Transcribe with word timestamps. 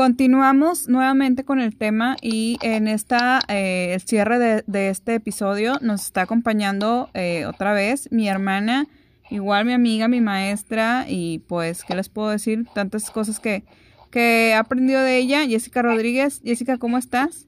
continuamos 0.00 0.88
nuevamente 0.88 1.44
con 1.44 1.60
el 1.60 1.76
tema 1.76 2.16
y 2.22 2.56
en 2.62 2.88
esta 2.88 3.40
eh, 3.48 3.92
el 3.92 4.00
cierre 4.00 4.38
de, 4.38 4.88
este 4.88 5.16
episodio 5.16 5.74
nos 5.82 6.00
está 6.06 6.22
acompañando 6.22 7.10
eh, 7.12 7.44
otra 7.44 7.74
vez 7.74 8.10
mi 8.10 8.26
hermana, 8.26 8.86
igual 9.28 9.66
mi 9.66 9.74
amiga, 9.74 10.08
mi 10.08 10.22
maestra 10.22 11.04
y 11.06 11.40
pues, 11.40 11.84
¿qué 11.84 11.94
les 11.94 12.08
puedo 12.08 12.30
decir? 12.30 12.66
Tantas 12.72 13.10
cosas 13.10 13.40
que, 13.40 13.62
que 14.10 14.48
he 14.48 14.54
aprendido 14.54 15.02
de 15.02 15.18
ella, 15.18 15.44
Jessica 15.46 15.82
Rodríguez. 15.82 16.40
Jessica, 16.42 16.78
¿cómo 16.78 16.96
estás? 16.96 17.44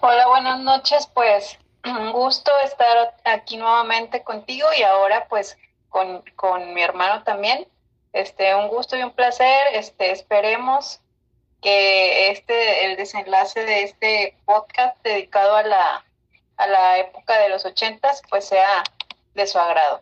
Hola, 0.00 0.26
buenas 0.28 0.58
noches. 0.60 1.06
Pues 1.12 1.58
un 1.84 2.12
gusto 2.12 2.50
estar 2.64 3.14
aquí 3.26 3.58
nuevamente 3.58 4.24
contigo 4.24 4.66
y 4.78 4.84
ahora 4.84 5.26
pues 5.28 5.58
con, 5.90 6.22
con 6.34 6.72
mi 6.72 6.80
hermano 6.80 7.24
también. 7.24 7.66
Este, 8.12 8.54
un 8.54 8.68
gusto 8.68 8.96
y 8.96 9.02
un 9.02 9.12
placer. 9.12 9.68
Este, 9.72 10.10
esperemos 10.12 11.00
que 11.60 12.30
este, 12.30 12.86
el 12.86 12.96
desenlace 12.96 13.64
de 13.64 13.84
este 13.84 14.36
podcast 14.44 14.96
dedicado 15.02 15.56
a 15.56 15.62
la, 15.62 16.04
a 16.56 16.66
la 16.66 16.98
época 16.98 17.38
de 17.38 17.48
los 17.48 17.64
ochentas, 17.64 18.22
pues 18.30 18.44
sea 18.46 18.82
de 19.34 19.46
su 19.46 19.58
agrado. 19.58 20.00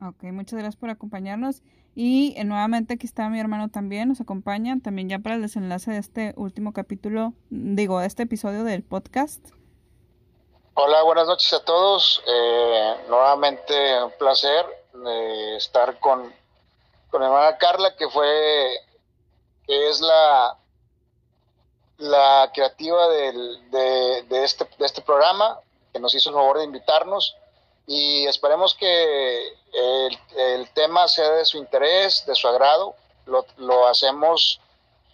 Ok, 0.00 0.24
muchas 0.24 0.54
gracias 0.54 0.76
por 0.76 0.90
acompañarnos. 0.90 1.62
Y 1.94 2.34
eh, 2.36 2.44
nuevamente 2.44 2.94
aquí 2.94 3.06
está 3.06 3.28
mi 3.28 3.38
hermano 3.38 3.68
también, 3.68 4.08
nos 4.08 4.20
acompaña 4.20 4.76
también 4.82 5.08
ya 5.08 5.20
para 5.20 5.36
el 5.36 5.42
desenlace 5.42 5.92
de 5.92 5.98
este 5.98 6.34
último 6.36 6.72
capítulo, 6.72 7.34
digo, 7.50 8.00
de 8.00 8.06
este 8.06 8.24
episodio 8.24 8.64
del 8.64 8.82
podcast. 8.82 9.46
Hola, 10.74 11.02
buenas 11.04 11.28
noches 11.28 11.52
a 11.52 11.64
todos. 11.64 12.20
Eh, 12.26 12.94
nuevamente 13.08 14.02
un 14.02 14.10
placer 14.18 14.66
eh, 15.06 15.54
estar 15.56 16.00
con, 16.00 16.32
con 17.14 17.20
mi 17.20 17.28
hermana 17.28 17.56
Carla, 17.58 17.94
que 17.94 18.08
fue, 18.08 18.76
que 19.68 19.88
es 19.88 20.00
la, 20.00 20.58
la 21.98 22.50
creativa 22.52 23.06
del, 23.06 23.70
de, 23.70 24.44
este, 24.44 24.68
de 24.76 24.84
este 24.84 25.00
programa, 25.00 25.60
que 25.92 26.00
nos 26.00 26.12
hizo 26.12 26.30
el 26.30 26.34
favor 26.34 26.58
de 26.58 26.64
invitarnos 26.64 27.36
y 27.86 28.26
esperemos 28.26 28.74
que 28.74 29.46
el, 29.46 30.18
el 30.36 30.68
tema 30.70 31.06
sea 31.06 31.30
de 31.30 31.44
su 31.44 31.58
interés, 31.58 32.26
de 32.26 32.34
su 32.34 32.48
agrado. 32.48 32.96
Lo, 33.26 33.46
lo 33.58 33.86
hacemos 33.86 34.60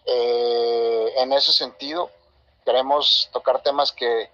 eh, 0.07 1.12
en 1.19 1.35
ese 1.35 1.53
sentido. 1.53 2.11
Queremos 2.64 3.29
tocar 3.31 3.62
temas 3.62 3.92
que, 3.92 4.31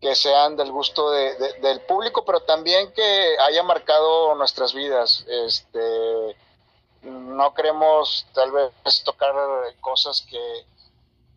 que 0.00 0.14
sean 0.14 0.56
del 0.56 0.70
gusto 0.70 1.10
de, 1.10 1.54
del 1.54 1.80
público, 1.80 2.24
pero 2.24 2.38
también 2.38 2.92
que 2.92 3.36
haya 3.40 3.64
marcado 3.64 4.36
nuestras 4.36 4.72
vidas. 4.72 5.24
Este, 5.26 6.36
no 7.02 7.54
queremos 7.54 8.26
tal 8.34 8.52
vez 8.52 8.72
tocar 9.04 9.34
cosas 9.80 10.22
que, 10.22 10.66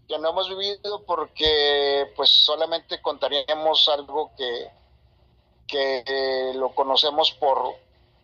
que 0.07 0.17
no 0.19 0.29
hemos 0.29 0.49
vivido 0.49 1.03
porque 1.03 2.11
pues 2.15 2.29
solamente 2.29 3.01
contaríamos 3.01 3.87
algo 3.89 4.31
que, 4.37 4.69
que 5.67 6.51
lo 6.55 6.73
conocemos 6.73 7.31
por, 7.31 7.75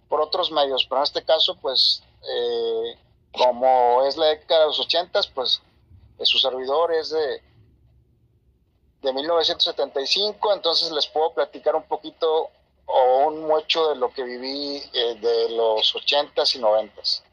por 0.09 0.21
otros 0.21 0.51
medios, 0.51 0.85
pero 0.87 0.99
en 0.99 1.03
este 1.03 1.23
caso 1.23 1.55
pues 1.55 2.03
eh, 2.27 2.97
como 3.31 4.03
es 4.05 4.17
la 4.17 4.27
década 4.27 4.61
de 4.61 4.67
los 4.67 4.79
ochentas, 4.79 5.27
pues 5.27 5.61
su 6.23 6.39
servidor 6.39 6.93
es 6.93 7.11
de 7.11 7.47
de 9.01 9.13
1975, 9.13 10.53
entonces 10.53 10.91
les 10.91 11.07
puedo 11.07 11.33
platicar 11.33 11.75
un 11.75 11.83
poquito 11.83 12.49
o 12.85 13.27
un 13.27 13.47
mucho 13.47 13.89
de 13.89 13.95
lo 13.95 14.11
que 14.11 14.23
viví 14.23 14.81
eh, 14.93 15.15
de 15.15 15.49
los 15.55 15.93
80s 15.93 16.55
y 16.55 16.59
90s. 16.59 17.23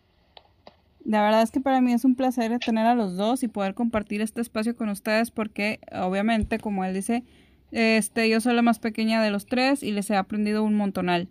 La 1.05 1.23
verdad 1.23 1.43
es 1.43 1.51
que 1.51 1.61
para 1.61 1.81
mí 1.81 1.93
es 1.93 2.05
un 2.05 2.15
placer 2.15 2.59
tener 2.59 2.87
a 2.87 2.95
los 2.95 3.17
dos 3.17 3.43
y 3.43 3.49
poder 3.49 3.75
compartir 3.75 4.23
este 4.23 4.41
espacio 4.41 4.75
con 4.75 4.89
ustedes 4.89 5.31
porque 5.31 5.81
obviamente, 5.93 6.59
como 6.59 6.85
él 6.85 6.95
dice, 6.95 7.25
este, 7.73 8.29
yo 8.29 8.41
soy 8.41 8.55
la 8.55 8.63
más 8.63 8.79
pequeña 8.79 9.23
de 9.23 9.31
los 9.31 9.47
tres 9.47 9.83
y 9.83 9.93
les 9.93 10.09
he 10.09 10.17
aprendido 10.17 10.63
un 10.63 10.75
montonal. 10.75 11.29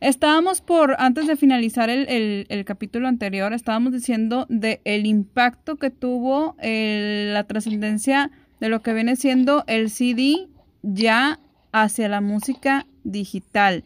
Estábamos 0.00 0.60
por, 0.60 0.96
antes 0.98 1.26
de 1.26 1.36
finalizar 1.36 1.88
el, 1.88 2.64
capítulo 2.66 3.08
anterior, 3.08 3.52
estábamos 3.52 3.92
diciendo 3.92 4.46
de 4.48 4.80
el 4.84 5.06
impacto 5.06 5.76
que 5.76 5.90
tuvo 5.90 6.56
la 6.60 7.44
trascendencia 7.44 8.30
de 8.60 8.68
lo 8.68 8.82
que 8.82 8.92
viene 8.92 9.16
siendo 9.16 9.64
el 9.66 9.90
CD 9.90 10.48
ya 10.82 11.38
hacia 11.72 12.08
la 12.08 12.20
música 12.20 12.86
digital. 13.04 13.84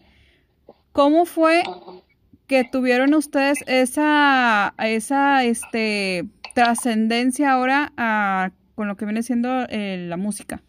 ¿Cómo 0.92 1.26
fue 1.26 1.62
que 2.50 2.64
tuvieron 2.64 3.14
ustedes 3.14 3.62
esa, 3.68 4.74
esa 4.78 5.44
este, 5.44 6.24
trascendencia 6.52 7.52
ahora 7.52 7.92
a, 7.96 8.50
con 8.74 8.88
lo 8.88 8.96
que 8.96 9.04
viene 9.04 9.22
siendo 9.22 9.66
eh, 9.68 10.06
la 10.08 10.16
música? 10.16 10.60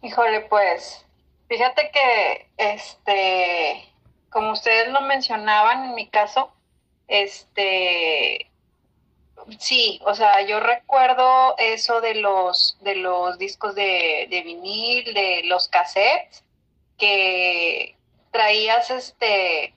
Híjole, 0.00 0.40
pues, 0.48 1.04
fíjate 1.46 1.90
que, 1.92 2.48
este, 2.56 3.84
como 4.30 4.52
ustedes 4.52 4.88
lo 4.90 5.02
mencionaban, 5.02 5.90
en 5.90 5.94
mi 5.94 6.08
caso, 6.08 6.50
este, 7.06 8.50
Sí, 9.58 10.00
o 10.06 10.14
sea, 10.14 10.40
yo 10.46 10.60
recuerdo 10.60 11.56
eso 11.58 12.00
de 12.00 12.14
los, 12.14 12.78
de 12.80 12.94
los 12.94 13.38
discos 13.38 13.74
de, 13.74 14.28
de 14.30 14.40
vinil, 14.42 15.12
de 15.12 15.42
los 15.46 15.66
cassettes, 15.68 16.44
que 16.96 17.96
traías 18.32 18.90
este, 18.90 19.76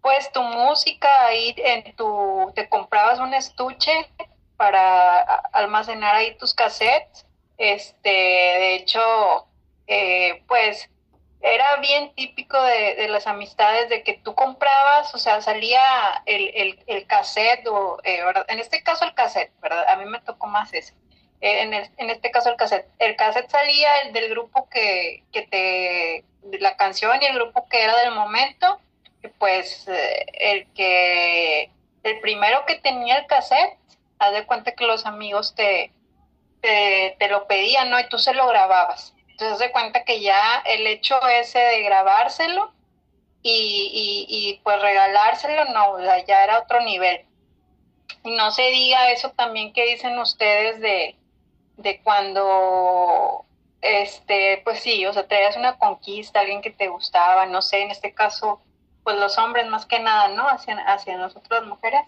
pues 0.00 0.30
tu 0.30 0.40
música 0.42 1.08
ahí 1.26 1.52
en 1.56 1.96
tu, 1.96 2.52
te 2.54 2.68
comprabas 2.68 3.18
un 3.18 3.34
estuche 3.34 4.08
para 4.56 5.20
almacenar 5.52 6.14
ahí 6.14 6.36
tus 6.36 6.54
cassettes. 6.54 7.26
Este, 7.58 8.08
de 8.08 8.74
hecho, 8.76 9.00
eh, 9.86 10.44
pues 10.46 10.88
era 11.40 11.76
bien 11.76 12.12
típico 12.14 12.60
de, 12.60 13.08
las 13.08 13.26
amistades 13.26 13.88
de 13.88 14.02
que 14.02 14.14
tú 14.14 14.34
comprabas, 14.34 15.14
o 15.14 15.18
sea, 15.18 15.40
salía 15.40 15.80
el, 16.26 16.82
el, 16.86 17.06
cassette, 17.06 17.66
o, 17.68 17.98
eh, 18.04 18.20
en 18.48 18.58
este 18.58 18.82
caso 18.82 19.04
el 19.04 19.14
cassette, 19.14 19.52
¿verdad? 19.60 19.86
A 19.88 19.96
mí 19.96 20.04
me 20.06 20.20
tocó 20.20 20.46
más 20.46 20.72
ese. 20.74 20.94
Eh, 21.40 21.62
en, 21.62 21.74
en 21.74 22.10
este 22.10 22.30
caso 22.30 22.50
el 22.50 22.56
cassette. 22.56 22.88
El 22.98 23.16
cassette 23.16 23.50
salía 23.50 23.98
el 23.98 24.12
del 24.12 24.30
grupo 24.30 24.68
que, 24.68 25.22
que 25.32 25.42
te, 25.42 26.24
de 26.48 26.58
la 26.60 26.76
canción 26.76 27.20
y 27.22 27.26
el 27.26 27.34
grupo 27.34 27.68
que 27.68 27.82
era 27.82 27.96
del 27.98 28.12
momento, 28.12 28.80
y 29.22 29.28
pues 29.28 29.86
eh, 29.88 30.26
el 30.32 30.72
que, 30.72 31.70
el 32.02 32.20
primero 32.20 32.64
que 32.66 32.76
tenía 32.76 33.18
el 33.18 33.26
cassette, 33.26 33.78
haz 34.18 34.32
de 34.32 34.46
cuenta 34.46 34.72
que 34.72 34.86
los 34.86 35.04
amigos 35.06 35.54
te, 35.54 35.92
te, 36.62 37.16
te 37.18 37.28
lo 37.28 37.46
pedían, 37.46 37.90
¿no? 37.90 38.00
Y 38.00 38.08
tú 38.08 38.18
se 38.18 38.34
lo 38.34 38.46
grababas. 38.46 39.14
Entonces 39.28 39.58
se 39.58 39.70
cuenta 39.70 40.04
que 40.04 40.20
ya 40.22 40.62
el 40.64 40.86
hecho 40.86 41.20
ese 41.28 41.58
de 41.58 41.82
grabárselo 41.82 42.72
y, 43.42 44.26
y, 44.28 44.60
pues 44.64 44.80
regalárselo, 44.80 45.66
no, 45.66 45.98
ya 46.26 46.42
era 46.42 46.60
otro 46.60 46.80
nivel. 46.80 47.24
Y 48.24 48.30
no 48.30 48.50
se 48.50 48.62
diga 48.70 49.10
eso 49.10 49.30
también 49.32 49.72
que 49.74 49.84
dicen 49.84 50.18
ustedes 50.18 50.80
de, 50.80 51.16
de 51.76 52.00
cuando, 52.02 53.44
este, 53.80 54.60
pues 54.64 54.80
sí, 54.80 55.04
o 55.06 55.12
sea, 55.12 55.26
traías 55.26 55.56
una 55.56 55.78
conquista, 55.78 56.40
alguien 56.40 56.62
que 56.62 56.70
te 56.70 56.88
gustaba, 56.88 57.46
no 57.46 57.62
sé, 57.62 57.82
en 57.82 57.90
este 57.90 58.14
caso, 58.14 58.60
pues 59.04 59.16
los 59.16 59.38
hombres 59.38 59.66
más 59.68 59.86
que 59.86 60.00
nada, 60.00 60.28
¿no? 60.28 60.48
Hacia, 60.48 60.76
hacia 60.78 61.16
nosotros 61.16 61.60
las 61.60 61.68
mujeres. 61.68 62.02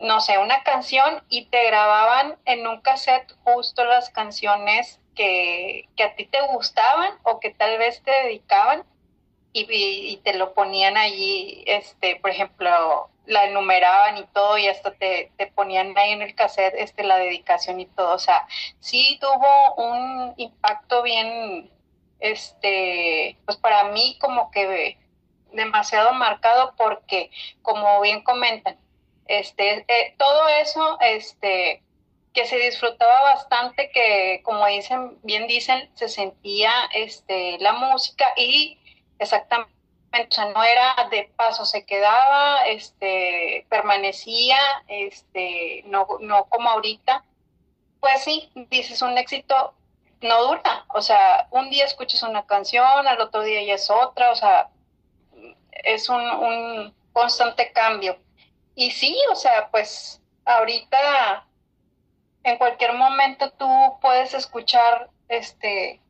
No 0.00 0.20
sé, 0.20 0.38
una 0.38 0.62
canción 0.62 1.22
y 1.28 1.46
te 1.46 1.66
grababan 1.66 2.36
en 2.44 2.66
un 2.66 2.80
cassette 2.80 3.32
justo 3.44 3.84
las 3.84 4.10
canciones 4.10 5.00
que, 5.18 5.88
a 6.04 6.14
ti 6.14 6.26
te 6.26 6.40
gustaban 6.52 7.10
o 7.24 7.40
que 7.40 7.50
tal 7.50 7.76
vez 7.78 8.02
te 8.02 8.10
dedicaban 8.10 8.84
y, 9.52 10.16
te 10.24 10.34
lo 10.34 10.54
ponían 10.54 10.96
allí, 10.96 11.64
este, 11.66 12.16
por 12.16 12.30
ejemplo, 12.30 13.10
la 13.26 13.44
enumeraban 13.44 14.16
y 14.18 14.24
todo 14.26 14.56
y 14.58 14.68
hasta 14.68 14.92
te, 14.92 15.32
te, 15.36 15.46
ponían 15.48 15.96
ahí 15.98 16.12
en 16.12 16.22
el 16.22 16.34
cassette 16.34 16.74
este, 16.76 17.04
la 17.04 17.18
dedicación 17.18 17.80
y 17.80 17.86
todo. 17.86 18.14
O 18.14 18.18
sea, 18.18 18.46
sí 18.80 19.18
tuvo 19.20 19.74
un 19.76 20.34
impacto 20.36 21.02
bien, 21.02 21.70
este, 22.20 23.36
pues 23.44 23.56
para 23.58 23.84
mí 23.84 24.16
como 24.20 24.50
que 24.50 24.98
demasiado 25.52 26.12
marcado 26.12 26.74
porque, 26.76 27.30
como 27.62 28.00
bien 28.00 28.22
comentan, 28.22 28.78
este, 29.26 29.84
eh, 29.88 30.14
todo 30.18 30.48
eso, 30.48 30.98
este, 31.00 31.82
que 32.32 32.46
se 32.46 32.58
disfrutaba 32.58 33.22
bastante, 33.22 33.90
que 33.90 34.40
como 34.44 34.66
dicen, 34.66 35.18
bien 35.22 35.46
dicen, 35.46 35.90
se 35.94 36.08
sentía 36.08 36.72
este, 36.94 37.58
la 37.58 37.72
música 37.72 38.26
y 38.36 38.78
exactamente, 39.18 39.72
o 40.12 40.32
sea, 40.34 40.46
no 40.46 40.62
era 40.64 41.08
de 41.10 41.30
paso, 41.36 41.64
se 41.64 41.84
quedaba, 41.84 42.66
este, 42.66 43.66
permanecía, 43.68 44.58
este, 44.88 45.82
no, 45.86 46.06
no 46.20 46.44
como 46.46 46.70
ahorita. 46.70 47.24
Pues 48.00 48.22
sí, 48.24 48.50
dices 48.70 49.02
un 49.02 49.18
éxito 49.18 49.74
no 50.20 50.42
dura, 50.44 50.84
o 50.94 51.02
sea, 51.02 51.48
un 51.50 51.70
día 51.70 51.84
escuchas 51.84 52.22
una 52.22 52.46
canción, 52.46 53.06
al 53.06 53.20
otro 53.20 53.42
día 53.42 53.62
ya 53.64 53.74
es 53.74 53.90
otra, 53.90 54.30
o 54.32 54.34
sea, 54.36 54.70
es 55.70 56.08
un, 56.08 56.20
un 56.20 56.94
constante 57.12 57.72
cambio. 57.72 58.18
y 58.74 58.90
sí, 58.92 59.16
o 59.30 59.34
sea, 59.34 59.68
pues 59.70 60.22
ahorita 60.44 61.46
en 62.44 62.56
cualquier 62.58 62.94
momento 62.94 63.50
tú 63.52 63.68
puedes 64.00 64.34
escuchar 64.34 65.10
este 65.28 66.00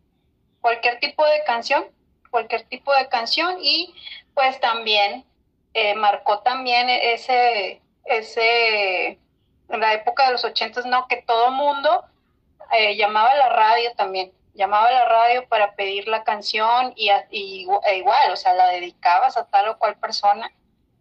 cualquier 0.61 1.01
tipo 1.01 1.25
de 1.25 1.43
canción, 1.45 1.87
cualquier 2.31 2.63
tipo 2.65 2.95
de 2.95 3.09
canción 3.09 3.57
y 3.61 3.95
pues 4.35 4.61
también 4.61 5.25
eh, 5.75 5.95
marcó 5.95 6.41
también 6.41 6.89
ese, 6.89 7.81
ese, 8.05 9.19
la 9.69 9.95
época 9.95 10.27
de 10.27 10.33
los 10.33 10.45
ochentas, 10.45 10.87
¿no? 10.87 11.07
Que 11.09 11.23
todo 11.23 11.51
mundo 11.51 12.05
eh, 12.73 12.97
llamaba 12.97 13.31
a 13.31 13.37
la 13.37 13.49
radio 13.51 13.93
también, 13.95 14.33
llamaba 14.55 14.89
a 14.89 14.93
la 14.93 15.05
radio 15.05 15.47
para 15.49 15.75
pedir 15.75 16.09
la 16.09 16.25
canción 16.25 16.93
y, 16.97 17.11
e 17.11 17.97
igual, 17.97 18.33
o 18.33 18.37
sea, 18.37 18.55
la 18.55 18.69
dedicabas 18.69 19.37
a 19.37 19.47
tal 19.47 19.69
o 19.69 19.79
cual 19.79 19.97
persona, 19.97 20.51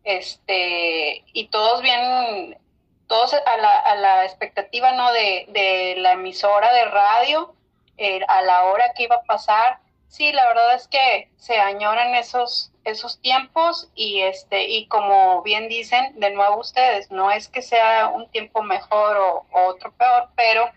este, 0.04 1.24
y 1.34 1.48
todos 1.48 1.82
bien, 1.82 2.58
todos 3.08 3.34
a 3.34 3.58
la, 3.58 3.80
a 3.80 3.96
la 3.96 4.26
expectativa, 4.26 4.92
¿no? 4.92 5.12
De, 5.12 5.46
de 5.50 5.96
la 5.98 6.14
emisora 6.14 6.74
de 6.74 6.86
radio, 6.86 7.54
eh, 7.98 8.20
a 8.28 8.42
la 8.44 8.64
hora 8.66 8.94
que 8.94 9.04
iba 9.04 9.16
a 9.16 9.24
pasar, 9.24 9.80
sí, 10.08 10.32
la 10.32 10.48
verdad 10.48 10.76
es 10.76 10.88
que 10.88 11.30
se 11.38 11.58
añoran 11.58 12.16
esos, 12.16 12.72
esos 12.84 13.20
tiempos 13.20 13.90
y 13.96 14.22
este 14.22 14.68
y 14.68 14.88
como 14.88 15.42
bien 15.44 15.68
dicen 15.70 16.20
de 16.20 16.32
nuevo 16.32 16.60
ustedes 16.60 17.12
no 17.12 17.32
es 17.32 17.48
que 17.48 17.62
sea 17.62 18.10
un 18.10 18.30
tiempo 18.30 18.64
mejor 18.64 19.18
o, 19.18 19.46
otro 19.68 19.92
peor 19.94 20.30
pero 20.36 20.70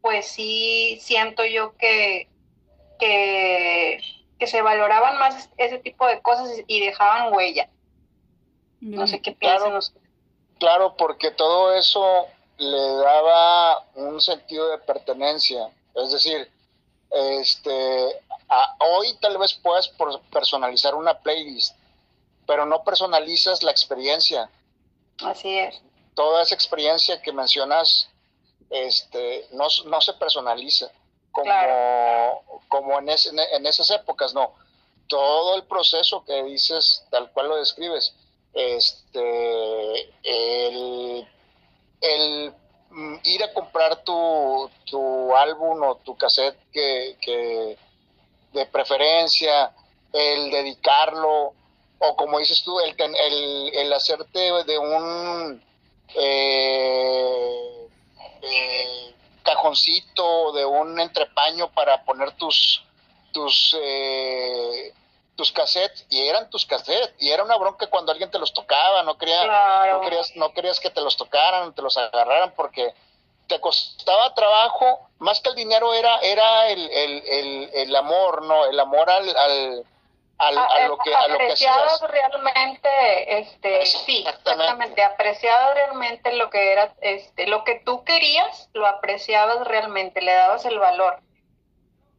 pues 0.00 0.28
sí 0.28 0.98
siento 1.00 1.44
yo 1.44 1.76
que, 1.76 2.28
que 2.98 4.46
se 4.46 4.62
valoraban 4.62 5.18
más 5.18 5.50
ese 5.56 5.78
tipo 5.78 6.06
de 6.06 6.20
cosas 6.22 6.48
y 6.66 6.80
dejaban 6.80 7.32
huella. 7.32 7.68
No 8.80 9.06
sé 9.06 9.20
qué 9.20 9.32
piensan 9.32 9.70
claro, 9.70 9.80
claro 10.58 10.96
porque 10.96 11.30
todo 11.32 11.74
eso 11.74 12.26
le 12.58 12.96
daba 12.98 13.84
un 13.94 14.20
sentido 14.20 14.70
de 14.70 14.78
pertenencia. 14.78 15.70
Es 15.94 16.12
decir 16.12 16.50
este 17.10 18.22
hoy 18.78 19.14
tal 19.20 19.38
vez 19.38 19.54
puedas 19.54 19.90
personalizar 20.30 20.94
una 20.94 21.18
playlist, 21.18 21.76
pero 22.46 22.66
no 22.66 22.84
personalizas 22.84 23.62
la 23.62 23.70
experiencia. 23.70 24.50
Así 25.24 25.58
es. 25.58 25.80
Toda 26.14 26.42
esa 26.42 26.54
experiencia 26.54 27.20
que 27.20 27.32
mencionas 27.32 28.08
este, 28.70 29.46
no, 29.52 29.66
no 29.86 30.00
se 30.00 30.12
personaliza 30.14 30.90
como, 31.30 32.62
como 32.68 32.98
en, 32.98 33.08
en 33.08 33.66
esas 33.66 33.90
épocas, 33.90 34.34
no. 34.34 34.54
Todo 35.08 35.56
el 35.56 35.64
proceso 35.64 36.24
que 36.24 36.42
dices, 36.44 37.04
tal 37.10 37.30
cual 37.32 37.48
lo 37.48 37.56
describes, 37.56 38.14
este, 38.54 40.00
el, 40.22 41.28
el 42.00 42.54
mm, 42.90 43.16
ir 43.24 43.44
a 43.44 43.52
comprar 43.52 44.02
tu, 44.02 44.70
tu 44.86 45.36
álbum 45.36 45.82
o 45.82 45.96
tu 45.96 46.16
cassette 46.16 46.58
que, 46.72 47.16
que 47.20 47.78
de 48.56 48.66
preferencia, 48.66 49.72
el 50.12 50.50
dedicarlo, 50.50 51.52
o 51.98 52.16
como 52.16 52.38
dices 52.38 52.62
tú, 52.62 52.80
el, 52.80 52.94
el, 52.98 53.70
el 53.74 53.92
hacerte 53.92 54.64
de 54.64 54.78
un 54.78 55.62
eh, 56.14 57.88
eh, 58.42 59.14
cajoncito, 59.42 60.52
de 60.52 60.64
un 60.64 60.98
entrepaño 60.98 61.70
para 61.72 62.04
poner 62.04 62.32
tus 62.32 62.82
tus 63.32 63.76
eh, 63.78 64.94
tus 65.36 65.52
cassettes 65.52 66.06
y 66.08 66.26
eran 66.26 66.48
tus 66.48 66.64
cassettes 66.64 67.14
y 67.18 67.28
era 67.28 67.44
una 67.44 67.56
bronca 67.58 67.86
cuando 67.88 68.10
alguien 68.10 68.30
te 68.30 68.38
los 68.38 68.54
tocaba 68.54 69.02
no 69.02 69.18
quería 69.18 69.92
no 69.92 70.00
querías 70.00 70.34
no 70.36 70.52
querías 70.54 70.80
que 70.80 70.88
te 70.88 71.02
los 71.02 71.18
tocaran 71.18 71.74
te 71.74 71.82
los 71.82 71.98
agarraran 71.98 72.54
porque 72.56 72.94
te 73.46 73.60
costaba 73.60 74.34
trabajo, 74.34 75.08
más 75.18 75.40
que 75.40 75.50
el 75.50 75.54
dinero 75.54 75.94
era, 75.94 76.18
era 76.18 76.68
el, 76.68 76.90
el, 76.90 77.70
el, 77.72 77.96
amor, 77.96 78.42
¿no? 78.42 78.66
El 78.66 78.78
amor 78.78 79.08
al, 79.10 79.28
al, 79.36 79.84
al 80.38 80.58
a, 80.58 80.64
ah, 80.64 80.88
lo 80.88 80.98
que, 80.98 81.14
a 81.14 81.28
lo 81.28 81.38
que 81.38 81.52
hacías. 81.52 82.00
realmente, 82.02 83.38
este, 83.38 83.86
sí, 83.86 84.24
exactamente. 84.26 85.02
apreciado 85.02 85.74
realmente 85.74 86.32
lo 86.34 86.50
que 86.50 86.72
era, 86.72 86.92
este, 87.00 87.46
lo 87.46 87.64
que 87.64 87.80
tú 87.84 88.04
querías, 88.04 88.68
lo 88.72 88.86
apreciabas 88.86 89.66
realmente, 89.66 90.20
le 90.20 90.32
dabas 90.34 90.64
el 90.64 90.78
valor. 90.78 91.20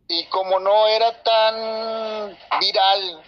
Y 0.08 0.26
como 0.28 0.60
no 0.60 0.88
era 0.88 1.22
tan 1.22 2.38
viral 2.62 3.22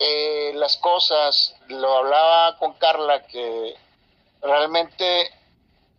eh, 0.00 0.52
las 0.54 0.76
cosas, 0.78 1.54
lo 1.68 1.98
hablaba 1.98 2.56
con 2.58 2.72
Carla, 2.74 3.22
que 3.26 3.76
realmente 4.42 5.30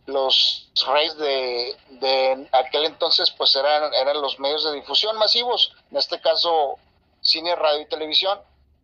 los 0.05 0.69
reyes 0.87 1.17
de, 1.17 2.47
aquel 2.51 2.85
entonces 2.85 3.31
pues 3.31 3.55
eran, 3.55 3.93
eran 3.93 4.21
los 4.21 4.39
medios 4.39 4.63
de 4.63 4.73
difusión 4.73 5.17
masivos, 5.17 5.73
en 5.91 5.97
este 5.97 6.19
caso 6.19 6.77
cine, 7.21 7.55
radio 7.55 7.81
y 7.81 7.85
televisión. 7.85 8.39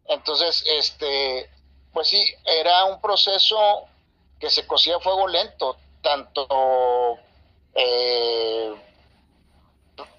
Entonces, 0.05 0.63
este, 0.67 1.49
pues 1.91 2.07
sí, 2.07 2.23
era 2.45 2.85
un 2.85 3.01
proceso 3.01 3.85
que 4.39 4.49
se 4.49 4.65
cosía 4.65 4.97
a 4.97 4.99
fuego 4.99 5.27
lento, 5.27 5.77
tanto 6.01 7.17
eh, 7.73 8.75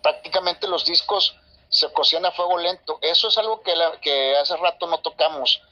prácticamente 0.03 0.69
los 0.69 0.85
discos 0.85 1.37
se 1.69 1.91
cosían 1.93 2.27
a 2.27 2.33
fuego 2.33 2.59
lento. 2.59 2.99
Eso 3.01 3.29
es 3.29 3.39
algo 3.39 3.63
que, 3.63 3.73
que 4.03 4.37
hace 4.37 4.57
rato 4.57 4.87
no 4.87 4.99
tocamos, 5.01 5.63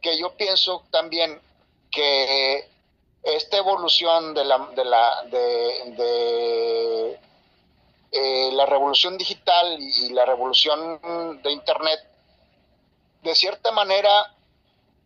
que 0.00 0.18
yo 0.18 0.36
pienso 0.36 0.84
también 0.90 1.40
que 1.90 2.68
esta 3.22 3.58
evolución 3.58 4.34
de 4.34 4.44
la, 4.44 4.58
de 4.74 4.84
la, 4.84 5.22
de, 5.24 7.18
eh, 8.12 8.50
la 8.52 8.66
revolución 8.66 9.18
digital 9.18 9.78
y, 9.78 10.10
la 10.10 10.24
revolución 10.24 11.40
de 11.42 11.52
Internet, 11.52 12.00
de 13.22 13.34
cierta 13.34 13.70
manera 13.72 14.34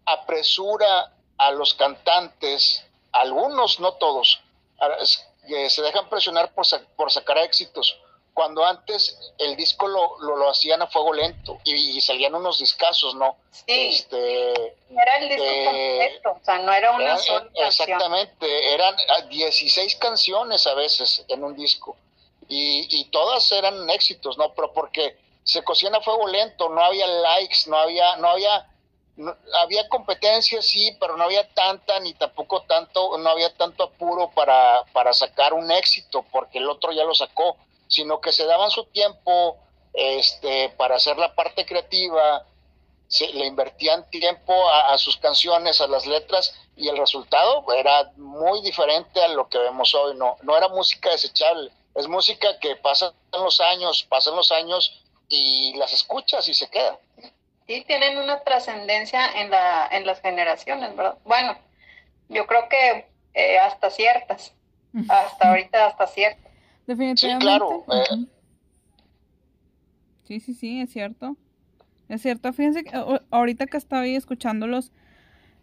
apresura 0.06 1.12
a 1.38 1.50
los 1.50 1.74
cantantes, 1.74 2.84
algunos, 3.12 3.80
no 3.80 3.94
todos, 3.94 4.40
que 5.48 5.68
se 5.70 5.82
dejan 5.82 6.08
presionar 6.08 6.52
por, 6.54 6.66
por 6.96 7.10
sacar 7.10 7.38
éxitos, 7.38 7.98
cuando 8.34 8.64
antes 8.64 9.16
el 9.38 9.56
disco 9.56 9.86
lo, 9.86 10.18
lo, 10.18 10.50
hacían 10.50 10.82
a 10.82 10.88
fuego 10.88 11.14
lento 11.14 11.58
y, 11.64 12.00
salían 12.00 12.34
unos 12.34 12.58
discazos, 12.58 13.14
¿no? 13.14 13.36
Sí. 13.52 13.88
Este, 13.90 14.52
era 14.90 15.18
el 15.18 15.28
disco 15.28 15.44
eh, 15.44 15.64
completo, 15.64 16.30
o 16.40 16.44
sea, 16.44 16.58
no 16.58 16.72
era 16.72 16.90
una 16.90 17.16
sola 17.16 17.48
Exactamente, 17.54 18.74
eran 18.74 18.94
16 19.28 19.96
canciones 19.96 20.66
a 20.66 20.74
veces 20.74 21.24
en 21.28 21.44
un 21.44 21.54
disco 21.54 21.96
y, 22.48 23.00
y 23.00 23.04
todas 23.06 23.50
eran 23.52 23.88
éxitos, 23.88 24.36
¿no? 24.36 24.52
Pero 24.52 24.72
porque 24.72 25.16
se 25.44 25.62
cocían 25.62 25.94
a 25.94 26.00
fuego 26.00 26.26
lento, 26.26 26.68
no 26.68 26.82
había 26.82 27.06
likes, 27.06 27.68
no 27.68 27.76
había, 27.76 28.16
no 28.16 28.30
había, 28.30 28.66
había 29.60 29.88
competencia, 29.88 30.60
sí, 30.60 30.96
pero 30.98 31.16
no 31.16 31.24
había 31.24 31.46
tanta 31.50 32.00
ni 32.00 32.14
tampoco 32.14 32.62
tanto, 32.62 33.16
no 33.18 33.30
había 33.30 33.54
tanto 33.54 33.84
apuro 33.84 34.30
para, 34.34 34.82
para 34.92 35.12
sacar 35.12 35.52
un 35.52 35.70
éxito 35.70 36.24
porque 36.32 36.58
el 36.58 36.68
otro 36.68 36.90
ya 36.90 37.04
lo 37.04 37.14
sacó 37.14 37.56
sino 37.88 38.20
que 38.20 38.32
se 38.32 38.44
daban 38.44 38.70
su 38.70 38.84
tiempo 38.86 39.58
este, 39.92 40.70
para 40.70 40.96
hacer 40.96 41.16
la 41.18 41.34
parte 41.34 41.64
creativa, 41.64 42.44
se, 43.06 43.28
le 43.28 43.46
invertían 43.46 44.08
tiempo 44.10 44.52
a, 44.70 44.96
sus 44.98 45.16
canciones, 45.18 45.80
a 45.80 45.86
las 45.86 46.06
letras, 46.06 46.54
y 46.76 46.88
el 46.88 46.96
resultado 46.96 47.64
era 47.72 48.12
muy 48.16 48.60
diferente 48.62 49.22
a 49.22 49.28
lo 49.28 49.48
que 49.48 49.58
vemos 49.58 49.94
hoy. 49.94 50.16
No, 50.16 50.36
no 50.42 50.56
era 50.56 50.68
música 50.68 51.10
desechable, 51.10 51.70
es 51.94 52.08
música 52.08 52.58
que 52.60 52.76
pasan 52.76 53.12
los 53.32 53.60
años, 53.60 54.04
pasan 54.08 54.34
los 54.34 54.50
años 54.50 55.00
y 55.28 55.74
las 55.76 55.92
escuchas 55.92 56.48
y 56.48 56.54
se 56.54 56.68
queda. 56.68 56.98
Sí, 57.66 57.82
tienen 57.86 58.18
una 58.18 58.40
trascendencia 58.40 59.40
en, 59.40 59.50
la, 59.50 59.88
en 59.90 60.06
las 60.06 60.20
generaciones, 60.20 60.94
¿verdad? 60.96 61.16
Bueno, 61.24 61.56
yo 62.28 62.46
creo 62.46 62.68
que 62.68 63.06
eh, 63.32 63.58
hasta 63.58 63.90
ciertas, 63.90 64.52
hasta 65.08 65.48
ahorita 65.48 65.86
hasta 65.86 66.06
ciertas. 66.06 66.43
Definitivamente. 66.86 67.44
Sí, 67.44 67.48
claro. 67.48 67.84
Eh. 67.88 68.26
Sí, 70.24 70.40
sí, 70.40 70.54
sí, 70.54 70.80
es 70.80 70.90
cierto. 70.90 71.36
Es 72.08 72.22
cierto. 72.22 72.52
Fíjense 72.52 72.84
que 72.84 72.90
ahorita 73.30 73.66
que 73.66 73.76
estaba 73.76 74.02
ahí 74.02 74.14
escuchándolos 74.14 74.92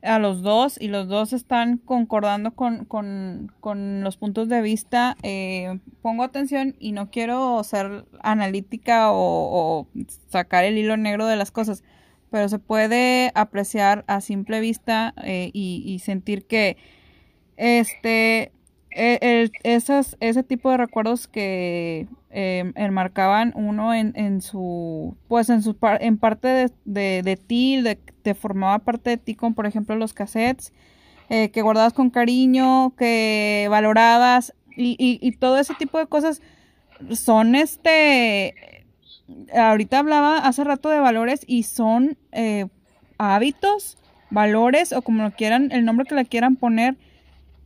a 0.04 0.20
los 0.20 0.42
dos 0.42 0.78
y 0.80 0.88
los 0.88 1.08
dos 1.08 1.34
están 1.34 1.78
concordando 1.78 2.56
con, 2.56 2.86
con, 2.86 3.52
con 3.60 4.04
los 4.04 4.18
puntos 4.18 4.50
de 4.50 4.62
vista, 4.62 5.16
eh, 5.22 5.80
pongo 6.02 6.24
atención 6.24 6.76
y 6.80 6.92
no 6.92 7.12
quiero 7.12 7.64
ser 7.64 8.06
analítica 8.22 9.12
o, 9.12 9.88
sacar 10.30 10.64
el 10.64 10.78
hilo 10.78 10.98
negro 10.98 11.28
de 11.28 11.36
las 11.36 11.52
cosas, 11.52 11.84
pero 12.32 12.50
se 12.50 12.58
puede 12.58 13.32
apreciar 13.36 14.04
a 14.08 14.22
simple 14.22 14.60
vista 14.60 15.14
eh, 15.24 15.52
y, 15.54 15.84
y 15.86 16.00
sentir 16.00 16.48
que 16.48 16.78
este 17.58 18.52
e, 18.92 19.20
el, 19.22 19.52
esas, 19.64 20.18
ese 20.20 20.44
tipo 20.44 20.70
de 20.72 20.78
recuerdos 20.78 21.28
que 21.28 22.08
eh, 22.30 22.72
enmarcaban 22.76 23.54
uno 23.56 23.94
en, 23.94 24.14
en, 24.16 24.42
su, 24.42 25.16
pues 25.28 25.50
en 25.50 25.62
su 25.62 25.76
en 26.00 26.18
parte 26.18 26.72
de, 26.86 27.22
de, 27.24 27.38
ti, 27.38 27.82
de, 27.82 27.96
te 27.96 28.34
formaba 28.34 28.80
parte 28.80 29.12
de 29.12 29.18
ti, 29.18 29.36
como 29.36 29.56
por 29.56 29.66
ejemplo 29.66 29.96
los 29.96 30.14
cassettes, 30.14 30.74
eh, 31.30 31.50
que 31.50 31.62
guardabas 31.62 31.94
con 31.94 32.10
cariño, 32.10 32.94
que 32.98 33.68
valorabas 33.70 34.54
y, 34.76 34.96
y, 35.00 35.20
y 35.22 35.32
todo 35.34 35.58
ese 35.58 35.74
tipo 35.76 35.98
de 35.98 36.08
cosas 36.08 36.42
son 37.12 37.56
este 37.56 38.82
ahorita 39.54 40.00
hablaba 40.00 40.38
hace 40.38 40.64
rato 40.64 40.90
de 40.90 41.00
valores 41.00 41.42
y 41.48 41.64
son 41.64 42.18
eh, 42.32 42.68
hábitos, 43.18 43.98
valores 44.30 44.94
o 44.94 45.02
como 45.02 45.24
lo 45.24 45.32
quieran, 45.32 45.72
el 45.72 45.86
nombre 45.86 46.06
que 46.06 46.16
le 46.16 46.26
quieran 46.26 46.56
poner, 46.56 46.96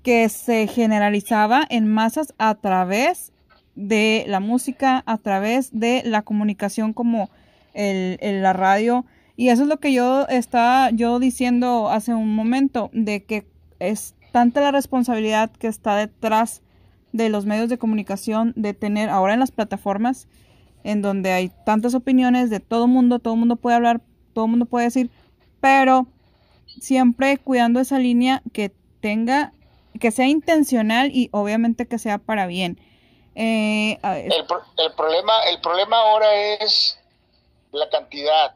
que 0.05 0.29
se 0.29 0.67
generalizaba 0.67 1.65
en 1.67 1.91
masas 1.91 2.35
a 2.37 2.53
través 2.53 3.33
de 3.73 4.23
la 4.27 4.39
música, 4.39 5.01
a 5.07 5.17
través 5.17 5.71
de 5.77 6.03
la 6.05 6.21
comunicación 6.21 6.93
como 6.93 7.31
el, 7.73 8.19
la 8.21 8.53
radio. 8.53 9.03
Y 9.35 9.49
eso 9.49 9.63
es 9.63 9.67
lo 9.67 9.79
que 9.79 9.93
yo 9.93 10.27
estaba 10.27 10.91
yo 10.91 11.17
diciendo 11.17 11.89
hace 11.89 12.13
un 12.13 12.35
momento, 12.35 12.91
de 12.93 13.23
que 13.23 13.47
es 13.79 14.13
tanta 14.31 14.61
la 14.61 14.69
responsabilidad 14.69 15.49
que 15.49 15.65
está 15.65 15.95
detrás 15.95 16.61
de 17.11 17.29
los 17.29 17.47
medios 17.47 17.67
de 17.67 17.79
comunicación, 17.79 18.53
de 18.55 18.75
tener 18.75 19.09
ahora 19.09 19.33
en 19.33 19.39
las 19.39 19.49
plataformas, 19.49 20.27
en 20.83 21.01
donde 21.01 21.31
hay 21.31 21.51
tantas 21.65 21.95
opiniones 21.95 22.51
de 22.51 22.59
todo 22.59 22.87
mundo, 22.87 23.17
todo 23.17 23.35
mundo 23.35 23.55
puede 23.55 23.77
hablar, 23.77 24.01
todo 24.33 24.47
mundo 24.47 24.67
puede 24.67 24.85
decir, 24.85 25.09
pero 25.61 26.05
siempre 26.79 27.39
cuidando 27.39 27.79
esa 27.79 27.97
línea 27.97 28.43
que 28.53 28.71
tenga, 29.01 29.51
que 29.99 30.11
sea 30.11 30.27
intencional 30.27 31.11
y 31.13 31.29
obviamente 31.31 31.87
que 31.87 31.99
sea 31.99 32.17
para 32.17 32.47
bien. 32.47 32.79
Eh, 33.35 33.99
el, 34.01 34.33
el, 34.77 34.93
problema, 34.93 35.43
el 35.43 35.59
problema 35.61 35.97
ahora 35.97 36.33
es 36.33 36.97
la 37.71 37.89
cantidad. 37.89 38.55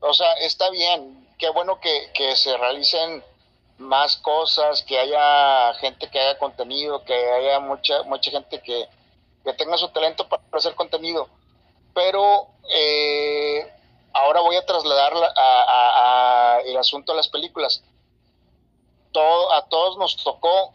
O 0.00 0.12
sea, 0.12 0.32
está 0.34 0.70
bien, 0.70 1.26
qué 1.38 1.48
bueno 1.50 1.80
que, 1.80 2.10
que 2.14 2.36
se 2.36 2.56
realicen 2.56 3.22
más 3.78 4.16
cosas, 4.16 4.82
que 4.82 4.98
haya 4.98 5.74
gente 5.74 6.08
que 6.10 6.20
haga 6.20 6.38
contenido, 6.38 7.04
que 7.04 7.14
haya 7.14 7.60
mucha, 7.60 8.02
mucha 8.02 8.30
gente 8.30 8.60
que, 8.60 8.86
que 9.44 9.52
tenga 9.54 9.78
su 9.78 9.88
talento 9.88 10.28
para 10.28 10.42
hacer 10.52 10.74
contenido 10.74 11.28
pero 11.94 12.48
eh, 12.72 13.72
ahora 14.12 14.40
voy 14.40 14.56
a 14.56 14.64
trasladar 14.64 15.12
a, 15.36 16.60
el 16.64 16.76
asunto 16.76 17.12
de 17.12 17.16
las 17.16 17.28
películas. 17.28 17.82
Todo, 19.12 19.52
a 19.52 19.66
todos 19.66 19.98
nos 19.98 20.16
tocó, 20.16 20.72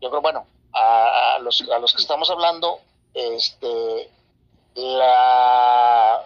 yo 0.00 0.08
creo, 0.10 0.22
bueno, 0.22 0.46
a, 0.72 1.38
los, 1.40 1.62
a 1.62 1.78
los 1.78 1.94
que 1.94 2.02
estamos 2.02 2.30
hablando, 2.30 2.80
este, 3.14 4.10
la, 4.74 6.22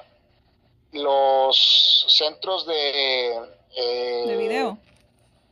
los 0.93 2.07
centros 2.09 2.67
de, 2.67 3.37
eh, 3.77 4.25
de 4.27 4.37
video. 4.37 4.79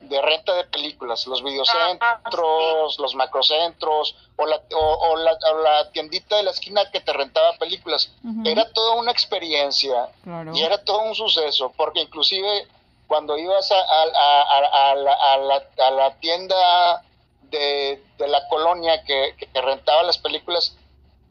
de 0.00 0.21
renta 0.21 0.54
de 0.54 0.64
películas, 0.64 1.26
los 1.26 1.42
videocentros, 1.42 2.99
los 2.99 3.14
macrocentros 3.14 4.16
o 4.37 4.47
la, 4.47 4.61
o, 4.75 5.16
la, 5.16 5.90
tiendita 5.92 6.37
de 6.37 6.42
la 6.42 6.50
esquina 6.50 6.90
que 6.90 7.00
te 7.00 7.12
rentaba 7.12 7.52
películas. 7.59 8.12
Era 8.45 8.71
toda 8.73 8.95
una 8.95 9.12
experiencia 9.12 10.09
y 10.54 10.62
era 10.62 10.83
todo 10.85 11.02
un 11.02 11.14
suceso, 11.14 11.73
porque 11.76 12.00
inclusive 12.00 12.66
cuando 13.08 13.36
ibas 13.36 13.72
a, 13.72 13.80
a, 13.80 14.94
la, 14.94 15.62
a 15.78 15.90
la, 15.90 16.14
tienda 16.20 17.02
de, 17.42 18.00
de 18.18 18.28
la 18.28 18.46
colonia 18.48 19.02
que, 19.02 19.34
que 19.36 19.60
rentaba 19.60 20.04
las 20.04 20.18
películas, 20.18 20.76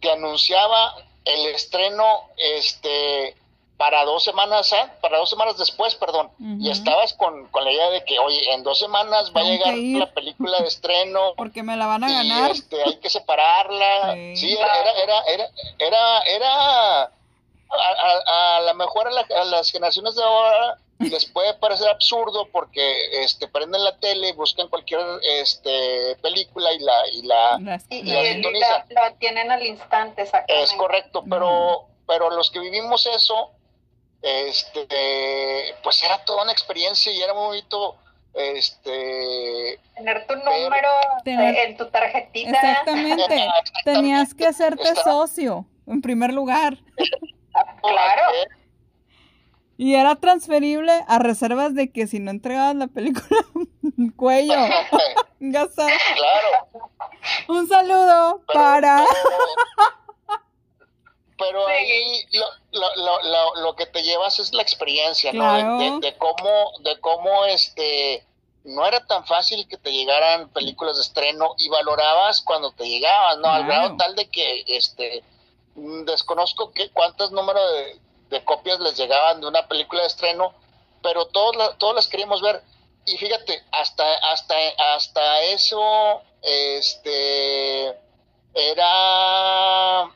te 0.01 0.11
anunciaba 0.11 0.95
el 1.23 1.45
estreno 1.47 2.03
este 2.35 3.35
para 3.77 4.03
dos 4.05 4.23
semanas, 4.23 4.73
para 5.01 5.19
dos 5.19 5.29
semanas 5.29 5.55
después, 5.57 5.93
perdón, 5.93 6.31
y 6.39 6.71
estabas 6.71 7.13
con, 7.13 7.47
la 7.53 7.71
idea 7.71 7.91
de 7.91 8.03
que, 8.05 8.17
oye, 8.17 8.51
en 8.53 8.63
dos 8.63 8.79
semanas 8.79 9.31
va 9.35 9.41
a 9.41 9.43
llegar 9.43 9.75
la 9.75 10.11
película 10.11 10.59
de 10.61 10.67
estreno. 10.67 11.33
Porque 11.37 11.61
me 11.61 11.77
la 11.77 11.85
van 11.85 12.03
a 12.03 12.11
ganar. 12.11 12.51
Este, 12.51 12.83
hay 12.83 12.95
que 12.97 13.09
separarla. 13.11 14.15
Sí, 14.35 14.57
era, 14.57 14.81
era, 14.81 15.21
era, 15.27 15.49
era, 15.77 16.19
era, 16.21 17.01
a, 17.03 17.09
a, 18.57 18.61
lo 18.61 18.73
mejor 18.73 19.09
a, 19.09 19.45
las 19.45 19.71
generaciones 19.71 20.15
de 20.15 20.23
ahora 20.23 20.77
les 20.99 21.25
puede 21.25 21.53
parecer 21.55 21.87
absurdo 21.89 22.47
porque 22.51 23.23
este 23.23 23.47
prenden 23.47 23.83
la 23.83 23.97
tele, 23.97 24.33
buscan 24.33 24.67
cualquier 24.67 25.01
este 25.39 26.15
película 26.21 26.73
y 26.73 26.79
la 26.79 27.07
y 27.13 27.21
la, 27.23 27.79
y, 27.89 28.03
la, 28.03 29.13
tienen 29.19 29.51
al 29.51 29.65
instante, 29.65 30.23
exactamente. 30.23 30.63
Es 30.63 30.73
correcto, 30.73 31.23
pero 31.29 31.85
pero 32.07 32.29
los 32.31 32.49
que 32.49 32.59
vivimos 32.59 33.05
eso 33.05 33.51
este, 34.21 35.75
pues 35.83 36.01
era 36.03 36.23
toda 36.25 36.43
una 36.43 36.51
experiencia 36.51 37.11
y 37.11 37.21
era 37.21 37.33
muy 37.33 37.45
bonito 37.47 37.95
este 38.33 39.79
tener 39.95 40.25
tu 40.27 40.35
número 40.35 40.89
en 41.25 41.77
tu 41.77 41.87
tarjetita. 41.89 42.49
Exactamente. 42.49 43.47
Tenías 43.83 44.33
que 44.33 44.47
hacerte 44.47 44.95
socio 45.03 45.65
en 45.85 46.01
primer 46.01 46.33
lugar. 46.33 46.77
Claro 47.81 48.23
y 49.77 49.93
era 49.95 50.15
transferible 50.15 51.03
a 51.07 51.19
reservas 51.19 51.75
de 51.75 51.91
que 51.91 52.07
si 52.07 52.19
no 52.19 52.31
entregabas 52.31 52.75
la 52.75 52.87
película 52.87 53.39
cuello. 54.15 54.53
Claro. 55.39 56.87
Un 57.47 57.67
saludo 57.67 58.41
para 58.51 59.05
pero 61.37 61.67
ahí 61.67 62.25
lo, 62.31 62.47
lo, 62.71 63.23
lo, 63.23 63.55
lo, 63.61 63.75
que 63.75 63.85
te 63.85 64.01
llevas 64.01 64.39
es 64.39 64.51
la 64.53 64.63
experiencia, 64.63 65.31
¿no? 65.33 65.99
De, 65.99 66.15
cómo, 66.17 66.71
de 66.79 66.99
cómo 66.99 67.45
este 67.45 68.25
no 68.63 68.85
era 68.85 69.05
tan 69.05 69.25
fácil 69.25 69.67
que 69.67 69.77
te 69.77 69.91
llegaran 69.91 70.49
películas 70.49 70.95
de 70.97 71.03
estreno 71.03 71.53
y 71.57 71.69
valorabas 71.69 72.41
cuando 72.41 72.71
te 72.71 72.89
llegaban, 72.89 73.41
¿no? 73.41 73.49
Al 73.49 73.65
grado 73.65 73.95
tal 73.95 74.15
de 74.15 74.27
que 74.29 74.65
este 74.67 75.23
mm, 75.75 76.05
desconozco 76.05 76.71
que 76.71 76.89
cuántos 76.89 77.31
números 77.31 77.61
de, 77.73 78.06
copias 78.45 78.79
les 78.79 78.97
llegaban 78.97 79.41
de 79.41 79.47
una 79.47 79.67
película 79.67 80.01
de 80.01 80.07
estreno, 80.07 80.53
pero 81.01 81.27
todos 81.27 81.77
todos 81.77 81.95
las 81.95 82.07
queríamos 82.07 82.41
ver. 82.41 82.61
Y 83.05 83.17
fíjate, 83.17 83.63
hasta, 83.71 84.03
hasta, 84.31 84.55
hasta 84.95 85.43
eso, 85.43 86.21
este 86.41 87.95
era 88.57 90.09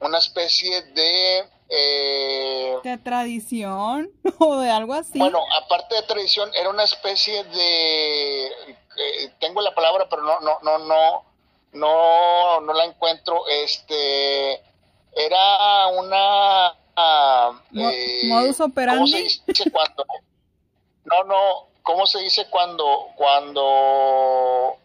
una 0.00 0.18
especie 0.18 0.82
de... 0.82 1.48
Eh, 1.70 2.78
¿De 2.82 2.98
tradición 2.98 4.10
o 4.38 4.58
de 4.58 4.70
algo 4.70 4.94
así? 4.94 5.18
Bueno, 5.18 5.40
aparte 5.62 5.94
de 5.94 6.02
tradición, 6.02 6.50
era 6.54 6.68
una 6.70 6.84
especie 6.84 7.44
de... 7.44 8.46
Eh, 8.46 9.32
tengo 9.38 9.60
la 9.60 9.74
palabra, 9.74 10.08
pero 10.10 10.22
no, 10.22 10.40
no, 10.40 10.58
no, 10.62 10.78
no, 10.78 11.24
no, 11.72 12.60
no 12.60 12.72
la 12.72 12.84
encuentro. 12.84 13.46
Este, 13.48 14.54
era 15.14 15.86
una... 15.88 16.74
Eh, 17.74 18.28
¿Modus 18.28 18.60
operandi? 18.60 18.98
¿Cómo 18.98 19.06
se 19.06 19.52
dice 19.52 19.70
cuando? 19.70 20.04
No, 21.04 21.24
no, 21.24 21.68
¿cómo 21.82 22.06
se 22.06 22.20
dice 22.20 22.46
cuando, 22.50 23.08
cuando 23.16 24.76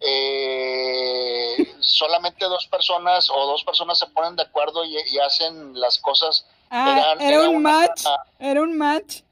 eh, 0.00 1.74
solamente 1.80 2.44
dos 2.44 2.66
personas 2.66 3.28
o 3.30 3.46
dos 3.46 3.64
personas 3.64 3.98
se 3.98 4.06
ponen 4.06 4.36
de 4.36 4.42
acuerdo 4.42 4.84
y, 4.84 4.96
hacen 5.18 5.78
las 5.78 5.98
cosas. 5.98 6.46
Ah, 6.70 7.16
era, 7.18 7.48
un 7.48 7.62
match, 7.62 8.04
era 8.38 8.62
un 8.62 8.76
match. 8.76 9.22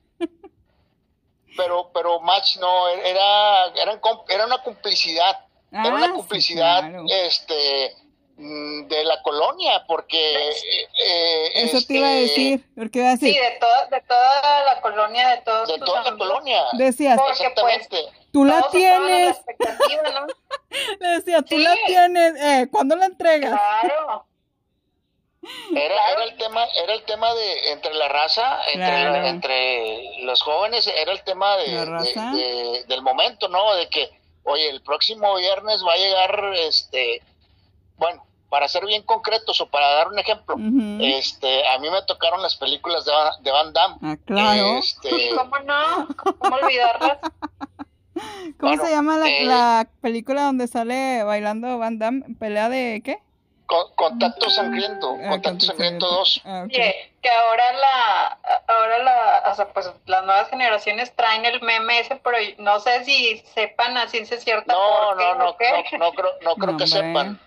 Pero, 1.56 1.90
pero 1.94 2.20
match 2.20 2.58
no, 2.58 2.88
era, 2.88 3.66
era, 3.74 4.00
era 4.28 4.46
una 4.46 4.62
complicidad, 4.62 5.38
era 5.70 5.94
una 5.94 6.06
ah, 6.06 6.12
complicidad, 6.12 6.84
este, 7.08 7.96
de 8.36 9.04
la 9.04 9.22
colonia, 9.22 9.84
porque... 9.86 10.50
Eh, 10.50 11.50
Eso 11.54 11.78
te 11.86 11.94
iba 11.94 12.06
a 12.06 12.12
este, 12.12 12.40
decir, 12.40 12.66
porque 12.76 12.98
iba 12.98 13.08
a 13.08 13.10
decir... 13.12 13.32
Sí, 13.32 13.40
de, 13.40 13.50
toda, 13.58 13.86
de 13.86 14.00
toda 14.02 14.64
la 14.64 14.80
colonia, 14.80 15.28
de 15.28 15.36
todos 15.38 15.68
De 15.68 15.78
toda 15.78 16.02
la 16.02 16.16
colonia. 16.16 16.64
Decías, 16.74 17.18
pues, 17.18 17.40
exactamente. 17.40 17.96
tú 18.32 18.44
la 18.44 18.62
tienes. 18.70 19.40
Le 21.00 21.08
decía, 21.08 21.42
tú 21.42 21.56
la 21.56 21.74
tienes, 21.86 22.34
eh, 22.42 22.68
¿cuándo 22.70 22.96
la 22.96 23.06
entregas? 23.06 23.58
Claro. 23.80 24.26
Era, 25.74 26.10
era 26.10 26.24
el 26.24 26.36
tema 26.36 26.64
era 26.74 26.94
el 26.94 27.04
tema 27.04 27.32
de 27.32 27.70
entre 27.70 27.94
la 27.94 28.08
raza 28.08 28.58
entre, 28.66 29.28
entre 29.28 30.24
los 30.24 30.42
jóvenes 30.42 30.88
era 30.88 31.12
el 31.12 31.22
tema 31.22 31.56
de, 31.58 32.84
del 32.88 33.02
momento 33.02 33.46
no 33.46 33.76
de 33.76 33.88
que 33.88 34.10
oye 34.42 34.68
el 34.68 34.82
próximo 34.82 35.36
viernes 35.36 35.84
va 35.86 35.92
a 35.92 35.98
llegar 35.98 36.52
este 36.56 37.22
bueno 37.96 38.25
para 38.48 38.68
ser 38.68 38.86
bien 38.86 39.02
concretos 39.02 39.60
o 39.60 39.66
para 39.66 39.88
dar 39.94 40.08
un 40.08 40.18
ejemplo 40.18 40.56
este 41.00 41.66
a 41.68 41.78
mí 41.78 41.90
me 41.90 42.02
tocaron 42.02 42.42
las 42.42 42.56
películas 42.56 43.04
de, 43.04 43.12
de 43.42 43.50
Van 43.50 43.72
Damme 43.72 43.96
ah, 44.02 44.16
claro 44.24 44.78
este, 44.78 45.30
cómo 45.36 45.58
no 45.60 46.08
cómo 46.38 46.56
olvidarlas 46.56 47.18
¿Cómo 48.58 48.82
se 48.82 48.90
llama 48.90 49.18
la, 49.18 49.28
eh, 49.28 49.44
la, 49.44 49.88
película 50.00 50.44
donde 50.44 50.66
sale 50.68 51.22
bailando 51.24 51.76
Van 51.76 51.98
Damme? 51.98 52.24
¿Pelea 52.38 52.70
de 52.70 53.02
qué? 53.04 53.18
contacto 53.66 54.48
Sangriento, 54.48 55.16
ah, 55.24 55.28
Contacto 55.30 55.66
Sangriento 55.66 56.06
2. 56.06 56.42
Ah, 56.44 56.66
que 56.70 57.30
ahora 57.30 57.72
la, 57.72 58.38
ahora 58.68 58.98
la, 58.98 59.50
o 59.50 59.54
sea, 59.54 59.68
pues 59.72 59.90
las 60.06 60.24
nuevas 60.24 60.48
generaciones 60.48 61.14
traen 61.14 61.44
el 61.44 61.60
meme 61.60 62.00
ese, 62.00 62.16
pero 62.16 62.38
no 62.58 62.78
sé 62.80 63.04
si 63.04 63.38
sepan 63.54 63.96
a 63.96 64.06
ciencia 64.08 64.38
cierta. 64.38 64.72
No, 64.72 65.14
no, 65.14 65.34
no, 65.34 65.34
no, 65.34 65.44
no, 65.46 65.56
creo, 65.56 66.30
no 66.42 66.54
creo 66.54 66.76
que 66.76 66.86
sepan. 66.86 67.40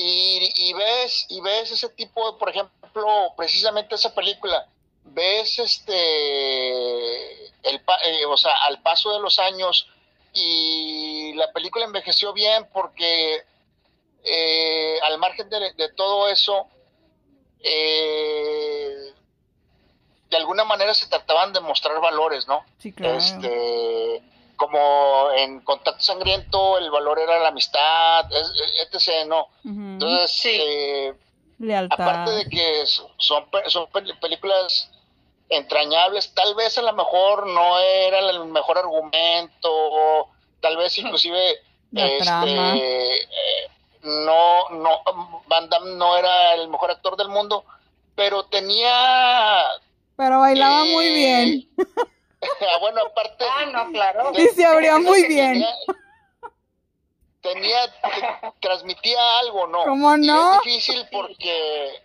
Y, 0.00 0.52
y 0.54 0.72
ves, 0.74 1.26
y 1.28 1.40
ves 1.40 1.72
ese 1.72 1.88
tipo, 1.88 2.38
por 2.38 2.50
ejemplo, 2.50 3.34
precisamente 3.36 3.96
esa 3.96 4.14
película, 4.14 4.68
ves 5.02 5.58
este, 5.58 7.46
el, 7.64 7.82
eh, 8.04 8.24
o 8.28 8.36
sea, 8.36 8.52
al 8.68 8.80
paso 8.80 9.12
de 9.12 9.18
los 9.18 9.40
años 9.40 9.88
y 10.32 11.32
la 11.34 11.50
película 11.50 11.84
envejeció 11.84 12.32
bien 12.32 12.68
porque 12.72 13.42
eh, 14.22 15.00
al 15.02 15.18
margen 15.18 15.50
de, 15.50 15.88
todo 15.96 16.28
eso, 16.28 16.68
eh, 17.58 19.12
de 20.30 20.36
alguna 20.36 20.62
manera 20.62 20.94
se 20.94 21.08
trataban 21.08 21.52
de 21.52 21.58
mostrar 21.58 22.00
valores, 22.00 22.46
¿no? 22.46 22.64
Sí, 22.78 22.92
claro. 22.92 23.18
Este, 23.18 24.22
como 24.58 25.30
en 25.36 25.60
Contacto 25.60 26.02
Sangriento 26.02 26.76
el 26.76 26.90
valor 26.90 27.18
era 27.18 27.38
la 27.38 27.48
amistad, 27.48 28.26
etc., 28.30 29.26
¿no? 29.26 29.48
Entonces, 29.64 30.42
eh, 30.44 31.14
aparte 31.90 32.32
de 32.32 32.48
que 32.50 32.84
son, 33.16 33.46
son 33.68 33.86
películas 34.20 34.90
entrañables, 35.48 36.34
tal 36.34 36.54
vez 36.56 36.76
a 36.76 36.82
lo 36.82 36.92
mejor 36.92 37.46
no 37.46 37.78
era 37.78 38.18
el 38.18 38.44
mejor 38.46 38.76
argumento, 38.78 40.28
tal 40.60 40.76
vez 40.76 40.98
inclusive 40.98 41.60
este, 41.92 43.28
no, 44.02 44.68
no, 44.70 45.00
Van 45.46 45.68
Damme 45.70 45.96
no 45.96 46.16
era 46.16 46.54
el 46.54 46.68
mejor 46.68 46.90
actor 46.90 47.16
del 47.16 47.28
mundo, 47.28 47.64
pero 48.14 48.44
tenía... 48.44 49.64
Pero 50.16 50.40
bailaba 50.40 50.84
muy 50.84 51.06
eh, 51.06 51.14
bien. 51.14 51.68
Ah, 52.42 52.78
bueno, 52.80 53.00
aparte... 53.06 53.44
Ah, 53.50 53.66
no, 53.66 53.92
claro. 53.92 54.32
y 54.36 54.46
se 54.48 54.64
abría 54.64 54.98
muy 54.98 55.26
bien. 55.26 55.64
Tenía, 57.40 57.78
transmitía 58.60 59.38
algo, 59.38 59.66
¿no? 59.68 59.84
¿Cómo 59.84 60.16
no? 60.16 60.54
es 60.54 60.62
difícil 60.64 61.06
porque 61.10 62.02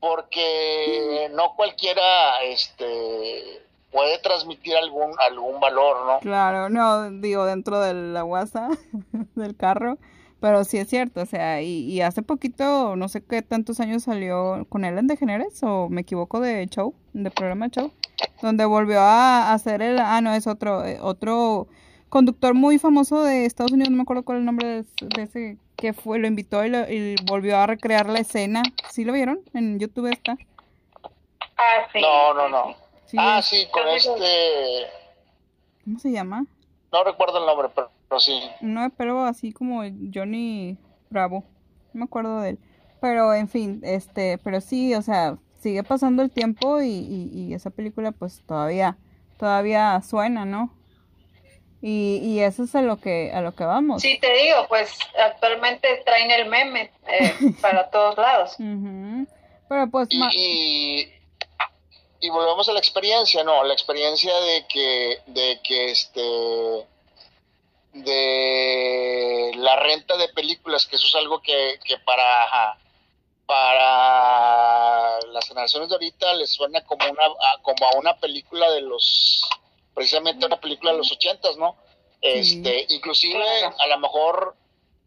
porque 0.00 1.28
no 1.32 1.56
cualquiera 1.56 2.40
este 2.44 3.66
puede 3.90 4.18
transmitir 4.18 4.76
algún 4.76 5.12
algún 5.18 5.58
valor, 5.58 6.06
¿no? 6.06 6.20
Claro, 6.20 6.68
no 6.68 7.10
digo 7.10 7.46
dentro 7.46 7.80
de 7.80 7.94
la 7.94 8.22
guasa 8.22 8.68
del 9.34 9.56
carro 9.56 9.98
pero 10.40 10.64
sí 10.64 10.78
es 10.78 10.88
cierto, 10.88 11.22
o 11.22 11.26
sea, 11.26 11.62
y, 11.62 12.00
hace 12.00 12.22
poquito, 12.22 12.96
no 12.96 13.08
sé 13.08 13.24
qué 13.24 13.42
tantos 13.42 13.80
años 13.80 14.04
salió 14.04 14.66
con 14.68 14.84
Ellen 14.84 15.06
DeGeneres, 15.06 15.62
o 15.62 15.88
me 15.88 16.02
equivoco 16.02 16.40
de 16.40 16.66
show, 16.66 16.94
de 17.12 17.30
programa 17.30 17.68
show, 17.68 17.92
donde 18.40 18.64
volvió 18.64 19.00
a 19.00 19.52
hacer 19.52 19.82
el, 19.82 19.98
ah, 19.98 20.20
no, 20.20 20.32
es 20.34 20.46
otro, 20.46 20.84
eh, 20.84 20.98
otro 21.00 21.66
conductor 22.08 22.54
muy 22.54 22.78
famoso 22.78 23.24
de 23.24 23.46
Estados 23.46 23.72
Unidos, 23.72 23.90
no 23.90 23.96
me 23.96 24.02
acuerdo 24.02 24.22
cuál 24.22 24.38
es 24.38 24.40
el 24.40 24.46
nombre 24.46 24.84
de, 25.00 25.22
ese, 25.22 25.56
que 25.76 25.92
fue, 25.92 26.18
lo 26.18 26.26
invitó 26.26 26.64
y, 26.64 27.16
volvió 27.24 27.56
a 27.56 27.66
recrear 27.66 28.08
la 28.08 28.20
escena. 28.20 28.62
¿Sí 28.90 29.04
lo 29.04 29.12
vieron? 29.12 29.40
En 29.54 29.78
YouTube 29.78 30.10
está. 30.10 30.36
Ah, 31.56 31.88
sí. 31.92 32.00
No, 32.00 32.34
no, 32.34 32.48
no. 32.48 32.76
ah, 33.18 33.40
sí, 33.42 33.66
con 33.72 33.86
este... 33.88 34.86
¿Cómo 35.84 35.98
se 35.98 36.10
llama? 36.10 36.44
No 36.92 37.04
recuerdo 37.04 37.38
el 37.38 37.46
nombre, 37.46 37.68
pero 37.74 37.90
sí. 38.18 38.40
No, 38.60 38.90
pero 38.96 39.24
así 39.24 39.52
como 39.52 39.82
Johnny 40.12 40.78
Bravo. 41.10 41.44
No 41.92 42.00
me 42.00 42.04
acuerdo 42.04 42.40
de 42.40 42.50
él. 42.50 42.58
Pero, 43.00 43.32
en 43.34 43.48
fin, 43.48 43.80
este, 43.84 44.38
pero 44.38 44.60
sí, 44.60 44.94
o 44.94 45.02
sea, 45.02 45.38
sigue 45.60 45.82
pasando 45.82 46.22
el 46.22 46.30
tiempo 46.30 46.80
y, 46.82 47.30
y, 47.32 47.54
esa 47.54 47.70
película 47.70 48.12
pues 48.12 48.42
todavía, 48.46 48.96
todavía 49.38 50.00
suena, 50.02 50.44
¿no? 50.44 50.74
Y, 51.80 52.20
y 52.24 52.40
eso 52.40 52.64
es 52.64 52.74
a 52.74 52.82
lo 52.82 53.00
que 53.00 53.30
a 53.32 53.40
lo 53.40 53.54
que 53.54 53.64
vamos. 53.64 54.02
Sí, 54.02 54.18
te 54.20 54.32
digo, 54.32 54.66
pues 54.68 54.98
actualmente 55.30 56.02
traen 56.04 56.30
el 56.32 56.48
meme 56.48 56.90
eh, 57.06 57.34
para 57.62 57.88
todos 57.90 58.16
lados. 58.16 58.56
Pero 59.68 59.90
pues... 59.90 60.08
Y, 60.10 61.08
y, 62.20 62.30
volvemos 62.30 62.68
a 62.68 62.72
la 62.72 62.80
experiencia, 62.80 63.44
¿no? 63.44 63.62
La 63.62 63.74
experiencia 63.74 64.34
de 64.40 64.66
que, 64.66 65.18
de 65.26 65.60
que 65.62 65.92
este 65.92 66.86
de 68.04 69.52
la 69.56 69.76
renta 69.76 70.16
de 70.16 70.28
películas, 70.28 70.86
que 70.86 70.96
eso 70.96 71.06
es 71.06 71.14
algo 71.14 71.40
que, 71.42 71.78
que 71.84 71.98
para, 71.98 72.78
para 73.46 75.20
las 75.32 75.48
generaciones 75.48 75.88
de 75.88 75.94
ahorita 75.94 76.34
les 76.34 76.52
suena 76.52 76.84
como, 76.84 77.04
una, 77.10 77.24
como 77.62 77.86
a 77.86 77.96
una 77.96 78.16
película 78.18 78.70
de 78.70 78.82
los, 78.82 79.42
precisamente 79.94 80.46
una 80.46 80.60
película 80.60 80.92
de 80.92 80.98
los 80.98 81.10
ochentas, 81.12 81.56
¿no? 81.56 81.76
Este, 82.20 82.86
inclusive 82.90 83.42
a 83.78 83.86
lo 83.86 83.98
mejor, 83.98 84.56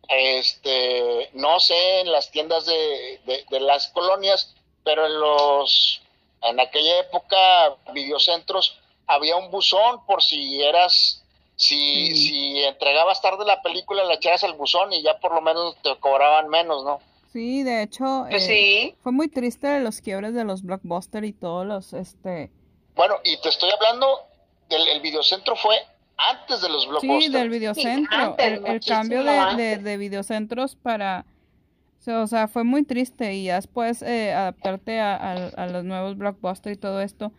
este, 0.07 1.29
no 1.33 1.59
sé, 1.59 2.01
en 2.01 2.11
las 2.11 2.31
tiendas 2.31 2.65
de, 2.65 3.45
de, 3.49 3.59
las 3.59 3.89
colonias, 3.89 4.55
pero 4.83 5.05
en 5.05 5.19
los, 5.19 6.01
en 6.41 6.59
aquella 6.59 6.99
época, 6.99 7.75
videocentros, 7.93 8.79
había 9.07 9.35
un 9.35 9.51
buzón 9.51 10.05
por 10.05 10.23
si 10.23 10.61
eras 10.61 11.20
si, 11.61 12.15
si 12.15 12.63
entregabas 12.63 13.21
tarde 13.21 13.45
la 13.45 13.61
película, 13.61 14.03
la 14.03 14.15
echabas 14.15 14.43
al 14.43 14.53
buzón 14.53 14.91
y 14.93 15.03
ya 15.03 15.19
por 15.19 15.31
lo 15.35 15.41
menos 15.41 15.77
te 15.83 15.95
cobraban 15.99 16.49
menos, 16.49 16.83
¿no? 16.83 16.99
Sí, 17.31 17.61
de 17.61 17.83
hecho, 17.83 18.25
pues 18.29 18.47
eh, 18.49 18.95
fue 19.03 19.11
muy 19.11 19.27
triste 19.27 19.79
los 19.79 20.01
quiebres 20.01 20.33
de 20.33 20.43
los 20.43 20.63
blockbuster 20.63 21.23
y 21.23 21.33
todos 21.33 21.67
los, 21.67 21.93
este... 21.93 22.51
Bueno, 22.95 23.15
y 23.23 23.39
te 23.41 23.49
estoy 23.49 23.69
hablando 23.69 24.07
del 24.69 24.87
el 24.87 25.01
videocentro 25.01 25.55
fue 25.55 25.75
antes 26.17 26.61
de 26.61 26.69
los 26.69 26.87
blockbusters. 26.87 27.25
Sí, 27.25 27.31
del 27.31 27.49
videocentro, 27.49 28.35
el, 28.39 28.81
cambio 28.83 29.23
de, 29.23 29.77
de, 29.77 29.97
videocentros 29.97 30.75
para... 30.75 31.25
O 32.07 32.25
sea, 32.25 32.47
fue 32.47 32.63
muy 32.63 32.83
triste 32.83 33.35
y 33.35 33.45
ya 33.45 33.55
después 33.57 34.01
eh, 34.01 34.33
adaptarte 34.33 34.99
a, 34.99 35.15
a, 35.15 35.67
los 35.67 35.83
nuevos 35.83 36.17
blockbusters 36.17 36.75
y 36.75 36.79
todo 36.79 37.01
esto 37.01 37.31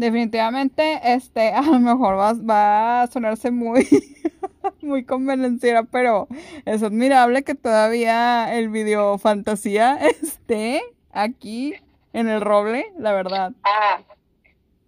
definitivamente, 0.00 1.00
este, 1.04 1.48
a 1.54 1.62
lo 1.62 1.78
mejor 1.78 2.18
va, 2.18 2.32
va 2.32 3.02
a 3.02 3.06
sonarse 3.06 3.50
muy, 3.50 3.86
muy 4.80 5.04
pero 5.92 6.26
es 6.64 6.82
admirable 6.82 7.44
que 7.44 7.54
todavía 7.54 8.52
el 8.56 8.70
video 8.70 9.18
fantasía 9.18 9.96
esté 10.22 10.82
aquí 11.12 11.74
en 12.12 12.28
el 12.28 12.40
roble, 12.40 12.92
la 12.98 13.12
verdad. 13.12 13.52
Ah, 13.62 14.00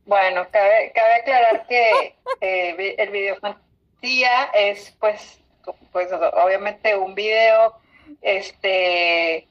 bueno, 0.06 0.46
cabe, 0.50 0.92
cabe 0.94 1.14
aclarar 1.20 1.66
que 1.66 2.16
eh, 2.40 2.94
el 2.98 3.10
video 3.10 3.36
fantasía 3.36 4.44
es, 4.54 4.96
pues, 4.98 5.40
pues, 5.92 6.08
obviamente 6.42 6.96
un 6.96 7.14
video, 7.14 7.74
este, 8.22 9.46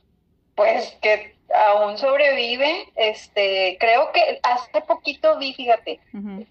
pues, 0.55 0.97
que 1.01 1.30
aún 1.53 1.97
sobrevive. 1.97 2.87
Este, 2.95 3.77
creo 3.79 4.11
que 4.11 4.39
hace 4.43 4.81
poquito 4.81 5.37
vi, 5.37 5.53
fíjate. 5.53 5.99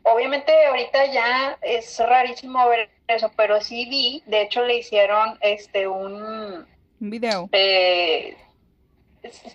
Obviamente 0.03 0.53
ahorita 0.67 1.07
ya 1.07 1.59
es 1.63 1.99
rarísimo 1.99 2.69
ver 2.69 2.91
eso, 3.09 3.31
pero 3.37 3.61
sí 3.61 3.87
vi. 3.87 4.23
De 4.27 4.43
hecho 4.43 4.63
le 4.65 4.79
hicieron 4.79 5.39
este 5.41 5.87
un, 5.89 6.67
video. 6.99 7.49
Eh, 7.53 8.37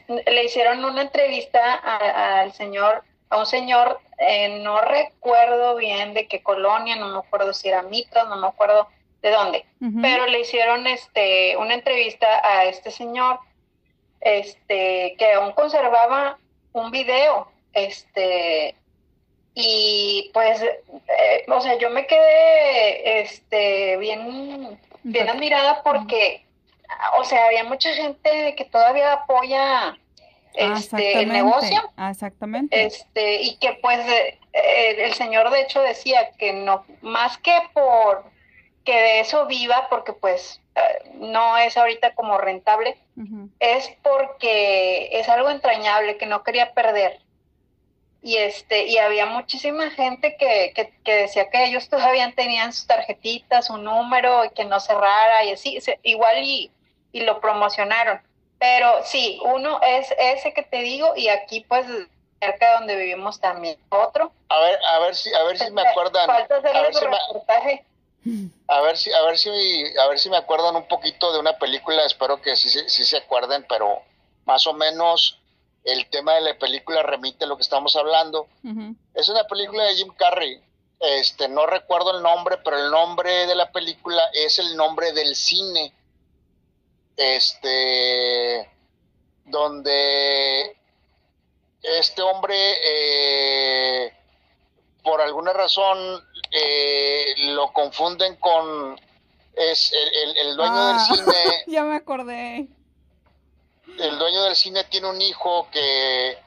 le 0.08 0.44
hicieron 0.44 0.84
una 0.84 1.02
entrevista 1.02 1.74
al 1.74 2.54
señor, 2.54 3.04
a 3.30 3.40
un 3.40 3.46
señor, 3.46 4.00
eh, 4.20 4.60
no 4.64 4.82
recuerdo 4.82 5.76
bien 5.76 6.14
de 6.14 6.28
qué 6.28 6.42
colonia, 6.44 6.96
no 6.96 7.10
me 7.10 7.20
acuerdo 7.20 7.54
si 7.54 7.70
era 7.70 7.82
Mitras, 7.82 8.28
no 8.28 8.38
me 8.38 8.48
acuerdo 8.48 8.88
de 9.22 9.32
dónde, 9.32 9.66
pero 10.04 10.28
le 10.28 10.42
hicieron 10.42 10.86
este 10.86 11.58
una 11.58 11.74
entrevista 11.74 12.28
a 12.44 12.66
este 12.66 12.92
señor 12.92 13.40
este, 14.26 15.16
que 15.20 15.34
aún 15.34 15.52
conservaba 15.54 16.40
un 16.74 16.90
video, 16.90 17.48
este, 17.74 18.76
y 19.54 20.32
pues, 20.34 20.62
eh, 20.64 21.46
o 21.48 21.62
sea, 21.62 21.78
yo 21.78 21.92
me 21.92 22.08
quedé, 22.08 23.22
este, 23.22 23.98
bien, 23.98 24.80
bien 25.04 25.30
admirada 25.30 25.84
porque, 25.84 26.44
o 27.20 27.24
sea, 27.24 27.46
había 27.46 27.64
mucha 27.64 27.94
gente 27.94 28.56
que 28.56 28.66
todavía 28.66 29.14
apoya 29.14 29.96
este 30.56 31.22
el 31.22 31.30
negocio. 31.30 31.92
Exactamente. 32.10 32.84
Este, 32.84 33.42
y 33.44 33.58
que 33.58 33.74
pues 33.82 34.00
eh, 34.08 34.40
el 34.98 35.14
señor 35.14 35.52
de 35.52 35.62
hecho 35.62 35.82
decía 35.82 36.32
que 36.32 36.52
no, 36.52 36.84
más 37.02 37.38
que 37.38 37.56
por 37.74 38.26
que 38.84 38.94
de 38.94 39.20
eso 39.20 39.46
viva, 39.46 39.88
porque 39.90 40.14
pues 40.14 40.62
no 41.16 41.58
es 41.58 41.78
ahorita 41.78 42.14
como 42.16 42.38
rentable, 42.38 42.98
es 43.60 43.90
porque 44.04 45.10
es 45.20 45.30
algo 45.30 45.50
entrañable 45.50 46.18
que 46.18 46.26
no 46.26 46.44
quería 46.44 46.74
perder. 46.74 47.20
Y 48.22 48.38
este, 48.38 48.86
y 48.88 48.98
había 48.98 49.28
muchísima 49.28 49.92
gente 49.92 50.36
que, 50.38 50.74
que, 51.04 51.14
decía 51.14 51.50
que 51.52 51.66
ellos 51.66 51.90
todavía 51.90 52.34
tenían 52.36 52.74
sus 52.74 52.88
tarjetitas, 52.88 53.68
su 53.68 53.78
número, 53.78 54.46
y 54.46 54.50
que 54.50 54.66
no 54.66 54.80
cerrara, 54.80 55.44
y 55.44 55.52
así, 55.52 55.78
igual 56.02 56.40
y, 56.44 56.72
y 57.12 57.22
lo 57.22 57.40
promocionaron. 57.40 58.20
Pero 58.58 59.04
sí, 59.04 59.40
uno 59.44 59.80
es 59.86 60.12
ese 60.18 60.54
que 60.54 60.64
te 60.64 60.78
digo 60.78 61.14
y 61.16 61.28
aquí 61.28 61.62
pues 61.68 61.86
cerca 62.40 62.68
de 62.70 62.74
donde 62.78 62.96
vivimos 62.96 63.40
también 63.40 63.78
otro. 63.90 64.32
A 64.50 64.60
ver, 64.60 64.80
a 64.88 65.00
ver 65.00 65.16
si, 65.16 65.34
a 65.34 65.44
ver 65.44 65.58
si 65.58 65.70
me 65.72 65.88
acuerdan. 65.88 66.26
Falta 66.26 66.58
hacer 66.58 66.76
a 66.76 66.82
ver 66.82 66.90
el 66.92 66.96
si 66.96 67.06
me- 67.06 67.12
reportaje. 67.28 67.86
A 68.68 68.82
ver 68.82 68.98
si, 68.98 69.12
a 69.12 69.22
ver 69.24 69.38
si, 69.38 69.50
a 69.50 70.08
ver 70.08 70.20
si 70.20 70.30
me 70.30 70.38
acuerdan 70.38 70.76
un 70.76 70.88
poquito 70.88 71.32
de 71.32 71.40
una 71.40 71.58
película, 71.58 72.06
espero 72.06 72.42
que 72.42 72.56
sí, 72.56 72.70
sí, 72.70 72.80
sí 72.88 73.06
se 73.06 73.18
acuerden, 73.18 73.66
pero 73.70 74.02
más 74.46 74.66
o 74.68 74.74
menos 74.74 75.40
el 75.84 76.10
tema 76.10 76.34
de 76.34 76.42
la 76.42 76.58
película 76.58 77.04
remite 77.04 77.46
a 77.46 77.48
lo 77.48 77.56
que 77.56 77.62
estamos 77.62 77.96
hablando. 77.96 78.48
Es 79.14 79.30
una 79.30 79.44
película 79.46 79.84
de 79.84 79.96
Jim 79.96 80.12
Carrey. 80.18 80.60
Este, 81.00 81.48
no 81.48 81.68
recuerdo 81.68 82.18
el 82.18 82.24
nombre, 82.24 82.58
pero 82.64 82.78
el 82.78 82.90
nombre 82.90 83.46
de 83.46 83.56
la 83.56 83.72
película 83.72 84.24
es 84.34 84.58
el 84.58 84.76
nombre 84.76 85.14
del 85.14 85.36
cine. 85.36 85.94
Este, 87.16 88.70
donde 89.46 90.76
este 91.84 92.22
hombre, 92.24 92.56
eh, 92.84 94.14
por 95.04 95.22
alguna 95.22 95.54
razón, 95.54 95.98
eh, 96.58 97.34
lo 97.54 97.72
confunden 97.74 98.38
con 98.38 99.00
es 99.56 99.92
el, 99.94 100.16
el- 100.30 100.38
el 100.48 100.56
dueño 100.56 100.74
Ah. 100.74 101.08
del 101.10 101.18
cine 101.18 101.64
Ya 101.68 101.84
me 101.84 101.96
acordé. 101.98 102.68
el 104.00 104.18
dueño 104.20 104.44
del 104.44 104.56
cine 104.56 104.84
tiene 104.86 105.10
un 105.10 105.22
hijo 105.22 105.68
que 105.72 106.38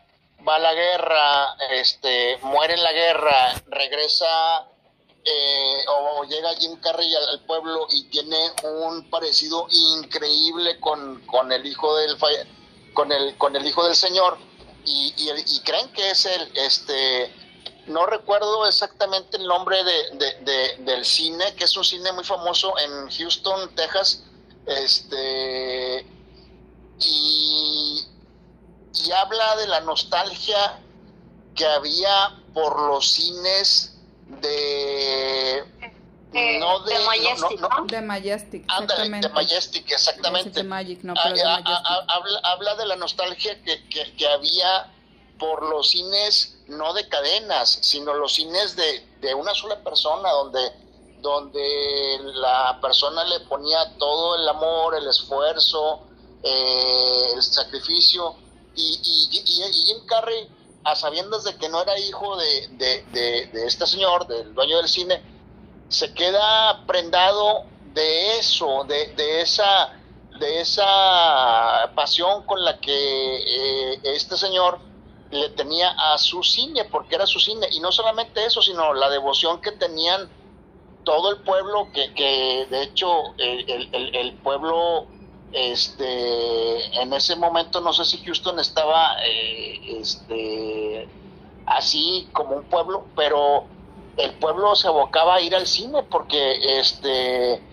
va 0.46 0.56
a 0.56 0.58
la 0.58 0.72
guerra, 0.74 1.54
este, 1.72 2.38
muere 2.42 2.74
en 2.74 2.82
la 2.82 2.92
guerra, 2.92 3.54
regresa 3.66 4.68
eh, 5.24 5.84
o, 5.88 6.20
o 6.20 6.24
llega 6.24 6.54
Jim 6.54 6.76
Carrey 6.80 7.14
al, 7.14 7.28
al 7.30 7.40
pueblo 7.44 7.86
y 7.90 8.04
tiene 8.08 8.50
un 8.62 9.08
parecido 9.10 9.66
increíble 9.70 10.78
con, 10.80 11.20
con 11.26 11.50
el 11.52 11.66
hijo 11.66 11.96
del 11.96 12.16
con 12.94 13.12
el 13.12 13.36
con 13.36 13.54
el 13.56 13.66
hijo 13.66 13.84
del 13.84 13.94
señor 13.96 14.38
y, 14.86 15.12
y, 15.18 15.30
y 15.56 15.60
creen 15.60 15.92
que 15.92 16.10
es 16.10 16.24
él, 16.24 16.50
este 16.54 17.30
no 17.88 18.06
recuerdo 18.06 18.66
exactamente 18.66 19.36
el 19.36 19.46
nombre 19.46 19.82
de, 19.84 20.10
de- 20.16 20.34
de- 20.44 20.76
del 20.84 21.04
cine, 21.04 21.54
que 21.56 21.64
es 21.64 21.76
un 21.76 21.84
cine 21.84 22.12
muy 22.12 22.24
famoso 22.24 22.74
en 22.78 23.10
Houston, 23.10 23.74
Texas, 23.74 24.22
este 24.66 26.06
y, 27.00 28.04
y 29.04 29.12
habla 29.12 29.56
de 29.56 29.66
la 29.68 29.80
nostalgia 29.80 30.80
que 31.54 31.66
había 31.66 32.36
por 32.54 32.80
los 32.88 33.06
cines 33.08 33.94
de 34.26 35.58
Eh, 36.34 36.58
no 36.58 36.80
de, 36.80 36.92
de 36.98 37.04
Majestic, 37.06 37.60
no- 37.60 37.68
no- 37.70 37.76
¿no? 37.78 37.84
De 37.86 38.00
Majestic, 38.02 38.62
exactamente. 38.64 39.28
de 39.28 39.34
Majestic, 39.34 39.90
exactamente. 39.90 40.50
de 40.50 40.62
Magic, 40.62 41.02
no, 41.02 41.14
Ah, 41.16 41.20
pero 41.24 41.36
de 41.36 41.42
ah, 41.42 41.60
Majestic. 41.60 41.86
ah, 41.88 42.04
habla, 42.08 42.40
habla 42.44 42.74
de 42.74 42.86
la 42.86 42.96
nostalgia 42.96 43.62
que, 43.62 43.88
que- 43.88 44.14
que 44.14 44.28
había 44.28 44.92
por 45.38 45.66
los 45.66 45.88
cines, 45.90 46.57
no 46.68 46.92
de 46.92 47.08
cadenas, 47.08 47.78
sino 47.82 48.14
los 48.14 48.34
cines 48.34 48.76
de, 48.76 49.06
de 49.20 49.34
una 49.34 49.54
sola 49.54 49.82
persona, 49.82 50.30
donde, 50.30 50.72
donde 51.20 52.18
la 52.34 52.78
persona 52.80 53.24
le 53.24 53.40
ponía 53.40 53.96
todo 53.98 54.36
el 54.36 54.48
amor, 54.48 54.94
el 54.94 55.06
esfuerzo, 55.08 56.00
eh, 56.42 57.32
el 57.34 57.42
sacrificio. 57.42 58.34
Y, 58.76 59.00
y- 59.02 59.72
Jim 59.86 60.06
Carrey, 60.06 60.48
a 60.84 60.94
sabiendas 60.94 61.44
de 61.44 61.56
que 61.56 61.68
no 61.68 61.82
era 61.82 61.98
hijo 61.98 62.36
de, 62.36 62.68
de- 62.72 63.04
de- 63.12 63.46
de 63.46 63.66
este 63.66 63.86
señor, 63.86 64.26
del 64.26 64.54
dueño 64.54 64.76
del 64.76 64.88
cine, 64.88 65.20
se 65.88 66.12
queda 66.14 66.84
prendado 66.86 67.64
de 67.94 68.38
eso, 68.38 68.84
de, 68.84 69.08
de 69.14 69.40
esa 69.40 69.94
de 70.38 70.60
esa 70.60 71.90
pasión 71.96 72.44
con 72.46 72.64
la 72.64 72.78
que 72.78 72.92
eh, 73.94 74.00
este 74.04 74.36
señor 74.36 74.78
le 75.30 75.50
tenía 75.50 75.90
a 75.90 76.18
su 76.18 76.42
cine, 76.42 76.84
porque 76.86 77.16
era 77.16 77.26
su 77.26 77.40
cine, 77.40 77.66
y 77.72 77.80
no 77.80 77.92
solamente 77.92 78.44
eso, 78.46 78.62
sino 78.62 78.94
la 78.94 79.10
devoción 79.10 79.60
que 79.60 79.72
tenían 79.72 80.30
todo 81.04 81.30
el 81.30 81.42
pueblo, 81.42 81.90
que, 81.92 82.12
que 82.14 82.66
de 82.70 82.82
hecho 82.82 83.08
el, 83.38 83.64
el- 84.14 84.38
pueblo, 84.42 85.08
este, 85.52 87.00
en 87.02 87.12
ese 87.14 87.36
momento 87.36 87.80
no 87.80 87.92
sé 87.92 88.04
si 88.04 88.18
Houston 88.24 88.58
estaba 88.60 89.12
eh, 89.26 90.00
este, 90.00 91.10
así 91.66 92.28
como 92.32 92.56
un 92.56 92.64
pueblo, 92.68 93.10
pero 93.16 93.70
el 94.16 94.34
pueblo 94.38 94.74
se 94.76 94.88
abocaba 94.88 95.36
a 95.36 95.40
ir 95.40 95.54
al 95.54 95.66
cine 95.66 96.02
porque 96.04 96.78
este 96.80 97.64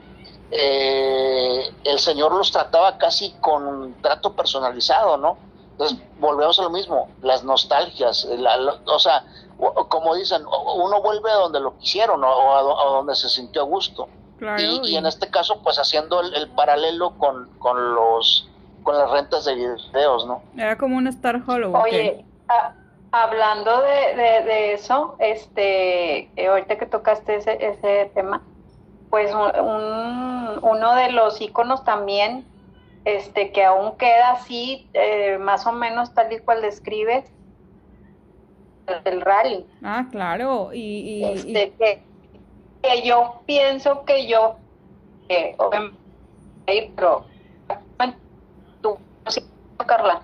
eh, 0.51 1.63
el 1.83 1.99
señor 1.99 2.33
los 2.33 2.51
trataba 2.51 2.97
casi 2.97 3.37
con 3.39 3.67
un 3.67 4.01
trato 4.01 4.35
personalizado, 4.35 5.17
¿no? 5.17 5.39
Entonces 5.75 5.99
volvemos 6.19 6.57
a 6.57 6.63
lo 6.63 6.69
mismo, 6.69 7.09
las 7.21 7.43
nostalgias, 7.43 8.23
la- 8.23 8.55
la- 8.55 8.79
o 8.87 8.97
sea, 8.97 9.25
o- 9.59 9.87
como 9.89 10.15
dicen, 10.15 10.41
uno 10.45 11.01
vuelve 11.01 11.29
a 11.29 11.35
donde 11.35 11.59
lo 11.59 11.77
quisieron 11.77 12.23
o 12.23 12.55
a, 12.55 12.61
do- 12.61 12.79
a 12.79 12.85
donde 12.91 13.13
se 13.13 13.27
sintió 13.27 13.63
a 13.63 13.65
gusto. 13.65 14.07
Claro, 14.39 14.61
y, 14.61 14.65
y 14.87 14.93
y- 14.93 14.95
en 14.95 15.05
este 15.05 15.29
caso, 15.29 15.59
pues 15.63 15.77
haciendo 15.77 16.21
el, 16.21 16.33
el 16.33 16.49
paralelo 16.49 17.17
con, 17.17 17.49
con 17.59 17.93
los 17.95 18.49
con 18.83 18.97
las 18.97 19.09
rentas 19.09 19.43
de 19.45 19.55
videos, 19.55 20.25
¿no? 20.27 20.43
Era 20.55 20.77
como 20.77 20.95
un 20.97 21.07
Star 21.07 21.41
Hollow. 21.45 21.75
Oye, 21.75 22.23
a- 22.47 22.73
hablando 23.11 23.81
de, 23.81 24.15
de, 24.15 24.43
de 24.43 24.73
eso, 24.73 25.15
este, 25.19 26.29
eh, 26.35 26.47
ahorita 26.47 26.77
que 26.77 26.85
tocaste 26.85 27.35
ese, 27.37 27.65
ese 27.65 28.11
tema, 28.13 28.41
pues 29.09 29.33
un- 29.33 29.59
un- 29.59 30.59
uno 30.61 30.95
de 30.95 31.11
los 31.11 31.41
iconos 31.41 31.83
también, 31.83 32.45
este, 33.05 33.51
que 33.51 33.63
aún 33.63 33.95
queda 33.97 34.31
así, 34.33 34.89
eh, 34.93 35.37
más 35.39 35.65
o 35.67 35.71
menos 35.71 36.13
tal 36.13 36.33
y 36.33 36.39
cual 36.39 36.61
describes, 36.61 37.23
el 39.05 39.21
rally. 39.21 39.65
Ah, 39.83 40.07
claro. 40.11 40.71
Y, 40.73 40.79
y- 40.79 41.23
y- 41.25 41.33
Este, 41.57 41.73
que, 41.79 42.01
que 42.83 43.01
yo 43.07 43.41
pienso 43.45 44.03
que 44.05 44.27
yo, 44.27 44.57
eh, 45.29 45.55
pero 46.65 47.25
tú, 48.81 48.97
sí, 49.27 49.41
Carla, 49.85 50.21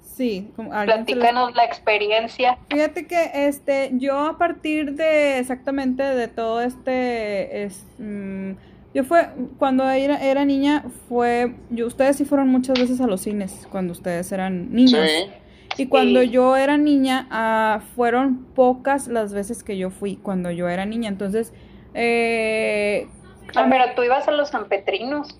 sí, 0.00 0.50
platícanos 0.84 1.54
la 1.54 1.64
experiencia. 1.64 2.58
Fíjate 2.70 3.06
que 3.06 3.30
este, 3.46 3.90
yo 3.94 4.18
a 4.26 4.38
partir 4.38 4.94
de 4.94 5.38
exactamente 5.38 6.02
de 6.02 6.28
todo 6.28 6.60
este, 6.62 7.64
es, 7.64 7.84
mm, 7.98 8.52
yo 8.94 9.04
fue, 9.04 9.28
cuando 9.58 9.88
era, 9.88 10.16
era 10.24 10.44
niña, 10.44 10.84
fue, 11.08 11.54
yo, 11.70 11.86
ustedes 11.86 12.16
sí 12.16 12.24
fueron 12.24 12.48
muchas 12.48 12.78
veces 12.78 13.00
a 13.00 13.06
los 13.06 13.20
cines, 13.20 13.66
cuando 13.70 13.92
ustedes 13.92 14.30
eran 14.32 14.72
niños. 14.72 15.06
Sí. 15.06 15.82
Y 15.82 15.86
cuando 15.86 16.22
Sí. 16.22 16.30
yo 16.30 16.56
era 16.56 16.76
niña, 16.76 17.26
ah, 17.30 17.80
fueron 17.94 18.44
pocas 18.54 19.06
las 19.06 19.32
veces 19.32 19.62
que 19.62 19.76
yo 19.76 19.90
fui, 19.90 20.16
cuando 20.16 20.50
yo 20.50 20.68
era 20.68 20.84
niña. 20.86 21.08
Entonces, 21.08 21.52
eh, 21.94 23.06
Ah, 23.54 23.66
pero 23.70 23.84
tú 23.94 24.02
ibas 24.02 24.26
a 24.28 24.32
los 24.32 24.48
sanpetrinos. 24.50 25.38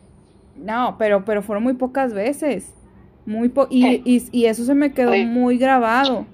no, 0.57 0.97
pero, 0.99 1.25
pero 1.25 1.43
fueron 1.43 1.63
muy 1.65 1.75
pocas 1.75 2.13
veces. 2.15 2.75
Muy 3.27 3.49
po 3.51 3.67
y, 3.69 3.87
Eh. 3.87 4.03
y, 4.05 4.23
y 4.33 4.47
eso 4.47 4.65
se 4.65 4.75
me 4.75 4.93
quedó 4.93 5.11
Oye. 5.11 5.27
muy 5.27 5.59
grabado. 5.59 6.25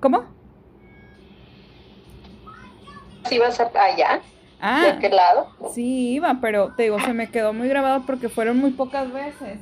¿Cómo? 0.00 0.24
¿Ibas 3.30 3.60
allá? 3.60 4.20
Ah, 4.60 4.92
¿De 4.94 4.98
qué 5.00 5.08
lado? 5.08 5.48
sí 5.72 6.10
iba, 6.14 6.38
pero 6.40 6.74
te 6.76 6.84
digo, 6.84 6.98
se 7.00 7.12
me 7.12 7.28
quedó 7.30 7.52
muy 7.52 7.68
grabado 7.68 8.04
porque 8.06 8.28
fueron 8.28 8.58
muy 8.58 8.72
pocas 8.72 9.12
veces. 9.12 9.58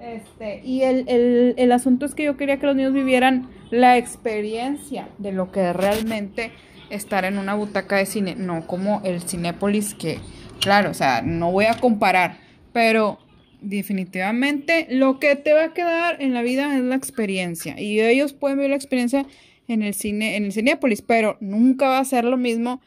Este, 0.00 0.60
y 0.64 0.82
el, 0.82 1.04
el, 1.08 1.54
el 1.56 1.72
asunto 1.72 2.06
es 2.06 2.14
que 2.14 2.24
yo 2.24 2.36
quería 2.36 2.58
que 2.58 2.66
los 2.66 2.76
niños 2.76 2.92
vivieran 2.92 3.48
la 3.70 3.96
experiencia 3.96 5.08
de 5.18 5.32
lo 5.32 5.50
que 5.50 5.70
es 5.70 5.74
realmente 5.74 6.52
estar 6.90 7.24
en 7.24 7.38
una 7.38 7.54
butaca 7.54 7.96
de 7.96 8.06
cine, 8.06 8.34
no 8.36 8.66
como 8.66 9.00
el 9.04 9.20
Cinépolis 9.22 9.94
que, 9.94 10.18
claro, 10.60 10.90
o 10.90 10.94
sea, 10.94 11.22
no 11.22 11.50
voy 11.50 11.64
a 11.66 11.74
comparar, 11.74 12.36
pero 12.72 13.18
definitivamente 13.60 14.86
lo 14.90 15.18
que 15.18 15.34
te 15.36 15.52
va 15.52 15.64
a 15.64 15.72
quedar 15.74 16.22
en 16.22 16.32
la 16.32 16.42
vida 16.42 16.76
es 16.76 16.82
la 16.82 16.94
experiencia 16.94 17.78
y 17.80 18.00
ellos 18.00 18.32
pueden 18.32 18.58
vivir 18.58 18.70
la 18.70 18.76
experiencia 18.76 19.26
en 19.66 19.82
el 19.82 19.94
cine, 19.94 20.36
en 20.36 20.44
el 20.44 20.52
Cinépolis, 20.52 21.02
pero 21.02 21.36
nunca 21.40 21.88
va 21.88 21.98
a 21.98 22.04
ser 22.04 22.24
lo 22.24 22.36
mismo 22.36 22.80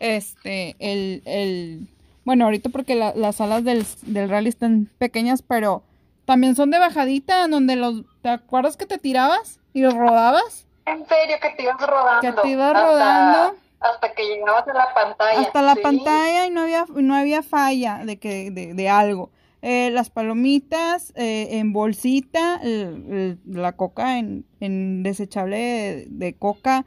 este, 0.00 0.76
el, 0.78 1.22
el, 1.24 1.86
bueno, 2.24 2.44
ahorita 2.44 2.68
porque 2.70 2.94
la- 2.94 3.14
las 3.14 3.36
salas 3.36 3.64
del, 3.64 3.84
del 4.02 4.28
rally 4.28 4.48
están 4.48 4.88
pequeñas, 4.98 5.42
pero 5.42 5.82
también 6.24 6.54
son 6.56 6.70
de 6.70 6.78
bajadita, 6.78 7.48
donde 7.48 7.76
los, 7.76 8.02
¿te 8.22 8.28
acuerdas 8.28 8.76
que 8.76 8.86
te 8.86 8.98
tirabas 8.98 9.60
y 9.72 9.80
los 9.80 9.94
rodabas? 9.94 10.66
En 10.86 11.06
serio, 11.06 11.36
que 11.40 11.50
te 11.50 11.62
ibas 11.62 11.80
rodando. 11.80 12.20
Que 12.20 12.42
te 12.42 12.48
ibas 12.48 12.74
hasta- 12.74 12.86
rodando. 12.86 13.54
Hasta 13.80 14.12
que 14.12 14.24
llegabas 14.24 14.66
a 14.66 14.72
la 14.74 14.92
pantalla. 14.92 15.40
Hasta 15.40 15.62
la 15.62 15.74
Sí. 15.76 15.80
pantalla 15.82 16.46
y 16.46 16.50
no 16.50 16.62
había, 16.62 16.84
no 16.96 17.14
había 17.14 17.42
falla 17.44 18.00
de 18.04 18.18
que, 18.18 18.50
de, 18.50 18.74
de 18.74 18.88
algo. 18.88 19.30
Eh, 19.62 19.90
las 19.92 20.10
palomitas 20.10 21.12
eh, 21.16 21.58
en 21.58 21.72
bolsita, 21.72 22.56
el- 22.62 23.04
el- 23.10 23.38
la 23.46 23.72
coca 23.72 24.18
en, 24.18 24.44
en 24.60 25.02
desechable 25.02 25.56
de, 25.58 26.06
de 26.10 26.34
coca, 26.34 26.84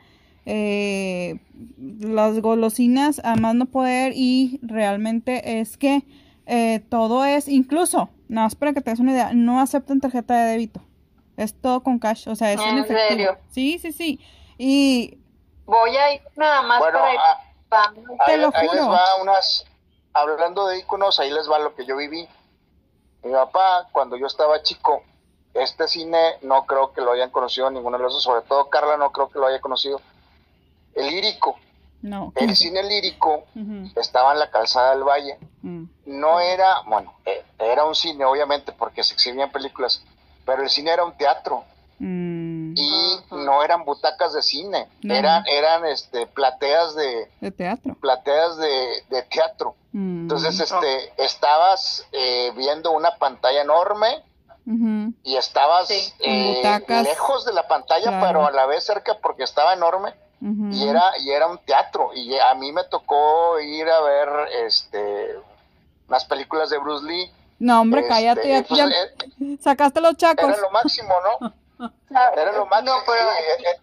eh, 0.54 1.40
las 2.00 2.42
golosinas 2.42 3.22
a 3.24 3.36
más 3.38 3.56
no 3.56 3.66
poder 3.68 4.12
y 4.16 4.60
realmente 4.62 5.60
es 5.62 5.78
que 5.78 6.04
eh, 6.46 6.82
todo 6.90 7.24
es, 7.24 7.48
incluso, 7.48 8.10
nada 8.28 8.48
más 8.48 8.56
para 8.56 8.74
que 8.74 8.82
te 8.82 8.90
des 8.90 9.00
una 9.00 9.12
idea, 9.14 9.32
no 9.34 9.62
aceptan 9.62 10.02
tarjeta 10.02 10.34
de 10.44 10.52
débito. 10.52 10.82
Es 11.38 11.54
todo 11.60 11.82
con 11.82 12.00
cash, 12.00 12.28
o 12.28 12.36
sea, 12.36 12.52
es 12.52 12.60
en, 12.60 12.68
¿En 12.70 12.78
efectivo. 12.80 13.08
serio? 13.10 13.38
Sí, 13.50 13.80
sí, 13.80 13.92
sí. 13.94 14.20
Y 14.58 15.18
Voy 15.66 15.96
a 15.96 16.14
ir 16.16 16.22
nada 16.36 16.62
más 16.64 16.80
Bueno, 16.80 17.00
para 17.00 17.14
ir. 17.14 17.20
ah, 17.72 17.94
Te 18.26 18.32
ahí, 18.34 18.40
lo 18.42 18.52
ahí 18.54 18.68
les 18.68 18.82
juro. 18.82 18.90
va 18.92 19.06
unas, 19.22 19.66
hablando 20.14 20.68
de 20.68 20.80
iconos, 20.80 21.20
ahí 21.22 21.32
les 21.32 21.50
va 21.50 21.60
lo 21.60 21.74
que 21.76 21.86
yo 21.86 21.96
viví. 21.96 22.28
Mi 23.24 23.32
papá, 23.32 23.88
cuando 23.94 24.18
yo 24.18 24.26
estaba 24.28 24.62
chico, 24.64 25.04
este 25.54 25.88
cine 25.88 26.18
no 26.42 26.66
creo 26.66 26.92
que 26.92 27.00
lo 27.02 27.14
hayan 27.14 27.30
conocido 27.30 27.70
ninguno 27.72 27.98
de 27.98 28.04
los 28.04 28.14
dos, 28.14 28.24
sobre 28.24 28.42
todo 28.42 28.70
Carla 28.70 28.98
no 28.98 29.12
creo 29.12 29.30
que 29.30 29.40
lo 29.40 29.46
haya 29.48 29.62
conocido. 29.62 30.02
El 30.96 31.08
lírico, 31.08 31.58
no. 32.02 32.34
el 32.36 32.56
cine 32.56 32.84
lírico 32.84 33.44
estaba 33.96 34.34
en 34.34 34.40
la 34.40 34.50
calzada 34.50 34.92
del 34.96 35.04
Valle. 35.04 35.38
mm, 35.62 35.84
No 36.06 36.40
era, 36.40 36.82
bueno, 36.86 37.14
eh, 37.26 37.44
era 37.60 37.86
un 37.86 37.96
cine 37.96 38.26
obviamente 38.26 38.72
porque 38.72 39.04
se 39.04 39.14
exhibían 39.14 39.52
películas, 39.52 40.04
pero 40.46 40.64
el 40.64 40.70
cine 40.70 40.92
era 40.92 41.04
un 41.04 41.14
teatro 41.18 41.64
mm, 42.00 42.74
y 42.76 43.20
no 43.32 43.64
eran 43.64 43.86
butacas 43.86 44.34
de 44.34 44.42
cine, 44.42 44.88
eran, 45.04 45.44
eran 45.48 45.86
este, 45.86 46.26
plateas 46.28 46.96
de, 46.96 47.30
de 47.40 47.52
teatro. 47.52 47.96
plateas 48.02 48.58
de, 48.58 49.04
de 49.10 49.22
teatro. 49.24 49.76
Mm, 49.94 50.22
Entonces, 50.24 50.60
este, 50.60 51.14
estabas 51.24 52.06
eh, 52.12 52.52
viendo 52.56 52.92
una 52.92 53.16
pantalla 53.18 53.62
enorme 53.62 54.24
y 55.24 55.36
estabas 55.36 55.88
Sí. 55.90 56.14
Eh, 56.20 56.62
lejos 57.04 57.46
de 57.46 57.52
la 57.54 57.68
pantalla, 57.68 58.06
Claro. 58.08 58.26
pero 58.28 58.46
a 58.48 58.52
la 58.52 58.66
vez 58.68 58.86
cerca 58.86 59.18
porque 59.22 59.44
estaba 59.44 59.74
enorme 59.74 60.14
ujú. 60.42 60.70
y 60.72 60.88
era 60.88 61.18
y 61.20 61.32
era 61.32 61.48
un 61.48 61.58
teatro. 61.60 62.12
Y 62.14 62.38
a 62.38 62.54
mí 62.56 62.72
me 62.72 62.84
tocó 62.86 63.60
ir 63.60 63.88
a 63.90 64.02
ver 64.02 64.30
este 64.66 65.36
unas 66.08 66.26
películas 66.26 66.70
de 66.70 66.78
Bruce 66.80 67.06
Lee. 67.06 67.32
No, 67.60 67.82
hombre, 67.82 68.02
Este, 68.02 68.10
cállate, 68.14 68.50
ya, 68.50 68.64
pues, 68.64 68.78
ya 68.80 68.88
eh, 68.88 69.58
sacaste 69.62 70.02
los 70.02 70.18
chacos. 70.18 70.50
era 70.50 70.58
lo 70.58 70.72
máximo, 70.72 71.14
¿no? 71.40 71.54
Era 72.10 72.52
lo 72.52 72.66
máximo. 72.66 72.92
No, 72.98 73.04
pero 73.06 73.22
eh, 73.22 73.36
eh, 73.60 73.80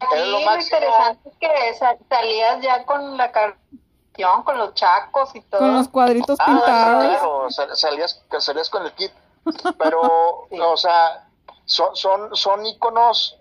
era 0.00 0.16
lo 0.26 0.38
lo, 0.38 0.40
máximo. 0.46 0.76
interesante 0.78 1.28
es 1.28 1.36
que 1.38 1.74
sa- 1.74 1.96
salías 2.08 2.60
ya 2.62 2.84
con 2.86 3.16
la 3.16 3.30
canción, 3.32 4.42
con 4.44 4.58
los 4.58 4.74
chacos 4.74 5.34
y 5.34 5.40
todo. 5.42 5.60
Con 5.60 5.74
los 5.74 5.88
cuadritos 5.88 6.38
Ah, 6.40 6.46
pintados. 6.46 7.04
claro, 7.04 7.50
sal- 7.50 7.76
salías, 7.76 8.22
salías 8.38 8.70
con 8.70 8.84
el 8.86 8.92
kit. 8.92 9.12
Pero, 9.78 10.46
Sí. 10.50 10.58
o 10.60 10.76
sea, 10.76 11.28
son, 11.64 11.94
son, 11.96 12.34
son 12.36 12.64
íconos 12.66 13.36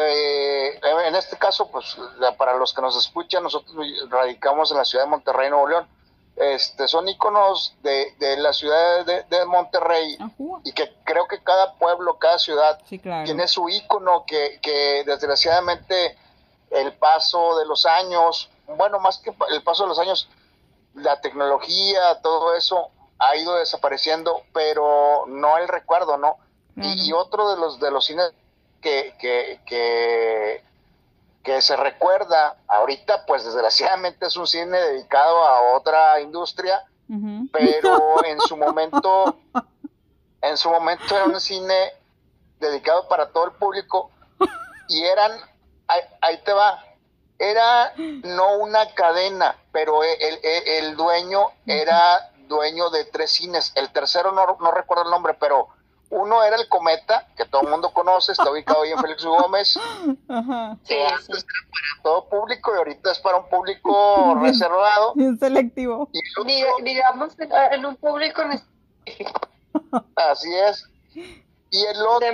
de, 0.00 0.80
en 1.06 1.14
este 1.14 1.36
caso, 1.36 1.70
pues, 1.70 1.96
para 2.36 2.56
los 2.56 2.72
que 2.72 2.82
nos 2.82 2.96
escuchan, 2.96 3.42
nosotros 3.42 3.74
radicamos 4.08 4.70
en 4.70 4.78
la 4.78 4.84
ciudad 4.84 5.04
de 5.04 5.10
Monterrey, 5.10 5.50
Nuevo 5.50 5.68
León. 5.68 5.88
Este, 6.36 6.86
son 6.86 7.08
íconos 7.08 7.74
de, 7.82 8.14
de 8.18 8.36
la 8.36 8.52
ciudad 8.52 9.06
de, 9.06 9.22
de 9.22 9.44
Monterrey 9.46 10.18
y 10.64 10.72
que 10.72 10.94
creo 11.04 11.26
que 11.26 11.42
cada 11.42 11.72
pueblo, 11.78 12.18
cada 12.18 12.38
ciudad 12.38 12.78
Sí, 12.86 12.98
claro. 12.98 13.24
tiene 13.24 13.48
su 13.48 13.70
ícono 13.70 14.24
que, 14.26 14.58
que 14.60 15.02
desgraciadamente 15.06 16.18
el 16.70 16.92
paso 16.92 17.58
de 17.58 17.64
los 17.64 17.86
años, 17.86 18.50
bueno, 18.66 18.98
más 19.00 19.16
que 19.16 19.32
el 19.48 19.62
paso 19.62 19.84
de 19.84 19.88
los 19.88 19.98
años, 19.98 20.28
la 20.92 21.22
tecnología, 21.22 22.20
todo 22.20 22.54
eso 22.54 22.90
ha 23.18 23.34
ido 23.36 23.54
desapareciendo, 23.54 24.42
pero 24.52 25.24
no 25.28 25.56
el 25.56 25.68
recuerdo, 25.68 26.18
¿no? 26.18 26.36
Y 26.76 27.14
otro 27.14 27.48
de 27.48 27.56
los 27.56 27.80
de 27.80 27.90
los 27.90 28.04
cines 28.04 28.30
que, 28.86 29.14
que, 29.18 29.60
que, 29.66 30.64
que 31.42 31.60
se 31.60 31.74
recuerda 31.74 32.56
ahorita, 32.68 33.26
pues 33.26 33.44
desgraciadamente 33.44 34.26
es 34.26 34.36
un 34.36 34.46
cine 34.46 34.78
dedicado 34.78 35.44
a 35.44 35.74
otra 35.76 36.20
industria, 36.20 36.84
pero 37.52 38.24
en 38.24 38.40
su 38.40 38.56
momento, 38.56 39.36
en 40.40 40.56
su 40.56 40.70
momento 40.70 41.16
era 41.16 41.24
un 41.24 41.40
cine 41.40 41.92
dedicado 42.60 43.08
para 43.08 43.30
todo 43.32 43.46
el 43.46 43.52
público 43.52 44.12
y 44.88 45.02
eran, 45.02 45.32
ahí, 45.88 46.00
ahí 46.20 46.38
te 46.44 46.52
va, 46.52 46.84
era 47.40 47.92
no 47.96 48.58
una 48.58 48.94
cadena, 48.94 49.56
pero 49.72 50.04
el, 50.04 50.38
el- 50.44 50.68
el 50.68 50.96
dueño 50.96 51.50
era 51.66 52.30
dueño 52.46 52.90
de 52.90 53.04
tres 53.06 53.32
cines, 53.32 53.72
el 53.74 53.90
tercero 53.92 54.30
no, 54.30 54.56
no 54.60 54.70
recuerdo 54.70 55.02
el 55.06 55.10
nombre, 55.10 55.34
pero 55.34 55.66
uno 56.10 56.42
era 56.44 56.56
el 56.56 56.68
Cometa, 56.68 57.26
que 57.36 57.44
todo 57.46 57.62
el 57.62 57.68
mundo 57.68 57.90
conoce, 57.92 58.32
está 58.32 58.50
ubicado 58.50 58.82
ahí 58.82 58.92
en 58.92 58.98
Félix. 58.98 59.24
Gómez, 59.24 59.76
Ajá. 60.28 60.76
Sí, 60.84 60.94
que 60.94 60.94
sí. 61.08 61.14
antes 61.14 61.28
era 61.28 61.70
para 61.70 62.02
todo 62.02 62.28
público 62.28 62.72
y 62.74 62.78
ahorita 62.78 63.10
es 63.12 63.18
para 63.18 63.38
un 63.38 63.48
público 63.48 64.34
reservado. 64.40 65.12
Bien 65.14 65.38
selectivo. 65.38 66.08
Y 66.12 66.20
otro- 66.38 66.84
digamos 66.84 67.34
en- 67.38 67.84
un 67.86 67.96
público 67.96 68.42
en 68.42 68.52
específico, 68.52 69.40
Así 70.14 70.54
es. 70.54 70.88
Y 71.70 71.84
el 71.84 72.00
otro, 72.06 72.26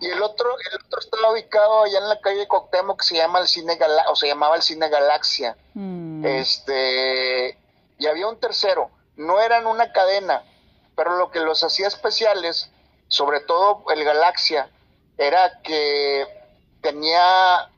y 0.00 0.06
el 0.06 0.22
otro, 0.22 0.48
el 0.58 0.80
otro 0.84 0.98
estaba 1.00 1.32
ubicado 1.32 1.84
allá 1.84 1.98
en 1.98 2.08
la 2.08 2.20
calle 2.20 2.48
Coctemo 2.48 2.96
que 2.96 3.04
se 3.04 3.16
llama 3.16 3.38
el 3.40 3.48
cine 3.48 3.76
Gala 3.76 4.04
o 4.10 4.16
se 4.16 4.26
llamaba 4.28 4.56
el 4.56 4.62
cine 4.62 4.88
Galaxia. 4.88 5.56
Mm, 5.74 6.24
Este, 6.24 7.58
y 7.98 8.06
había 8.06 8.26
un 8.28 8.38
tercero, 8.40 8.90
no 9.16 9.40
eran 9.40 9.66
una 9.66 9.92
cadena, 9.92 10.42
pero 10.96 11.16
lo 11.16 11.30
que 11.30 11.40
los 11.40 11.62
hacía 11.64 11.88
especiales, 11.88 12.70
sobre 13.08 13.40
todo 13.40 13.84
el 13.92 14.04
Galaxia, 14.04 14.68
era 15.18 15.60
que 15.62 16.26
tenía 16.80 17.68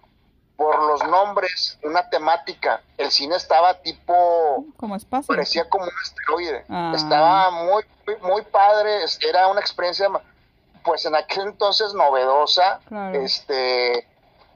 por 0.56 0.80
los 0.84 1.02
nombres 1.04 1.78
una 1.82 2.08
temática. 2.08 2.82
El 2.96 3.10
cine 3.10 3.36
estaba 3.36 3.74
tipo 3.82 4.64
Como 4.76 4.94
espacio. 4.96 5.26
parecía 5.26 5.68
como 5.68 5.84
un 5.84 5.90
asteroide. 6.02 6.64
Ah. 6.68 6.92
Estaba 6.94 7.50
muy, 7.50 7.84
muy, 8.22 8.42
padre, 8.42 9.00
era 9.28 9.48
una 9.48 9.60
experiencia, 9.60 10.08
pues 10.84 11.04
en 11.06 11.16
aquel 11.16 11.48
entonces 11.48 11.94
novedosa, 11.94 12.80
Claro. 12.86 13.20
este, 13.20 14.06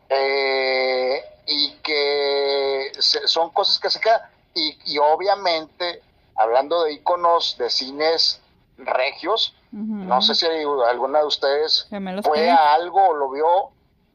eh, 0.09 1.25
y 1.47 1.73
que 1.83 2.93
se- 2.99 3.27
son 3.29 3.51
cosas 3.51 3.79
que 3.79 3.91
se 3.91 4.01
quedan. 4.01 4.21
Y, 4.55 4.79
y 4.85 4.99
obviamente, 4.99 6.03
hablando 6.37 6.85
de 6.85 6.93
iconos 6.93 7.57
de 7.59 7.69
cines 7.71 8.41
regios, 8.79 9.55
no 9.73 10.23
sé 10.23 10.35
si 10.35 10.47
alguna 10.91 11.21
de 11.21 11.27
ustedes 11.27 11.89
fue 12.23 12.51
a 12.51 12.75
algo 12.75 13.09
o 13.09 13.15
lo 13.15 13.31
vio, 13.31 13.45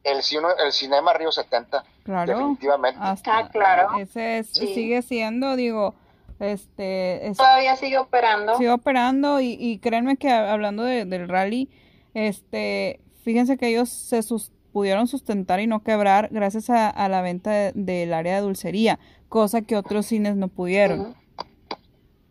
el, 0.04 0.22
cine, 0.22 0.48
el 0.64 0.72
Cinema 0.72 1.12
Río 1.12 1.30
70, 1.30 1.84
Claro. 2.04 2.32
definitivamente. 2.36 2.98
Hasta- 3.00 3.38
Ah, 3.38 3.48
claro. 3.48 3.98
Ese 3.98 4.38
es- 4.38 4.48
Sí. 4.48 4.74
sigue 4.74 5.02
siendo, 5.02 5.54
digo, 5.54 5.94
este, 6.40 7.28
es- 7.28 7.36
Todavía 7.36 7.76
sigue 7.76 7.98
operando. 7.98 8.56
sigue 8.56 8.70
operando 8.70 9.40
y, 9.40 9.56
y 9.60 9.78
créanme 9.78 10.16
que 10.16 10.30
hablando 10.30 10.82
de- 10.82 11.04
del 11.04 11.28
rally, 11.28 11.70
este, 12.14 13.00
fíjense 13.24 13.56
que 13.56 13.68
ellos 13.68 13.88
se 13.88 14.22
sus- 14.22 14.50
pudieron 14.72 15.06
sustentar 15.06 15.60
y 15.60 15.66
no 15.66 15.82
quebrar 15.82 16.28
gracias 16.32 16.70
a, 16.70 16.88
a 16.88 17.08
la 17.08 17.20
venta 17.20 17.50
de- 17.50 17.72
del 17.74 18.14
área 18.14 18.36
de 18.36 18.40
dulcería, 18.40 18.98
cosa 19.28 19.62
que 19.62 19.76
otros 19.76 20.06
cines 20.06 20.34
no 20.36 20.48
pudieron. 20.48 21.14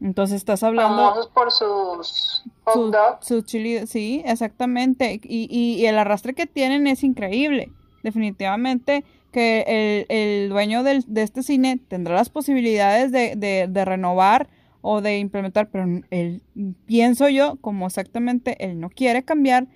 Entonces 0.02 0.38
estás 0.38 0.64
hablando 0.64 0.98
Famosos 0.98 1.28
por 1.28 1.52
sus 1.52 2.44
hot 2.64 2.74
su, 2.74 2.92
dogs. 2.92 3.26
su 3.28 3.42
chili, 3.44 3.86
sí, 3.86 4.22
exactamente. 4.26 5.20
Y, 5.24 5.48
y, 5.50 5.80
y 5.80 5.86
el 5.86 5.98
arrastre 6.00 6.34
que 6.34 6.48
tienen 6.48 6.88
es 6.88 7.04
increíble. 7.04 7.72
Definitivamente 8.04 9.04
que 9.32 10.06
el, 10.10 10.18
el 10.18 10.50
dueño 10.50 10.84
del- 10.84 11.06
de 11.08 11.22
este 11.22 11.44
cine 11.44 11.80
tendrá 11.88 12.16
las 12.16 12.30
posibilidades 12.30 13.12
de, 13.12 13.36
de, 13.36 13.68
de 13.70 13.86
renovar 13.86 14.50
o 14.82 15.02
de 15.02 15.20
implementar, 15.20 15.70
pero 15.70 15.86
él, 16.10 16.42
pienso 16.88 17.30
yo, 17.30 17.58
como 17.62 17.86
exactamente 17.86 18.58
él 18.66 18.80
no 18.80 18.90
quiere 18.90 19.24
cambiar 19.24 19.68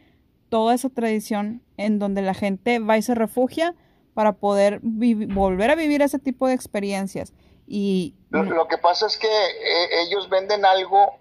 toda 0.49 0.73
esa 0.73 0.89
tradición 0.89 1.61
en 1.77 1.99
donde 1.99 2.21
la 2.23 2.33
gente 2.33 2.79
va 2.79 2.97
y 2.97 3.01
se 3.03 3.13
refugia 3.13 3.75
para 4.15 4.33
poder 4.33 4.79
volver 4.81 5.69
a 5.71 5.75
vivir 5.75 6.01
ese 6.01 6.17
tipo 6.19 6.47
de 6.47 6.55
experiencias. 6.55 7.33
Y 7.67 8.13
Lo, 8.29 8.43
lo 8.43 8.67
que 8.67 8.77
pasa 8.77 9.07
es 9.07 9.17
que 9.17 9.27
eh, 9.27 10.01
ellos 10.07 10.29
venden 10.29 10.65
algo 10.65 11.17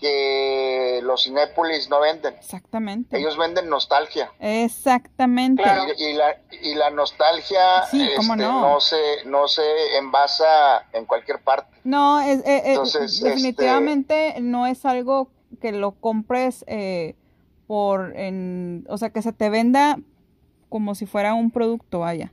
que 0.00 1.00
los 1.02 1.24
Cinépolis 1.24 1.90
no 1.90 2.00
venden. 2.00 2.34
exactamente. 2.34 3.18
Ellos 3.18 3.36
venden 3.36 3.68
nostalgia. 3.68 4.32
Exactamente. 4.40 5.62
Claro. 5.62 5.92
Y, 5.96 6.02
y 6.04 6.12
la, 6.14 6.36
y 6.62 6.74
la 6.74 6.90
nostalgia 6.90 7.82
Sí, 7.90 8.02
este, 8.02 8.36
no. 8.36 8.80
se, 8.80 8.96
no 9.26 9.46
se 9.46 9.62
envasa 9.98 10.86
en 10.92 11.04
cualquier 11.04 11.40
parte. 11.42 11.76
No, 11.84 12.20
es, 12.20 12.38
eh, 12.40 12.42
eh, 12.46 12.62
Entonces, 12.70 13.20
definitivamente 13.20 14.36
no 14.40 14.66
es 14.66 14.84
algo 14.86 15.30
que 15.60 15.72
lo 15.72 15.92
compres 15.92 16.64
eh, 16.66 17.14
por, 17.66 18.16
en, 18.16 18.86
o 18.88 18.96
sea, 18.96 19.10
que 19.10 19.20
se 19.20 19.32
te 19.32 19.50
venda 19.50 19.98
como 20.70 20.94
si 20.94 21.04
fuera 21.04 21.34
un 21.34 21.50
producto, 21.50 22.00
vaya. 22.00 22.32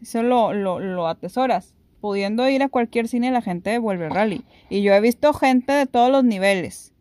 Eso 0.00 0.22
lo, 0.22 0.52
lo, 0.52 0.78
lo 0.78 1.08
atesoras. 1.08 1.74
Pudiendo 2.04 2.46
ir 2.50 2.62
a 2.62 2.68
cualquier 2.68 3.08
cine, 3.08 3.30
la 3.30 3.40
gente 3.40 3.78
vuelve 3.78 4.04
al 4.04 4.10
rally. 4.10 4.44
Y 4.68 4.82
yo 4.82 4.92
he 4.92 5.00
visto 5.00 5.32
gente 5.32 5.72
de 5.72 5.86
todos 5.86 6.10
los 6.10 6.22
niveles 6.22 6.92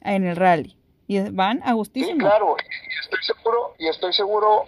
en 0.00 0.26
el 0.26 0.34
rally. 0.34 0.76
Y 1.06 1.20
van 1.20 1.62
a 1.62 1.68
Sí, 1.68 1.72
gustísimo. 1.74 2.18
claro. 2.18 2.56
Y 2.58 2.98
estoy 3.00 3.22
seguro, 3.22 3.74
y 3.78 3.86
estoy 3.86 4.12
seguro 4.12 4.64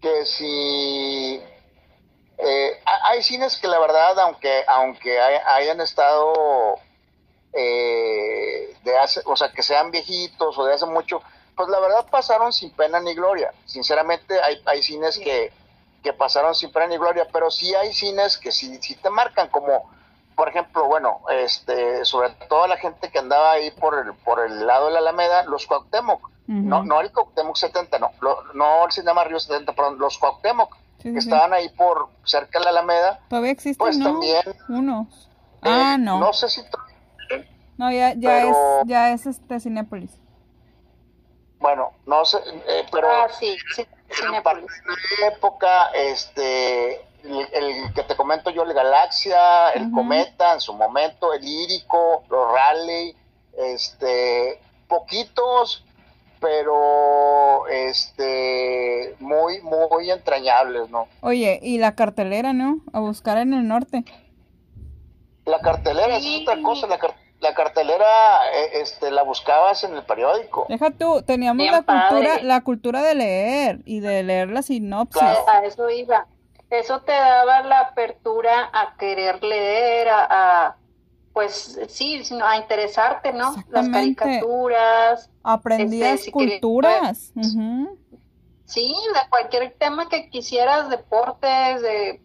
que 0.00 0.24
si 0.24 1.42
eh, 2.38 2.70
hay 3.04 3.22
cines 3.22 3.58
que 3.58 3.68
la 3.68 3.78
verdad, 3.80 4.18
aunque, 4.20 4.62
aunque 4.66 5.20
hayan 5.20 5.82
estado 5.82 6.78
eh, 7.52 8.74
de 8.82 8.96
hace, 8.96 9.20
o 9.26 9.36
sea, 9.36 9.52
que 9.52 9.62
sean 9.62 9.90
viejitos 9.90 10.56
o 10.56 10.64
de 10.64 10.72
hace 10.72 10.86
mucho, 10.86 11.20
pues 11.54 11.68
la 11.68 11.80
verdad 11.80 12.06
pasaron 12.10 12.50
sin 12.50 12.70
pena 12.70 12.98
ni 12.98 13.12
gloria. 13.12 13.52
Sinceramente 13.66 14.40
hay, 14.40 14.62
hay 14.64 14.82
cines 14.82 15.18
que, 15.18 15.52
que 16.02 16.12
pasaron 16.12 16.54
sin 16.54 16.72
pena 16.72 16.86
ni 16.86 16.96
gloria, 16.96 17.26
pero 17.32 17.50
sí 17.50 17.74
hay 17.74 17.92
cines 17.92 18.38
que 18.38 18.52
sí, 18.52 18.78
sí 18.80 18.96
te 18.96 19.10
marcan 19.10 19.48
como 19.48 19.90
por 20.34 20.48
ejemplo, 20.48 20.86
bueno, 20.86 21.20
este, 21.30 22.04
sobre 22.04 22.30
todo 22.48 22.66
la 22.66 22.78
gente 22.78 23.10
que 23.10 23.18
andaba 23.18 23.52
ahí 23.52 23.70
por 23.70 23.98
el, 23.98 24.14
por 24.14 24.40
el 24.40 24.66
lado 24.66 24.86
de 24.86 24.92
la 24.92 25.00
Alameda, 25.00 25.44
los 25.44 25.66
Cuauhtémoc, 25.66 26.30
no, 26.46 26.82
no 26.82 27.00
el 27.00 27.12
Cuauhtémoc 27.12 27.56
70, 27.56 27.98
no, 27.98 28.10
no 28.54 28.86
el 28.86 28.92
Cinema 28.92 29.24
Río 29.24 29.38
70, 29.38 29.72
perdón, 29.74 29.98
los 29.98 30.18
Cuauhtémoc, 30.18 30.76
que 31.02 31.18
estaban 31.18 31.52
ahí 31.52 31.68
por 31.68 32.08
cerca 32.24 32.58
de 32.58 32.64
la 32.64 32.70
Alameda. 32.70 33.20
Todavía 33.28 33.50
existen, 33.50 33.78
pues 33.78 33.98
también 33.98 34.42
unos. 34.68 35.28
Eh, 35.62 35.68
ah, 35.68 35.96
no. 35.98 36.18
No 36.18 36.32
sé 36.32 36.48
si 36.48 36.62
no, 37.76 37.90
ya, 37.90 38.14
ya 38.14 38.44
es, 38.44 38.56
ya 38.86 39.12
es 39.12 39.26
este 39.26 39.58
Cinépolis. 39.58 40.18
Bueno, 41.58 41.92
no 42.06 42.24
sé, 42.24 42.38
eh, 42.68 42.86
pero 42.90 43.08
ah, 43.08 43.28
sí, 43.28 43.56
sí, 43.74 43.86
en 44.20 44.32
la 44.32 45.28
época, 45.28 45.86
este, 45.94 47.00
el, 47.22 47.92
que 47.94 48.02
te 48.02 48.16
comento 48.16 48.50
yo, 48.50 48.62
el 48.64 48.74
Galaxia, 48.74 49.70
el 49.70 49.90
Cometa 49.92 50.54
en 50.54 50.60
su 50.60 50.74
momento, 50.74 51.32
el 51.32 51.44
Írico, 51.44 52.24
los 52.28 52.52
Raleigh, 52.52 53.16
este, 53.56 54.60
poquitos, 54.88 55.84
pero 56.40 57.66
este, 57.68 59.14
muy, 59.20 59.60
muy 59.62 60.10
entrañables, 60.10 60.90
¿no? 60.90 61.06
Oye, 61.20 61.60
y 61.62 61.78
la 61.78 61.94
cartelera, 61.94 62.52
¿no? 62.52 62.80
A 62.92 63.00
buscar 63.00 63.38
en 63.38 63.54
el 63.54 63.66
norte. 63.68 64.04
La 65.44 65.60
cartelera 65.60 66.16
es 66.16 66.26
otra 66.42 66.60
cosa, 66.62 66.86
la, 66.86 66.98
la 67.42 67.54
cartelera 67.54 68.06
eh, 68.54 68.80
este, 68.80 69.10
la 69.10 69.22
buscabas 69.22 69.84
en 69.84 69.94
el 69.94 70.04
periódico. 70.04 70.66
Deja 70.68 70.90
tú, 70.90 71.22
teníamos 71.22 71.66
la 71.66 71.82
cultura, 71.82 72.42
la 72.42 72.60
cultura 72.62 73.02
de 73.02 73.14
leer 73.14 73.80
y 73.84 74.00
de 74.00 74.22
leer 74.22 74.48
la 74.50 74.62
sinopsis. 74.62 75.22
A 75.22 75.64
eso 75.66 75.90
iba 75.90 76.26
eso 76.72 77.00
te 77.00 77.12
daba 77.12 77.62
la 77.62 77.80
apertura 77.80 78.70
a 78.72 78.96
querer 78.96 79.42
leer, 79.44 80.08
a, 80.08 80.76
pues 81.34 81.78
sí, 81.88 82.22
a 82.42 82.56
interesarte, 82.56 83.32
¿no? 83.32 83.54
Las 83.68 83.88
caricaturas. 83.90 85.30
Aprendías 85.42 86.20
este, 86.20 86.32
culturas. 86.32 87.32
Sí, 88.64 88.94
de 89.14 89.28
cualquier 89.28 89.74
tema 89.78 90.08
que 90.08 90.30
quisieras, 90.30 90.88
deportes, 90.88 91.82
de, 91.82 92.22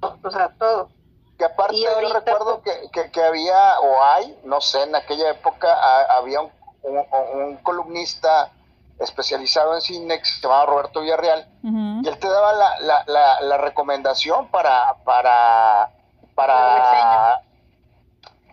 o 0.00 0.30
sea, 0.30 0.48
todo. 0.58 0.90
Que 1.38 1.44
aparte 1.44 1.76
yo 1.78 2.14
recuerdo 2.14 2.62
pues 2.62 2.90
que, 2.92 3.10
que, 3.10 3.22
había, 3.22 3.78
o 3.80 4.02
hay, 4.02 4.38
no 4.44 4.60
sé, 4.60 4.82
en 4.84 4.94
aquella 4.96 5.30
época 5.30 5.68
había 6.16 6.40
un, 6.40 6.50
un 6.82 7.56
columnista 7.58 8.50
especializado 8.98 9.74
en 9.74 9.80
cine 9.82 10.18
que 10.18 10.24
se 10.24 10.40
llamaba 10.40 10.66
Roberto 10.66 11.02
Villarreal, 11.02 11.46
y 11.62 12.08
él 12.08 12.18
te 12.18 12.28
daba 12.28 12.52
la, 12.54 12.80
la, 12.80 13.04
la, 13.06 13.40
la 13.42 13.58
recomendación 13.58 14.48
para, 14.48 14.94
para, 15.04 15.90
para 16.34 17.42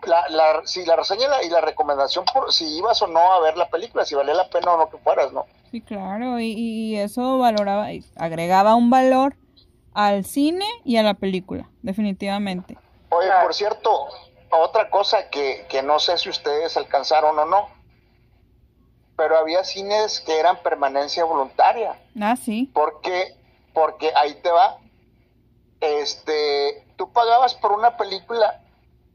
la, 0.05 0.29
la, 0.29 0.61
sí, 0.65 0.85
la 0.85 0.97
reseña 0.97 1.27
y 1.43 1.49
la, 1.49 1.61
recomendación 1.61 2.25
por 2.33 2.51
si 2.51 2.77
ibas 2.77 3.01
o 3.01 3.07
no 3.07 3.31
a 3.31 3.39
ver 3.39 3.55
la 3.55 3.69
película, 3.69 4.03
si 4.03 4.15
valía 4.15 4.33
la 4.33 4.49
pena 4.49 4.73
o 4.73 4.77
no 4.77 4.89
que 4.89 4.97
fueras, 4.97 5.31
¿no? 5.31 5.45
Sí, 5.71 5.79
claro, 5.79 6.39
y, 6.39 6.51
y 6.51 6.95
eso 6.97 7.37
valoraba, 7.37 7.87
agregaba 8.17 8.75
un 8.75 8.89
valor 8.89 9.35
al 9.93 10.25
cine 10.25 10.65
y 10.83 10.97
a 10.97 11.03
la 11.03 11.13
película, 11.13 11.69
definitivamente. 11.81 12.77
Oye, 13.09 13.29
por 13.41 13.53
cierto, 13.53 14.07
otra 14.49 14.89
cosa 14.89 15.29
que, 15.29 15.65
que 15.69 15.83
no 15.83 15.99
sé 15.99 16.17
si 16.17 16.29
ustedes 16.29 16.75
alcanzaron 16.77 17.37
o 17.37 17.45
no, 17.45 17.69
pero 19.15 19.37
había 19.37 19.63
cines 19.63 20.19
que 20.21 20.39
eran 20.39 20.57
permanencia 20.57 21.23
voluntaria. 21.23 21.99
Ah, 22.19 22.35
sí. 22.35 22.71
Porque, 22.73 23.35
porque 23.73 24.11
ahí 24.15 24.33
te 24.35 24.51
va, 24.51 24.79
este, 25.79 26.85
tú 26.95 27.11
pagabas 27.11 27.53
por 27.55 27.71
una 27.71 27.97
película, 27.97 28.61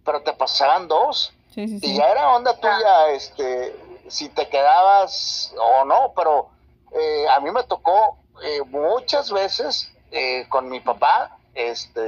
pero 0.04 0.22
te 0.22 0.32
pasaban 0.32 0.88
dos. 0.88 1.32
Sí, 1.50 1.66
sí, 1.66 1.80
sí. 1.80 1.86
Y 1.92 1.96
ya 1.96 2.10
era 2.10 2.34
onda 2.36 2.54
tuya, 2.54 3.10
este, 3.10 3.74
si 4.08 4.28
te 4.28 4.48
quedabas 4.48 5.52
o 5.60 5.84
no, 5.84 6.12
pero 6.14 6.50
eh, 6.92 7.26
a 7.28 7.40
mí 7.40 7.50
me 7.50 7.64
tocó 7.64 8.18
eh, 8.42 8.62
muchas 8.66 9.32
veces 9.32 9.92
eh, 10.10 10.46
con 10.48 10.68
mi 10.68 10.80
papá, 10.80 11.36
este, 11.54 12.00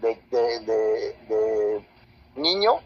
de, 0.00 0.20
de, 0.30 0.60
de 1.28 1.86
niño, 2.36 2.80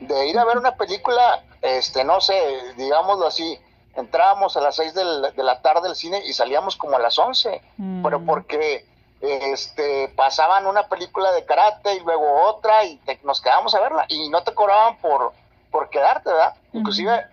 de 0.00 0.28
ir 0.28 0.38
a 0.38 0.44
ver 0.44 0.58
una 0.58 0.76
película, 0.76 1.44
este, 1.62 2.04
no 2.04 2.20
sé, 2.20 2.34
digámoslo 2.76 3.26
así, 3.26 3.58
entrábamos 3.96 4.56
a 4.56 4.60
las 4.60 4.76
6 4.76 4.94
de 4.94 5.42
la, 5.42 5.62
tarde 5.62 5.88
al 5.88 5.96
cine 5.96 6.22
y 6.24 6.32
salíamos 6.32 6.76
como 6.76 6.96
a 6.96 7.00
las 7.00 7.18
11, 7.18 7.62
mm. 7.76 8.02
pero 8.02 8.24
porque 8.24 8.84
este 9.20 10.12
pasaban 10.14 10.66
una 10.66 10.88
película 10.88 11.32
de 11.32 11.44
karate 11.46 11.94
y 11.94 12.00
luego 12.00 12.48
otra 12.48 12.84
y 12.84 13.00
nos 13.24 13.40
quedábamos 13.40 13.74
a 13.74 13.80
verla 13.80 14.04
y 14.08 14.28
no 14.28 14.42
te 14.44 14.52
cobraban 14.52 14.98
por, 14.98 15.32
por 15.70 15.88
quedarte, 15.88 16.30
¿verdad? 16.30 16.54
Inclusive 16.74 17.26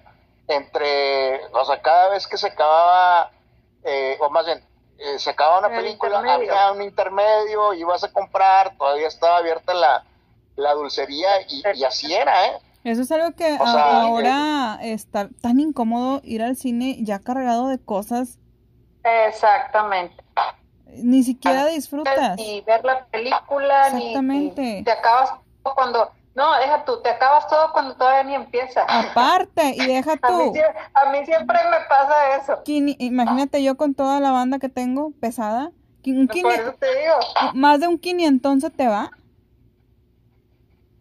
entre, 0.48 1.46
o 1.48 1.66
sea, 1.66 1.82
cada 1.82 2.10
vez 2.10 2.28
que 2.28 2.38
se 2.38 2.48
acababa, 2.48 3.32
eh, 3.84 4.18
o 4.22 4.30
más 4.30 4.46
bien, 4.46 4.64
eh, 5.04 5.20
se 5.20 5.30
acababa 5.30 5.60
una 5.60 5.70
película, 5.70 6.20
había 6.20 6.72
un 6.72 6.82
intermedio, 6.82 7.74
ibas 7.74 8.04
a 8.04 8.12
comprar, 8.12 8.76
todavía 8.78 9.08
estaba 9.08 9.38
abierta 9.38 9.74
la, 9.74 10.04
la 10.56 10.74
dulcería 10.74 11.30
y, 11.50 11.62
y 11.76 11.84
así 11.84 12.14
era, 12.14 12.48
¿eh? 12.48 12.54
Eso 12.84 13.02
es 13.02 13.12
algo 13.12 13.32
que 13.32 13.58
ahora 13.60 14.78
está 14.82 15.30
tan 15.42 15.60
incómodo 15.60 16.20
ir 16.24 16.44
al 16.44 16.58
cine 16.58 16.98
ya 17.02 17.20
cargado 17.20 17.68
de 17.68 17.80
cosas. 17.80 18.40
Exactamente. 19.04 20.24
Ni 20.88 21.24
siquiera 21.24 21.66
disfrutas. 21.66 22.38
Ni 22.38 22.62
ver 22.62 22.84
la 22.84 23.06
película, 23.06 23.88
Exactamente. 23.88 24.82
te 24.84 24.92
acabas 24.92 25.32
cuando... 25.64 26.12
No, 26.36 26.58
deja 26.58 26.84
tú, 26.84 27.00
te 27.02 27.10
acabas 27.10 27.48
todo 27.48 27.72
cuando 27.74 27.96
todavía 27.96 28.24
ni 28.24 28.34
empieza. 28.34 28.84
Aparte, 28.88 29.76
y 29.76 29.86
deja 29.86 30.18
tú. 30.18 30.54
a, 30.94 31.10
mí, 31.12 31.26
siempre 31.26 31.58
me 31.70 31.78
pasa 31.88 32.38
eso. 32.38 32.62
imagínate 32.66 33.62
yo 33.62 33.78
con 33.78 33.94
toda 33.94 34.20
la 34.20 34.32
banda 34.32 34.58
que 34.58 34.70
tengo 34.70 35.12
pesada. 35.20 35.72
Un 36.06 36.28
Por 36.28 36.52
eso 36.52 36.74
te 36.80 36.88
digo. 36.88 37.16
Más 37.54 37.80
de 37.80 37.88
un 37.88 37.98
quinientón 37.98 38.60
se 38.62 38.70
te 38.70 38.88
va. 38.88 39.12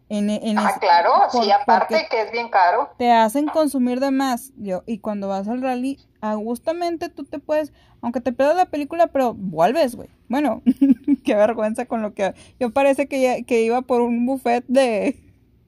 En, 0.09 0.59
ah, 0.59 0.77
claro, 0.79 1.11
sí, 1.31 1.49
aparte 1.49 2.07
que 2.11 2.21
es 2.21 2.31
bien 2.31 2.49
caro. 2.49 2.91
Te 2.99 3.11
hacen 3.11 3.47
consumir 3.47 3.99
de 3.99 4.11
más. 4.11 4.51
Yo, 4.57 4.83
y 4.85 4.99
cuando 4.99 5.27
vas 5.27 5.47
al 5.47 5.63
rally, 5.63 5.99
justamente 6.35 7.09
tú 7.09 7.23
te 7.23 7.39
puedes, 7.39 7.73
aunque 7.99 8.21
te 8.21 8.31
pierdas 8.31 8.55
la 8.55 8.67
película, 8.67 9.07
pero 9.07 9.33
vuelves, 9.33 9.95
güey. 9.95 10.09
Bueno, 10.29 10.61
qué 11.25 11.33
vergüenza 11.33 11.87
con 11.87 12.03
lo 12.03 12.13
que... 12.13 12.35
Yo 12.59 12.71
parece 12.71 13.07
que, 13.07 13.43
que 13.47 13.63
iba 13.63 13.81
por 13.81 14.01
un 14.01 14.27
buffet 14.27 14.63
de, 14.67 15.22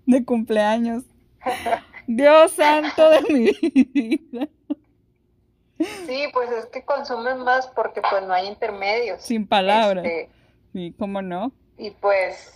de 0.05 0.25
cumpleaños. 0.25 1.03
Dios 2.07 2.51
santo 2.51 3.09
de 3.09 3.21
mi 3.33 3.51
vida. 3.93 4.47
Sí, 5.77 6.27
pues 6.33 6.51
es 6.51 6.65
que 6.67 6.83
consumes 6.85 7.37
más 7.37 7.67
porque 7.67 8.01
pues 8.01 8.23
no 8.23 8.33
hay 8.33 8.47
intermedios. 8.47 9.21
Sin 9.21 9.47
palabras. 9.47 10.05
Este, 10.05 10.29
sí, 10.73 10.95
¿cómo 10.97 11.21
no? 11.21 11.51
Y 11.77 11.91
pues 11.91 12.55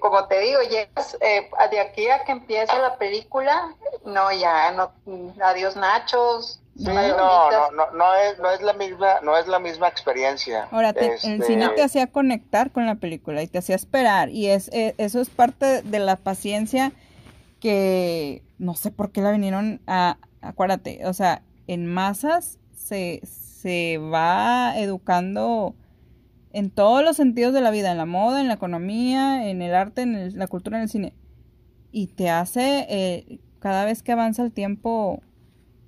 como 0.00 0.26
te 0.26 0.40
digo, 0.40 0.60
llegas 0.62 1.16
eh, 1.20 1.48
de 1.70 1.80
aquí 1.80 2.08
a 2.08 2.24
que 2.24 2.32
empiece 2.32 2.76
la 2.78 2.96
película, 2.96 3.74
no, 4.04 4.32
ya, 4.32 4.72
no, 4.72 4.92
adiós 5.42 5.76
nachos. 5.76 6.59
No, 6.80 7.50
no, 7.50 7.70
no, 7.72 7.90
no, 7.92 8.14
es, 8.14 8.38
no 8.38 8.50
es 8.50 8.62
la 8.62 8.72
misma, 8.72 9.20
no 9.22 9.36
es 9.36 9.46
la 9.46 9.58
misma 9.58 9.88
experiencia. 9.88 10.68
Ahora, 10.70 10.90
el 10.90 11.10
este, 11.12 11.42
cine 11.42 11.68
te 11.70 11.82
hacía 11.82 12.06
conectar 12.06 12.70
con 12.70 12.86
la 12.86 12.96
película 12.96 13.42
y 13.42 13.48
te 13.48 13.58
hacía 13.58 13.76
esperar 13.76 14.30
y 14.30 14.48
es, 14.48 14.68
eh, 14.72 14.94
eso 14.98 15.20
es 15.20 15.30
parte 15.30 15.82
de 15.82 15.98
la 15.98 16.16
paciencia 16.16 16.92
que 17.60 18.42
no 18.58 18.74
sé 18.74 18.90
por 18.90 19.12
qué 19.12 19.20
la 19.20 19.32
vinieron 19.32 19.80
a, 19.86 20.16
acuérdate, 20.40 21.06
o 21.06 21.12
sea, 21.12 21.42
en 21.66 21.86
masas 21.86 22.58
se, 22.74 23.20
se 23.24 23.98
va 23.98 24.78
educando 24.78 25.74
en 26.52 26.70
todos 26.70 27.04
los 27.04 27.16
sentidos 27.16 27.54
de 27.54 27.60
la 27.60 27.70
vida, 27.70 27.92
en 27.92 27.98
la 27.98 28.06
moda, 28.06 28.40
en 28.40 28.48
la 28.48 28.54
economía, 28.54 29.48
en 29.48 29.62
el 29.62 29.74
arte, 29.74 30.02
en 30.02 30.36
la 30.38 30.46
cultura, 30.48 30.78
en 30.78 30.84
el 30.84 30.88
cine. 30.88 31.14
Y 31.92 32.08
te 32.08 32.30
hace, 32.30 32.86
eh, 32.88 33.38
cada 33.60 33.84
vez 33.84 34.02
que 34.02 34.12
avanza 34.12 34.42
el 34.42 34.52
tiempo, 34.52 35.22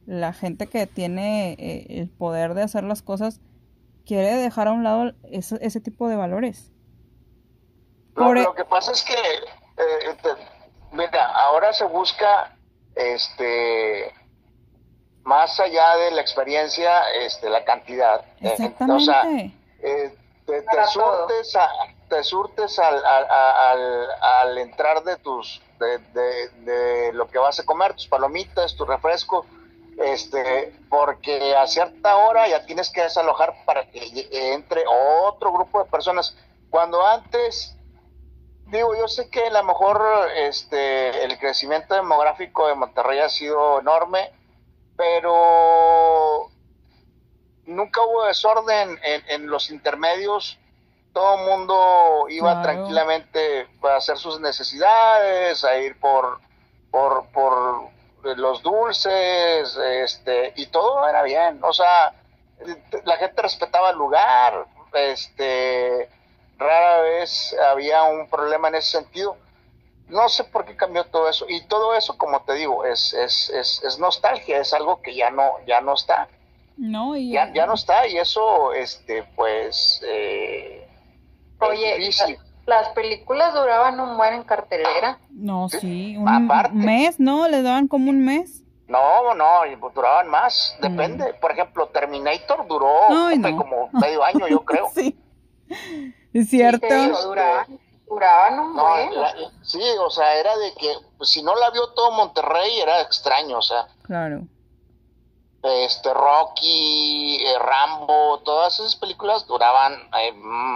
la 0.06 0.32
gente 0.32 0.66
que 0.66 0.86
tiene 0.86 1.52
eh, 1.52 1.86
el 2.00 2.08
poder 2.08 2.54
de 2.54 2.62
hacer 2.62 2.84
las 2.84 3.02
cosas 3.02 3.40
quiere 4.04 4.34
dejar 4.34 4.68
a 4.68 4.72
un 4.72 4.82
lado 4.82 5.12
ese, 5.30 5.58
ese 5.60 5.80
tipo 5.80 6.08
de 6.08 6.16
valores. 6.16 6.72
Lo, 8.14 8.34
e- 8.34 8.54
que 8.54 8.64
pasa 8.64 8.92
es 8.92 9.02
que, 9.02 9.14
eh, 9.14 10.16
mira, 10.92 11.26
ahora 11.26 11.72
se 11.72 11.84
busca, 11.84 12.56
este, 12.94 14.12
más 15.22 15.58
allá 15.60 15.96
de 15.96 16.10
la 16.10 16.20
experiencia, 16.20 17.02
este, 17.24 17.48
la 17.48 17.64
cantidad. 17.64 18.24
Exactamente 18.40 19.52
te, 20.46 20.62
te, 20.62 20.86
surtes 20.86 21.56
a, 21.56 21.68
te 22.08 22.24
surtes 22.24 22.78
al, 22.78 23.04
al, 23.04 23.26
al, 23.30 24.08
al 24.20 24.58
entrar 24.58 25.02
de 25.04 25.16
tus 25.16 25.62
de, 25.78 25.98
de, 25.98 26.48
de, 26.64 27.12
lo 27.12 27.28
que 27.28 27.38
vas 27.38 27.58
a 27.58 27.64
comer, 27.64 27.94
tus 27.94 28.06
palomitas, 28.06 28.76
tu 28.76 28.84
refresco, 28.84 29.46
este, 29.98 30.74
porque 30.88 31.54
a 31.56 31.66
cierta 31.66 32.16
hora 32.16 32.48
ya 32.48 32.64
tienes 32.66 32.90
que 32.90 33.02
desalojar 33.02 33.54
para 33.64 33.88
que 33.90 34.28
entre 34.54 34.82
otro 35.26 35.52
grupo 35.52 35.82
de 35.82 35.90
personas. 35.90 36.36
Cuando 36.70 37.06
antes, 37.06 37.76
digo, 38.66 38.94
yo 38.96 39.08
sé 39.08 39.28
que 39.30 39.46
a 39.46 39.50
lo 39.50 39.64
mejor 39.64 40.02
este, 40.36 41.24
el 41.24 41.38
crecimiento 41.38 41.94
demográfico 41.94 42.68
de 42.68 42.74
Monterrey 42.74 43.18
ha 43.20 43.28
sido 43.28 43.80
enorme, 43.80 44.30
pero 44.96 46.48
nunca 47.66 48.02
hubo 48.02 48.24
desorden 48.24 48.98
en, 49.02 49.24
en 49.28 49.46
los 49.48 49.70
intermedios 49.70 50.58
todo 51.12 51.34
el 51.38 51.46
mundo 51.46 52.26
iba 52.30 52.52
Claro. 52.52 52.62
tranquilamente 52.62 53.68
a 53.82 53.96
hacer 53.96 54.16
sus 54.16 54.40
necesidades, 54.40 55.62
a 55.64 55.76
ir 55.76 55.98
por, 56.00 56.40
por, 56.90 57.26
por 57.28 57.88
los 58.22 58.62
dulces, 58.62 59.76
este, 59.76 60.52
y 60.56 60.66
todo 60.66 61.08
era 61.08 61.22
bien, 61.22 61.60
o 61.62 61.72
sea, 61.72 62.14
la 63.04 63.16
gente 63.16 63.42
respetaba 63.42 63.90
el 63.90 63.96
lugar, 63.96 64.66
este, 64.94 66.08
rara 66.58 67.00
vez 67.00 67.56
había 67.70 68.02
un 68.04 68.28
problema 68.28 68.68
en 68.68 68.76
ese 68.76 68.98
sentido. 68.98 69.36
No 70.08 70.28
sé 70.28 70.44
por 70.44 70.64
qué 70.64 70.76
cambió 70.76 71.04
todo 71.04 71.28
eso, 71.28 71.46
y 71.48 71.62
todo 71.66 71.94
eso, 71.94 72.18
como 72.18 72.42
te 72.42 72.54
digo, 72.54 72.84
es, 72.84 73.14
es, 73.14 73.48
es, 73.50 73.82
es 73.82 73.98
nostalgia, 73.98 74.58
es 74.58 74.74
algo 74.74 75.00
que 75.00 75.14
ya 75.14 75.30
no, 75.30 75.54
ya 75.66 75.80
no 75.80 75.94
está 75.94 76.28
No, 76.76 77.16
y 77.16 77.32
ya, 77.32 77.50
ya 77.52 77.66
no 77.66 77.74
está 77.74 78.06
y 78.06 78.18
eso 78.18 78.74
este 78.74 79.22
pues 79.34 80.02
eh, 80.04 80.86
Oye, 81.62 81.92
es 81.92 81.98
difícil. 81.98 82.38
Las 82.66 82.88
películas 82.90 83.52
duraban 83.54 83.98
un 84.00 84.16
buen 84.16 84.34
en 84.34 84.42
cartelera. 84.44 85.18
No, 85.30 85.68
sí, 85.68 86.16
un 86.16 86.28
Aparte. 86.28 86.74
mes, 86.74 87.18
¿no? 87.18 87.48
Les 87.48 87.62
daban 87.64 87.88
como 87.88 88.10
un 88.10 88.24
mes. 88.24 88.62
no 88.88 89.32
no 89.34 89.64
y 89.64 89.74
pues 89.76 89.94
duraban 89.94 90.28
más 90.28 90.76
depende 90.82 91.32
por 91.40 91.50
ejemplo 91.52 91.86
Terminator 91.88 92.66
duró 92.66 92.92
Mm. 93.08 93.26
Ay, 93.26 93.38
no. 93.38 93.56
como 93.56 93.88
medio 93.92 94.22
año 94.22 94.46
yo 94.48 94.60
creo 94.66 94.88
Sí. 94.94 95.16
Es 96.34 96.50
cierto. 96.50 96.86
Sí, 96.86 96.94
Este- 96.94 97.22
duraban, 97.26 97.78
duraban 98.06 98.58
un 98.58 98.76
no, 98.76 98.82
buen. 98.86 99.14
la- 99.20 99.34
sí 99.62 99.80
o 99.98 100.10
sea 100.10 100.34
era 100.36 100.54
de 100.58 100.74
que 100.74 100.92
pues, 101.16 101.30
si 101.30 101.42
no 101.42 101.54
la 101.54 101.70
vio 101.70 101.88
todo 101.94 102.12
Monterrey 102.12 102.80
era 102.80 103.00
extraño 103.00 103.58
o 103.58 103.62
sea 103.62 103.86
Claro. 104.02 104.42
Este 105.62 106.12
Rocky 106.12 107.36
eh, 107.44 107.58
Rambo 107.58 108.40
todas 108.44 108.80
esas 108.80 108.96
películas 108.96 109.46
duraban 109.46 109.92
eh, 110.20 110.32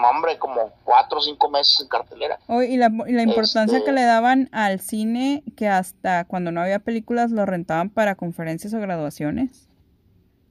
hombre 0.09 0.39
como 0.39 0.71
cuatro 0.85 1.19
o 1.19 1.23
cinco 1.23 1.49
meses 1.51 1.81
en 1.81 1.89
cartelera 1.89 2.39
Oye, 2.47 2.69
y 2.69 2.77
la, 2.77 2.91
y 3.07 3.13
la 3.13 3.23
importancia 3.23 3.79
Este- 3.79 3.87
que 3.91 3.93
le 3.93 4.05
daban 4.05 4.49
al 4.53 4.79
cine, 4.81 5.43
que 5.57 5.69
hasta 5.69 6.25
cuando 6.27 6.53
no 6.53 6.61
había 6.61 6.79
películas 6.79 7.33
lo 7.33 7.45
rentaban 7.47 7.91
para 7.91 8.15
conferencias 8.15 8.73
o 8.75 8.79
graduaciones. 8.79 9.69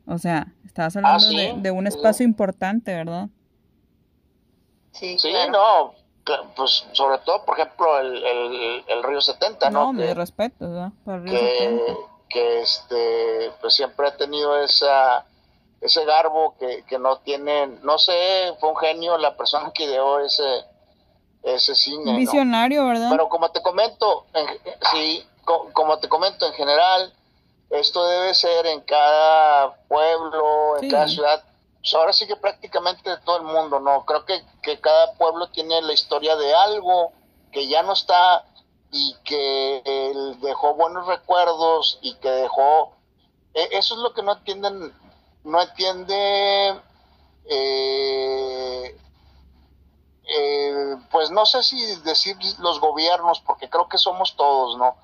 O 0.07 0.17
sea, 0.17 0.53
estabas 0.65 0.95
hablando 0.97 1.25
Ah, 1.25 1.29
sí, 1.29 1.37
de, 1.37 1.53
de 1.61 1.71
un 1.71 1.83
sí. 1.89 1.97
espacio 1.97 2.25
importante, 2.25 2.93
¿verdad? 2.93 3.29
Sí, 4.91 5.17
Sí, 5.17 5.29
claro. 5.31 5.51
no, 6.25 6.45
pues 6.55 6.85
sobre 6.93 7.17
todo, 7.19 7.43
por 7.45 7.57
ejemplo, 7.59 7.99
el, 7.99 8.23
el, 8.23 8.83
el 8.87 9.03
Río 9.03 9.21
70, 9.21 9.69
¿no? 9.69 9.79
No, 9.85 9.93
mis 9.93 10.05
que, 10.07 10.13
respetos, 10.13 10.69
¿verdad? 10.69 10.91
Para 11.03 11.19
Río 11.19 11.37
70. 11.39 11.93
Que, 12.35 12.61
este, 12.63 13.51
pues 13.61 13.73
siempre 13.75 14.09
ha 14.09 14.17
tenido 14.17 14.59
esa, 14.61 15.23
ese 15.79 16.03
garbo 16.03 16.53
que, 16.59 16.83
que 16.83 16.99
no 16.99 17.19
tienen, 17.19 17.79
no 17.81 17.97
sé, 17.97 18.53
fue 18.59 18.71
un 18.71 18.75
genio 18.75 19.17
la 19.17 19.37
persona 19.37 19.71
que 19.73 19.85
ideó 19.85 20.19
ese, 20.19 20.65
ese 21.43 21.75
cine, 21.75 22.11
¿no? 22.11 22.17
Visionario, 22.17 22.85
¿verdad? 22.87 23.07
Pero 23.09 23.29
como 23.29 23.49
te 23.51 23.61
comento, 23.61 24.25
en- 24.33 24.59
sí, 24.91 25.25
co- 25.45 25.69
como 25.71 25.97
te 25.99 26.09
comento, 26.09 26.45
en 26.45 26.53
general, 26.53 27.13
esto 27.69 28.05
debe 28.05 28.33
ser 28.33 28.65
en 28.65 28.81
cada 28.81 29.73
pueblo, 29.87 30.75
en 30.75 30.81
Sí. 30.81 30.89
cada 30.89 31.07
ciudad. 31.07 31.41
Pues 31.79 31.93
ahora 31.93 32.11
sí 32.11 32.27
que 32.27 32.35
prácticamente 32.35 33.09
de 33.09 33.17
todo 33.19 33.37
el 33.37 33.43
mundo, 33.43 33.79
¿no? 33.79 34.03
Creo 34.05 34.25
que, 34.25 34.43
que 34.61 34.81
cada 34.81 35.13
pueblo 35.13 35.47
tiene 35.51 35.81
la 35.83 35.93
historia 35.93 36.35
de 36.35 36.53
algo 36.53 37.13
que 37.53 37.65
ya 37.69 37.81
no 37.81 37.93
está 37.93 38.43
y 38.91 39.15
que 39.23 39.81
él 39.85 40.39
dejó 40.41 40.73
buenos 40.75 41.07
recuerdos 41.07 41.99
y 42.01 42.13
que 42.15 42.29
dejó... 42.29 42.93
e- 43.53 43.69
Eso 43.71 43.95
es 43.95 43.99
lo 44.01 44.13
que 44.13 44.23
no 44.23 44.33
entienden, 44.33 44.93
no 45.43 45.61
entiende... 45.61 46.81
eh, 47.45 48.99
eh, 50.27 50.95
pues 51.11 51.29
no 51.29 51.45
sé 51.45 51.61
si 51.63 51.77
decir 52.01 52.35
los 52.59 52.79
gobiernos, 52.79 53.39
porque 53.41 53.69
creo 53.69 53.87
que 53.87 53.97
somos 53.99 54.35
todos, 54.35 54.77
¿no? 54.77 54.95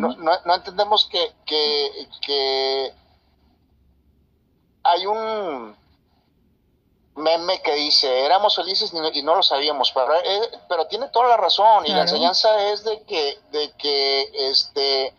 No, 0.00 0.16
no, 0.16 0.32
no 0.44 0.54
entendemos 0.54 1.06
que, 1.06 1.32
que, 1.44 2.08
que 2.22 2.94
hay 4.84 5.06
un 5.06 5.76
meme 7.18 7.60
que 7.62 7.74
dice, 7.74 8.24
éramos 8.24 8.56
felices 8.56 8.92
y 8.92 8.96
no, 8.96 9.08
y 9.12 9.22
no 9.22 9.34
lo 9.34 9.42
sabíamos, 9.42 9.92
pero, 9.92 10.14
eh, 10.14 10.50
pero 10.68 10.86
tiene 10.86 11.08
toda 11.08 11.28
la 11.28 11.36
razón 11.36 11.84
y 11.86 11.90
la 11.90 12.02
enseñanza 12.02 12.70
es 12.70 12.84
de 12.84 13.02
que, 13.02 13.38
de 13.50 13.72
que 13.72 14.30
este, 14.50 15.14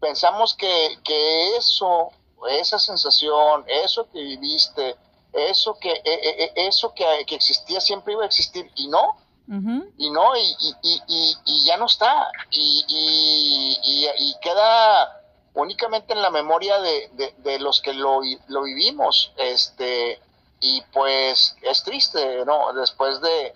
pensamos 0.00 0.54
que, 0.54 0.98
que 1.04 1.56
eso, 1.56 2.10
esa 2.48 2.78
sensación, 2.78 3.64
eso 3.68 4.08
que 4.10 4.20
viviste, 4.22 4.96
eso 5.32 5.78
que, 5.78 5.90
eh, 5.90 6.02
eh, 6.04 6.44
eh, 6.44 6.52
eso 6.56 6.92
que, 6.94 7.04
que 7.26 7.34
existía 7.34 7.80
siempre 7.80 8.12
iba 8.12 8.22
a 8.22 8.26
existir 8.26 8.70
y 8.76 8.88
no, 8.88 9.16
Ujú. 9.48 9.92
y 9.98 10.10
no, 10.10 10.36
y, 10.36 10.40
y, 10.60 10.74
y, 10.82 11.02
y- 11.08 11.36
y 11.44 11.64
ya 11.66 11.76
no 11.76 11.86
está, 11.86 12.30
y, 12.50 12.84
y, 12.88 13.78
y- 13.82 14.08
y 14.30 14.34
queda 14.40 15.20
únicamente 15.54 16.12
en 16.14 16.22
la 16.22 16.30
memoria 16.30 16.80
de, 16.80 17.08
de, 17.12 17.34
de 17.38 17.58
los 17.60 17.80
que 17.80 17.92
lo, 17.92 18.20
lo 18.48 18.62
vivimos, 18.62 19.32
este, 19.36 20.20
y 20.66 20.80
pues 20.94 21.54
es 21.60 21.82
triste, 21.84 22.42
¿no? 22.46 22.72
Después 22.72 23.20
de, 23.20 23.54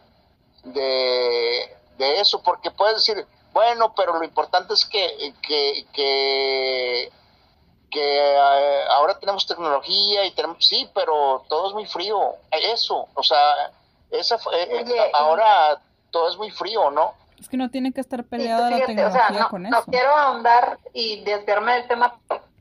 de, 0.64 1.76
de 1.96 2.20
eso, 2.20 2.42
porque 2.42 2.70
puedes 2.70 2.96
decir, 2.96 3.26
bueno, 3.54 3.94
pero 3.96 4.18
lo 4.18 4.24
importante 4.24 4.74
es 4.74 4.84
que, 4.84 5.32
que, 5.40 5.86
que, 5.94 7.10
que 7.90 8.18
eh, 8.36 8.82
ahora 8.90 9.18
tenemos 9.18 9.46
tecnología 9.46 10.26
y 10.26 10.32
tenemos, 10.32 10.58
sí, 10.66 10.86
pero 10.94 11.44
todo 11.48 11.68
es 11.68 11.72
muy 11.74 11.86
frío, 11.86 12.34
eso, 12.50 13.08
o 13.14 13.22
sea, 13.22 13.72
esa 14.10 14.36
eh, 14.52 14.82
Oye, 14.84 15.10
ahora 15.14 15.80
todo 16.10 16.28
es 16.28 16.36
muy 16.36 16.50
frío, 16.50 16.90
¿no? 16.90 17.14
Es 17.40 17.48
que 17.48 17.56
no 17.56 17.70
tiene 17.70 17.90
que 17.92 18.02
estar 18.02 18.20
Sí, 18.20 18.28
peleada 18.28 18.68
la 18.68 18.76
o 18.76 18.78
sea, 18.80 18.86
tecnología 18.86 19.30
no, 19.40 19.48
con 19.48 19.62
no 19.62 19.78
eso. 19.78 19.90
quiero 19.90 20.14
ahondar 20.14 20.78
y 20.92 21.22
desviarme 21.24 21.72
del 21.72 21.88
tema, 21.88 22.18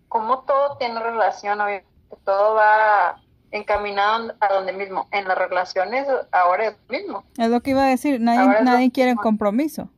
como 0.07 0.39
todo 0.45 0.77
tiene 0.77 1.01
relación, 1.01 1.59
obviamente, 1.59 1.89
todo 2.23 2.53
va 2.53 3.19
encaminado 3.51 4.33
a 4.39 4.53
donde 4.53 4.73
mismo. 4.73 5.07
En 5.11 5.27
las 5.27 5.37
relaciones 5.37 6.05
ahora 6.31 6.67
es 6.67 6.75
lo 6.87 6.97
mismo. 6.97 7.23
Es 7.37 7.49
lo 7.49 7.61
que 7.61 7.71
iba 7.71 7.83
a 7.83 7.87
decir, 7.87 8.19
nadie, 8.19 8.61
nadie 8.63 8.91
quiere 8.91 9.11
mismo. 9.11 9.23
compromiso. 9.23 9.89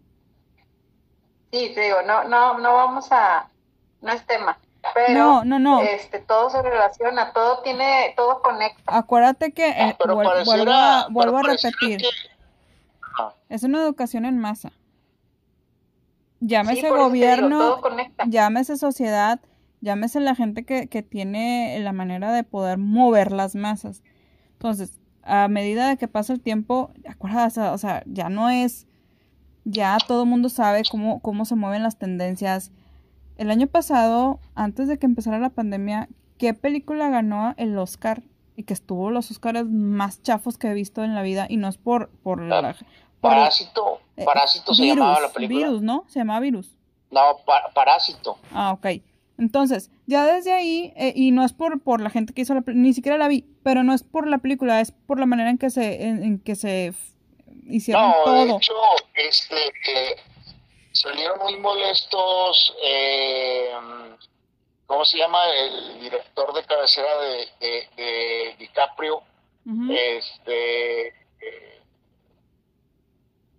Sí, 1.52 1.72
te 1.74 1.82
digo, 1.82 1.98
no, 2.06 2.24
no, 2.26 2.60
no 2.60 2.74
vamos 2.74 3.12
a, 3.12 3.50
no 4.02 4.12
es 4.12 4.24
tema, 4.28 4.60
pero 4.94 5.14
No, 5.18 5.44
no, 5.46 5.58
no. 5.58 5.82
este, 5.82 6.20
todo 6.20 6.52
se 6.52 6.62
relaciona, 6.62 7.34
todo 7.34 7.62
tiene, 7.64 8.14
todo 8.16 8.42
conecta. 8.44 8.84
Acuérdate 8.86 9.52
que, 9.52 9.70
eh, 9.70 9.96
Pero 10.00 10.16
vuel- 10.16 10.26
pareciera, 10.26 10.46
vuelvo 10.64 10.72
a, 10.72 11.02
pero 11.08 11.14
vuelvo 11.32 11.38
a 11.38 11.42
repetir, 11.54 11.98
que- 12.02 12.08
es 13.50 13.64
una 13.64 13.80
educación 13.82 14.26
en 14.26 14.38
masa. 14.38 14.70
Sí, 14.70 14.76
Llámese 16.48 16.84
digo, 16.84 16.98
gobierno, 16.98 17.82
conecta. 17.82 18.24
llámese 18.28 18.78
sociedad, 18.78 19.40
llámese 19.82 20.20
la 20.20 20.36
gente 20.36 20.66
que, 20.66 20.88
que 20.88 21.04
tiene 21.04 21.78
la 21.82 21.94
manera 21.94 22.32
de 22.32 22.44
poder 22.44 22.78
mover 22.78 23.32
las 23.32 23.56
masas. 23.56 24.04
Entonces, 24.54 25.00
a 25.24 25.48
medida 25.48 25.88
de 25.90 25.98
que 25.98 26.08
pasa 26.08 26.34
el 26.34 26.42
tiempo, 26.42 26.92
acuérdate, 27.08 27.62
o 27.62 27.78
sea, 27.78 28.04
ya 28.06 28.30
no 28.30 28.50
es, 28.50 28.88
ya 29.66 29.98
todo 30.08 30.24
el 30.24 30.30
mundo 30.30 30.50
sabe 30.50 30.82
cómo, 30.90 31.20
cómo 31.22 31.46
se 31.46 31.56
mueven 31.56 31.84
las 31.84 31.98
tendencias. 31.98 32.72
El 33.38 33.52
año 33.52 33.68
pasado, 33.68 34.40
antes 34.56 34.88
de 34.88 34.98
que 35.00 35.06
empezara 35.06 35.40
la 35.40 35.50
pandemia, 35.52 36.10
¿qué 36.38 36.54
película 36.54 37.10
ganó 37.10 37.54
el 37.58 37.78
Oscar? 37.78 38.24
Y 38.58 38.64
que 38.64 38.74
estuvo 38.74 39.10
los 39.12 39.32
Oscars 39.32 39.66
más 39.70 40.22
chafos 40.22 40.58
que 40.58 40.68
he 40.68 40.74
visto 40.74 41.04
en 41.06 41.16
la 41.16 41.22
vida, 41.22 41.46
y 41.50 41.56
no 41.58 41.70
es 41.70 41.78
por, 41.78 42.10
por 42.10 42.42
la... 42.42 42.74
por- 42.74 42.86
Parásito, 43.22 44.00
eh, 44.18 44.26
Parásito 44.26 44.74
se 44.74 44.82
Virus, 44.82 44.98
llamaba 45.00 45.22
la 45.22 45.30
película. 45.30 45.60
Virus, 45.68 45.82
¿no? 45.82 46.04
Se 46.08 46.20
llamaba 46.20 46.40
Virus. 46.42 46.76
No, 47.12 47.22
pa- 47.46 47.70
Parásito. 47.74 48.38
Ah, 48.54 48.72
ok. 48.74 48.88
Entonces, 49.40 49.90
ya 50.06 50.26
desde 50.26 50.52
ahí, 50.54 50.94
eh, 50.98 51.14
y 51.16 51.32
no 51.32 51.46
es 51.46 51.54
por, 51.54 51.82
por 51.82 52.02
la 52.02 52.10
gente 52.10 52.34
que 52.34 52.42
hizo 52.42 52.54
la 52.54 52.62
película, 52.62 52.84
ni 52.84 52.94
siquiera 52.94 53.18
la 53.18 53.30
vi, 53.30 53.46
pero 53.64 53.84
no 53.84 53.94
es 53.94 54.04
por 54.04 54.28
la 54.28 54.40
película, 54.40 54.82
es 54.82 54.92
por 54.92 55.18
la 55.18 55.26
manera 55.26 55.50
en 55.50 55.58
que 55.58 55.70
se, 55.70 56.04
en, 56.04 56.24
en 56.24 56.40
que 56.40 56.56
se 56.56 56.94
hicieron 57.66 58.12
No, 58.26 58.34
de 58.34 58.52
hecho, 58.52 58.74
este, 59.16 59.56
eh, 59.88 60.16
salieron 60.92 61.40
muy 61.40 61.58
molestos, 61.58 62.76
eh, 62.84 63.72
¿cómo 64.86 65.06
se 65.06 65.18
llama? 65.18 65.40
El 65.50 66.02
director 66.02 66.54
de 66.54 66.64
cabecera 66.66 67.10
de, 67.22 67.48
de, 67.62 67.88
de 67.96 68.56
DiCaprio, 68.60 69.22
este, 69.90 71.08
eh, 71.08 71.82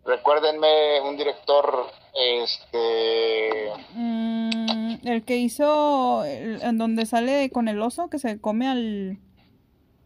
recuérdenme 0.04 1.00
un 1.02 1.16
director, 1.16 1.90
este... 2.14 3.72
Mm, 3.94 5.06
el 5.06 5.24
que 5.24 5.36
hizo, 5.36 6.24
el- 6.24 6.60
en 6.62 6.78
donde 6.78 7.06
sale 7.06 7.50
con 7.50 7.68
el 7.68 7.80
oso 7.82 8.08
que 8.10 8.18
se 8.18 8.40
come 8.40 8.68
al... 8.68 9.18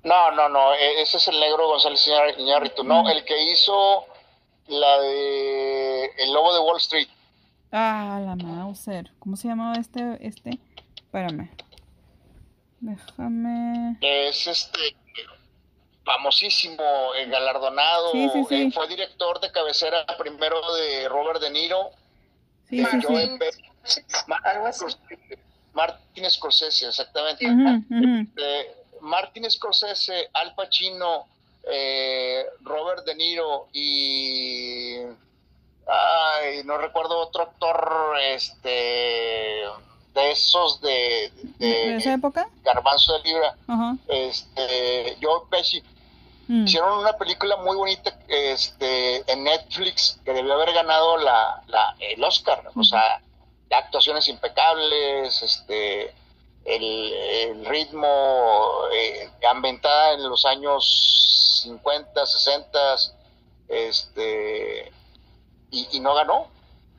No, 0.05 0.31
no, 0.33 0.49
no, 0.49 0.75
e- 0.75 1.01
ese 1.03 1.17
es 1.17 1.29
el 1.29 1.41
negro 1.41 1.67
González 1.69 2.07
Iñár- 2.07 2.39
Iñárritu. 2.39 2.85
No, 2.85 3.09
el 3.09 3.25
que 3.25 3.43
hizo 3.53 4.05
la 4.67 5.01
de 5.01 6.05
El 6.19 6.33
Lobo 6.33 6.53
de 6.55 6.61
Wall 6.61 6.77
Street. 6.79 7.09
Ah, 7.73 8.21
la 8.25 8.37
Mauser. 8.37 9.11
¿Cómo 9.19 9.37
se 9.37 9.49
llamaba 9.49 9.77
este? 9.77 10.19
Este. 10.21 10.59
Espérame. 10.97 11.51
Déjame. 12.81 13.97
Es 14.01 14.47
este 14.47 14.79
famosísimo, 16.05 17.15
eh, 17.17 17.27
galardonado. 17.27 18.13
Sí, 18.13 18.29
sí, 18.33 18.45
sí. 18.49 18.55
eh, 18.55 18.71
fue 18.73 18.87
director 18.89 19.41
de 19.41 19.51
cabecera 19.51 20.05
primero 20.19 20.61
de 20.75 21.09
Robert 21.09 21.41
De 21.41 21.51
Niro. 21.51 21.91
Sí, 22.69 22.79
de 22.79 22.87
sí, 22.87 23.01
sí. 23.01 23.07
Joe 23.07 23.39
Pesci, 23.39 23.63
Martin. 25.73 26.25
Scorsese- 26.27 26.89
exactamente. 26.89 27.47
Ujú. 27.47 28.27
Eh, 28.37 28.75
Martin 29.01 29.51
Scorsese, 29.51 30.31
Al 30.33 30.55
Pacino, 30.55 31.27
eh, 31.71 32.47
Robert 32.63 33.05
De 33.05 33.15
Niro 33.15 33.69
y 33.73 34.97
ay, 35.87 36.63
no 36.65 36.79
recuerdo 36.79 37.19
otro 37.19 37.43
actor 37.43 38.15
este 38.21 38.69
de 40.15 40.31
esos 40.31 40.81
de, 40.81 41.33
de, 41.59 41.67
¿De 41.67 41.97
esa 41.97 42.15
época? 42.15 42.49
Garbanzo 42.63 43.15
de 43.19 43.29
Libra, 43.29 43.57
Ajá. 43.67 43.97
este 44.09 45.17
Joe 45.21 45.41
Pesci. 45.51 45.83
Mm. 46.49 46.65
Hicieron 46.67 46.99
una 46.99 47.15
película 47.15 47.57
muy 47.57 47.77
bonita 47.77 48.17
este, 48.29 49.31
en 49.31 49.45
Netflix 49.45 50.21
que 50.25 50.33
debió 50.33 50.55
haber 50.55 50.73
ganado 50.73 51.17
la, 51.19 51.63
la- 51.69 51.95
el 52.01 52.23
Oscar. 52.23 52.63
O 52.77 52.85
sea, 52.85 53.21
actuaciones 53.71 54.29
impecables, 54.29 55.43
este, 55.43 56.15
el, 56.65 57.13
el 57.13 57.65
ritmo, 57.65 58.73
eh, 58.93 59.29
ambientada 59.51 60.13
en 60.13 60.29
los 60.29 60.45
años 60.45 61.61
50, 61.65 62.27
60, 62.27 62.79
este, 63.69 64.93
y, 65.71 65.89
y 65.93 66.01
no 66.01 66.15
ganó. 66.15 66.49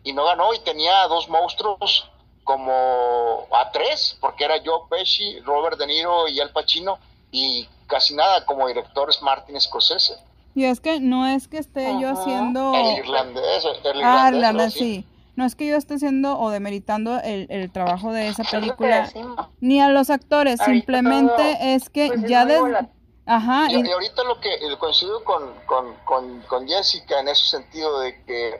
Y 0.03 0.13
no 0.13 0.23
ganó 0.25 0.53
y 0.53 0.59
tenía 0.59 1.03
a 1.03 1.07
dos 1.07 1.29
monstruos 1.29 2.09
como 2.43 3.47
a 3.51 3.71
tres, 3.71 4.17
porque 4.21 4.43
era 4.45 4.61
Joe 4.63 4.81
Pesci, 4.89 5.39
Robert 5.39 5.79
De 5.79 5.87
Niro 5.87 6.27
y 6.27 6.39
Al 6.39 6.51
Pacino, 6.51 6.99
y 7.35 7.67
casi 7.87 8.15
nada 8.15 8.45
como 8.45 8.67
director 8.67 9.09
es 9.09 9.21
Martin 9.21 9.59
Scorsese. 9.59 10.15
Y 10.55 10.63
es 10.65 10.79
que 10.79 10.99
no 10.99 11.27
es 11.27 11.47
que 11.47 11.57
esté 11.57 11.99
yo 11.99 12.09
Ajá. 12.09 12.21
haciendo... 12.21 12.73
El 12.73 12.97
irlandés, 12.99 13.65
el 13.65 13.97
Ah, 14.01 14.31
irlandés, 14.31 14.41
la 14.41 14.51
¿no? 14.53 14.57
verdad, 14.59 14.69
sí. 14.71 15.05
No 15.35 15.43
es 15.45 15.55
que 15.55 15.67
yo 15.67 15.75
esté 15.75 15.95
haciendo 15.95 16.39
o 16.39 16.49
demeritando 16.49 17.19
el, 17.21 17.47
el 17.49 17.69
trabajo 17.71 18.13
de 18.13 18.29
esa 18.29 18.45
película, 18.45 19.11
ni 19.59 19.81
a 19.81 19.89
los 19.89 20.09
actores, 20.09 20.61
Ahorita 20.61 20.83
simplemente 20.83 21.35
todo, 21.35 21.75
es 21.75 21.89
que 21.89 22.07
pues, 22.07 22.23
es 22.23 22.29
ya 22.29 22.45
muy 22.45 22.53
des- 22.53 22.61
volátil. 22.61 22.89
Ajá, 23.25 23.67
Y, 23.69 23.75
y- 23.85 23.91
ahorita 23.91 24.23
lo 24.23 24.39
que 24.39 24.49
coincido 24.79 25.23
con, 25.25 25.53
con, 25.65 25.95
con, 26.05 26.41
con 26.43 26.67
Jessica 26.67 27.19
en 27.19 27.27
ese 27.27 27.45
sentido 27.47 27.99
de 27.99 28.23
que, 28.23 28.55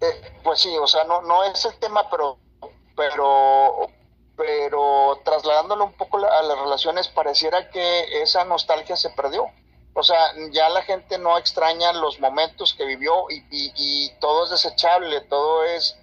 eh, 0.00 0.20
pues 0.44 0.60
sí, 0.60 0.76
o 0.78 0.86
sea, 0.86 1.04
no, 1.04 1.22
no 1.22 1.44
es 1.44 1.64
el 1.64 1.74
tema, 1.78 2.08
pero, 2.10 2.38
pero, 2.96 3.88
pero 4.42 5.20
trasladándolo 5.24 5.84
un 5.84 5.92
poco 5.92 6.18
a 6.18 6.42
las 6.42 6.58
relaciones, 6.58 7.06
pareciera 7.06 7.70
que 7.70 8.22
esa 8.22 8.44
nostalgia 8.44 8.96
se 8.96 9.10
perdió. 9.10 9.46
O 9.94 10.02
sea, 10.02 10.18
ya 10.50 10.68
la 10.70 10.82
gente 10.82 11.16
no 11.18 11.38
extraña 11.38 11.92
los 11.92 12.18
momentos 12.18 12.74
que 12.74 12.84
vivió 12.84 13.26
y, 13.30 14.08
todo 14.20 14.44
es 14.44 14.50
desechable, 14.50 15.20
todo 15.22 15.62
es, 15.64 15.96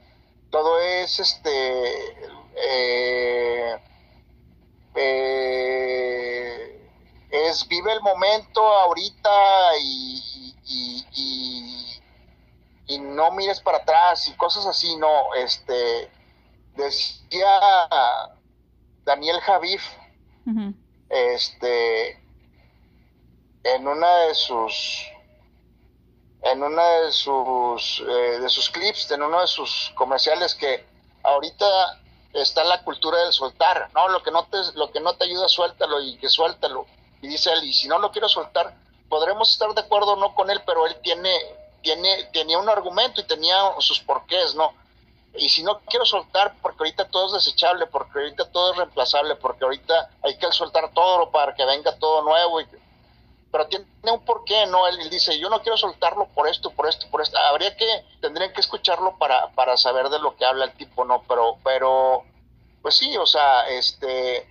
todo 0.52 0.80
es 0.80 1.20
este, 1.20 2.30
eh, 2.56 3.78
eh, 4.96 6.90
es 7.32 7.68
vive 7.68 7.92
el 7.92 8.02
momento 8.02 8.62
ahorita 8.66 9.78
y- 9.82 10.30
y 12.88 12.98
no 12.98 13.32
mires 13.32 13.60
para 13.60 13.78
atrás 13.78 14.28
y 14.28 14.34
cosas 14.34 14.66
así, 14.66 14.96
no, 14.98 15.34
este, 15.36 16.10
decía 16.80 17.60
Daniel 19.04 19.40
Javif, 19.42 19.84
este, 21.10 22.12
en 23.64 23.88
una 23.88 24.18
de 24.26 24.36
sus, 24.36 25.06
en 26.44 26.64
una 26.64 26.88
de 27.02 27.12
sus, 27.12 28.04
eh, 28.08 28.40
de 28.40 28.50
sus 28.50 28.70
clips, 28.70 29.12
en 29.12 29.22
uno 29.22 29.42
de 29.42 29.48
sus 29.48 29.92
comerciales 29.96 30.56
que 30.56 30.86
ahorita 31.24 32.02
está 32.34 32.64
la 32.64 32.84
cultura 32.84 33.20
del 33.20 33.34
soltar, 33.34 33.90
no, 33.94 34.08
lo 34.10 34.24
que 34.24 34.32
no 34.32 34.46
te, 34.46 34.58
lo 34.76 34.92
que 34.92 35.00
no 35.00 35.16
te 35.16 35.26
ayuda, 35.26 35.48
suéltalo 35.48 36.02
y 36.02 36.18
que 36.18 36.30
suéltalo. 36.30 36.86
Y 37.22 37.28
dice 37.28 37.52
él, 37.52 37.64
y 37.66 37.74
si 37.74 37.88
no 37.88 38.00
lo 38.00 38.12
quiero 38.12 38.30
soltar, 38.30 38.76
podremos 39.10 39.52
estar 39.52 39.74
de 39.74 39.82
acuerdo 39.82 40.14
o 40.14 40.16
no 40.16 40.34
con 40.34 40.50
él, 40.50 40.62
pero 40.66 40.86
él 40.88 40.96
tiene, 41.02 41.36
tiene, 41.82 42.26
tenía 42.32 42.58
un 42.58 42.70
argumento 42.70 43.20
y 43.22 43.26
tenía 43.26 43.56
sus 43.80 44.00
porqués, 44.00 44.56
¿no? 44.56 44.74
Y 45.36 45.50
si 45.50 45.64
no 45.64 45.80
quiero 45.82 46.06
soltar, 46.06 46.56
porque 46.62 46.80
ahorita 46.80 47.08
todo 47.10 47.28
es 47.28 47.44
desechable, 47.44 47.86
porque 47.88 48.20
ahorita 48.20 48.52
todo 48.52 48.72
es 48.72 48.78
reemplazable, 48.78 49.36
porque 49.36 49.64
ahorita 49.64 50.10
hay 50.24 50.38
que 50.38 50.52
soltar 50.52 50.92
todo 50.94 51.30
para 51.32 51.54
que 51.54 51.66
venga 51.66 51.96
todo 51.98 52.24
nuevo. 52.24 52.62
Y, 52.62 52.68
pero 53.52 53.68
tiene 53.68 53.86
un 54.12 54.24
porqué, 54.26 54.66
¿no? 54.68 54.88
Él, 54.88 55.10
dice, 55.10 55.38
yo 55.40 55.50
no 55.50 55.62
quiero 55.62 55.78
soltarlo 55.78 56.28
por 56.36 56.48
esto, 56.48 56.72
por 56.72 56.88
esto, 56.88 57.08
por 57.10 57.22
esto. 57.22 57.38
Habría 57.38 57.76
que, 57.76 58.06
tendrían 58.22 58.54
que 58.54 58.62
escucharlo 58.62 59.18
para, 59.18 59.50
para 59.52 59.78
saber 59.78 60.10
de 60.10 60.20
lo 60.20 60.36
que 60.36 60.46
habla 60.46 60.66
el 60.66 60.74
tipo, 60.74 61.06
¿no? 61.06 61.24
Pero, 61.28 61.58
pero, 61.64 62.24
pues 62.82 62.96
sí, 62.96 63.16
o 63.18 63.26
sea, 63.26 63.68
este, 63.70 64.48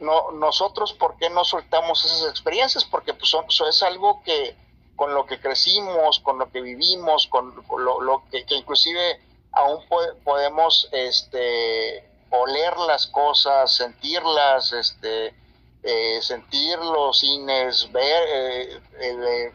no, 0.00 0.32
nosotros, 0.32 0.92
¿por 0.92 1.16
qué 1.16 1.30
no 1.30 1.44
soltamos 1.44 2.04
esas 2.04 2.28
experiencias? 2.28 2.84
Porque 2.84 3.14
pues 3.14 3.30
son, 3.30 3.44
eso 3.48 3.68
es 3.68 3.82
algo 3.82 4.22
que, 4.22 4.56
con 4.94 5.14
lo 5.14 5.26
que 5.26 5.40
crecimos, 5.40 6.20
con 6.20 6.38
lo 6.38 6.50
que 6.50 6.60
vivimos, 6.60 7.26
con, 7.28 7.54
lo, 7.78 8.00
lo 8.00 8.22
que 8.30 8.44
inclusive 8.50 9.20
aún 9.58 9.84
po- 9.88 10.14
podemos, 10.24 10.88
este, 10.92 12.08
oler 12.30 12.76
las 12.78 13.06
cosas, 13.06 13.72
sentirlas, 13.74 14.72
este, 14.72 15.34
eh, 15.82 16.18
sentir 16.22 16.78
los 16.78 17.18
cines, 17.20 17.90
ver, 17.92 18.22
eh, 18.28 18.80
eh, 19.00 19.52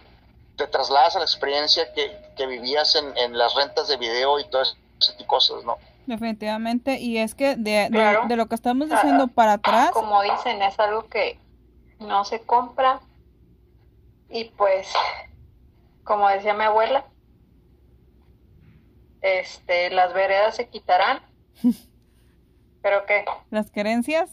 te 0.58 0.68
trasladas 0.68 1.16
a 1.16 1.20
la 1.20 1.26
experiencia 1.26 1.92
que, 1.94 2.16
que 2.38 2.46
vivías 2.48 2.96
en, 2.96 3.16
en 3.18 3.38
las 3.38 3.54
rentas 3.56 3.88
de 3.88 3.98
video 3.98 4.40
y 4.40 4.46
todo 4.46 4.62
ese 4.62 4.74
tipo 5.14 5.20
de 5.20 5.28
cosas, 5.28 5.64
¿no? 5.64 5.78
definitivamente. 6.06 7.00
Y 7.00 7.18
es 7.18 7.34
que 7.34 7.56
de, 7.56 7.72
de- 7.84 7.90
Claro. 7.90 8.26
de 8.28 8.36
lo 8.36 8.48
que 8.48 8.56
estamos 8.56 8.90
diciendo 8.90 9.28
para 9.30 9.54
atrás, 9.54 9.92
Como 9.92 10.22
dicen, 10.22 10.62
es 10.62 10.78
algo 10.80 11.08
que 11.08 11.40
no 12.00 12.26
se 12.26 12.42
compra. 12.42 13.00
Y 14.30 14.46
pues, 14.46 14.92
como 16.04 16.28
decía 16.28 16.54
mi 16.56 16.66
abuela, 16.66 17.06
este, 19.24 19.90
las 19.90 20.14
veredas 20.14 20.56
se 20.56 20.68
quitarán. 20.68 21.22
¿Pero 22.84 23.06
qué? 23.06 23.26
las 23.50 23.72
creencias, 23.72 24.30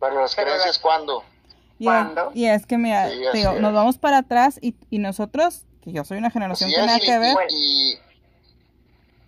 Pero 0.00 0.20
las 0.20 0.34
Pero 0.34 0.46
creencias, 0.50 0.78
¿cuándo? 0.78 1.24
y 1.78 1.88
y 2.34 2.46
es 2.46 2.64
que 2.66 2.78
mira, 2.78 3.10
Sí, 3.10 3.20
digo, 3.32 3.54
nos 3.54 3.74
vamos 3.74 3.98
para 3.98 4.18
atrás 4.18 4.58
y, 4.62 4.76
y 4.90 4.98
nosotros, 4.98 5.64
que 5.82 5.90
yo 5.92 6.04
soy 6.04 6.18
una 6.18 6.30
generación 6.30 6.70
que 6.70 6.78
nada 6.78 7.00
que 7.00 7.18
ver, 7.18 7.36
y, 7.50 7.98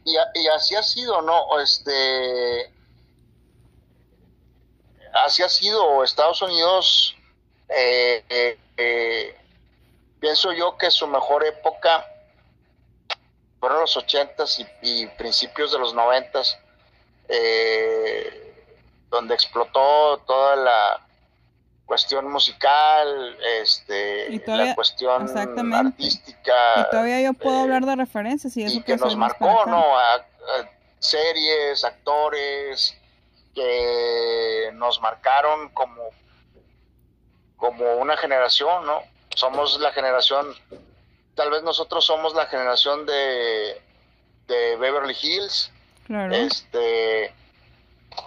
y 0.05 0.47
así 0.55 0.77
ha 0.77 0.83
sido, 0.85 1.21
¿no? 1.23 1.61
Este, 1.61 2.71
así 5.25 5.43
ha 5.43 5.49
sido 5.49 6.05
Estados 6.05 6.41
Unidos, 6.41 7.17
eh, 7.69 8.25
eh, 8.29 8.59
eh, 8.77 9.37
pienso 10.21 10.53
yo 10.53 10.77
que 10.79 10.91
su 10.93 11.09
mejor 11.09 11.45
época 11.45 12.07
fueron 13.61 13.81
los 13.81 13.97
ochentas 13.97 14.59
y, 14.61 14.67
y 14.83 15.07
principios 15.07 15.73
de 15.73 15.79
los 15.79 15.95
noventas, 15.95 16.59
eh, 17.29 18.65
donde 19.11 19.35
explotó 19.35 20.19
toda 20.27 20.57
la 20.57 21.07
cuestión 21.87 22.31
musical, 22.31 23.39
este, 23.63 24.41
todavía- 24.41 24.65
la 24.67 24.75
cuestión 24.75 25.29
artística, 25.75 26.53
y 26.81 26.91
todavía 26.91 27.21
yo 27.21 27.33
puedo 27.33 27.59
eh, 27.59 27.63
hablar 27.63 27.87
de 27.87 27.97
referencias 27.97 28.57
y 28.57 28.65
eso 28.65 28.77
y 28.79 28.83
que 28.83 28.97
nos 28.97 29.17
marcó. 29.17 29.65
¿no? 29.67 29.97
A, 29.99 30.15
a 30.17 30.23
series, 30.99 31.85
actores 31.85 32.97
que 33.55 34.71
nos 34.75 35.01
marcaron 35.01 35.69
como, 35.71 36.03
como 37.57 37.95
una 37.97 38.17
generación, 38.17 38.85
¿no? 38.85 39.03
Somos 39.35 39.79
la 39.81 39.93
generación, 39.93 40.55
tal 41.37 41.51
vez 41.51 41.63
nosotros 41.63 42.05
somos 42.05 42.35
la 42.35 42.47
generación 42.47 43.07
de, 43.07 43.81
de 44.49 44.77
Beverly 44.77 45.15
Hills, 45.23 45.71
Claro. 46.07 46.35
este, 46.35 47.33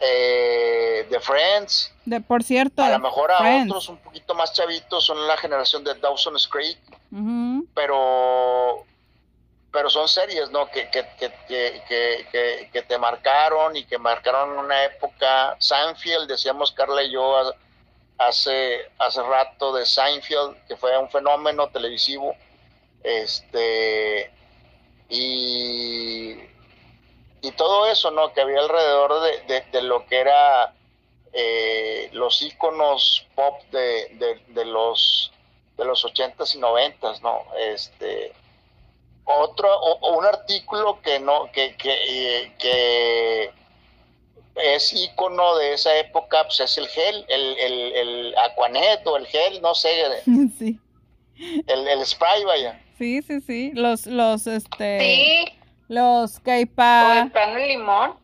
eh, 0.01 1.07
de 1.09 1.19
Friends, 1.19 1.91
De, 2.05 2.21
por 2.21 2.43
cierto, 2.43 2.81
a 2.83 2.89
lo 2.89 2.99
mejor 2.99 3.31
a 3.31 3.63
otros 3.63 3.89
un 3.89 3.97
poquito 3.97 4.33
más 4.35 4.53
chavitos 4.53 5.05
son 5.05 5.27
la 5.27 5.35
generación 5.37 5.83
de 5.83 5.95
Dawson's 5.95 6.47
Creek, 6.47 6.77
pero 7.73 8.85
pero 9.71 9.89
son 9.89 10.07
series, 10.07 10.49
¿no? 10.49 10.67
Que, 10.69 10.89
que, 10.89 11.05
que, 11.47 12.69
que, 12.71 12.81
te 12.81 12.97
marcaron 12.97 13.75
y 13.75 13.83
que 13.85 13.99
marcaron 13.99 14.57
una 14.57 14.83
época. 14.85 15.55
Seinfeld, 15.59 16.27
decíamos 16.27 16.71
Carla 16.71 17.03
y 17.03 17.11
yo 17.11 17.53
hace, 18.17 18.89
hace 18.97 19.21
rato 19.21 19.71
de 19.73 19.85
Seinfeld, 19.85 20.55
que 20.67 20.75
fue 20.75 20.97
un 20.97 21.09
fenómeno 21.09 21.69
televisivo. 21.69 22.35
Este, 23.03 24.31
y, 25.09 26.33
y 27.41 27.51
todo 27.55 27.87
eso, 27.87 28.11
¿no? 28.11 28.33
Que 28.33 28.41
había 28.41 28.59
alrededor 28.59 29.21
de, 29.47 29.61
de, 29.71 29.81
lo 29.81 30.05
que 30.05 30.19
era 30.19 30.73
eh, 31.33 32.09
los 32.13 32.41
íconos 32.41 33.25
pop 33.35 33.61
de, 33.71 34.39
de, 34.47 34.65
los 34.65 35.31
de 35.77 35.85
los 35.85 36.03
ochentas 36.03 36.53
y 36.55 36.59
noventas, 36.59 37.21
¿no? 37.21 37.43
Este, 37.57 38.33
otro, 39.23 39.73
o, 39.73 40.17
un 40.17 40.25
artículo 40.25 41.01
que 41.01 41.19
no, 41.19 41.49
que, 41.51 41.75
que, 41.77 42.51
que 42.59 43.51
es 44.55 44.93
icono 44.93 45.55
de 45.55 45.73
esa 45.73 45.97
época, 45.97 46.43
pues 46.43 46.59
es 46.59 46.77
el 46.77 46.87
gel, 46.89 47.25
el, 47.29 47.57
el, 47.57 47.93
el 47.93 48.37
Aquanet 48.37 49.07
o 49.07 49.17
el 49.17 49.25
gel, 49.27 49.61
no 49.61 49.73
sé. 49.73 50.23
Sí. 50.59 50.77
El, 51.67 51.87
el 51.87 52.05
spray, 52.05 52.43
vaya. 52.43 52.81
Sí, 52.99 53.21
sí, 53.21 53.39
sí. 53.39 53.71
Los, 53.75 54.05
los, 54.07 54.45
este. 54.45 54.99
Sí. 54.99 55.45
Los 55.87 56.41
Keipa. 56.41 57.07
O 57.07 57.23
el 57.23 57.31
plano 57.31 57.57
limón. 57.57 58.15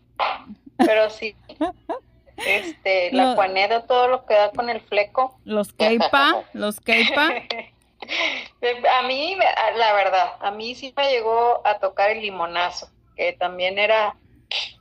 Pero 0.77 1.09
sí. 1.09 1.33
este, 2.37 3.13
la 3.13 3.31
Aquanet 3.31 3.87
todo 3.87 4.09
lo 4.09 4.25
que 4.25 4.33
da 4.33 4.51
con 4.51 4.69
el 4.69 4.81
fleco. 4.81 5.39
Los 5.45 5.71
Keipa, 5.71 6.43
los 6.51 6.81
Keipa. 6.81 7.29
A 8.99 9.07
mí, 9.07 9.35
la 9.77 9.93
verdad, 9.93 10.33
a 10.39 10.51
mí 10.51 10.75
sí 10.75 10.93
me 10.95 11.09
llegó 11.09 11.65
a 11.65 11.79
tocar 11.79 12.11
el 12.11 12.21
limonazo, 12.21 12.89
que 13.15 13.33
también 13.33 13.79
era... 13.79 14.15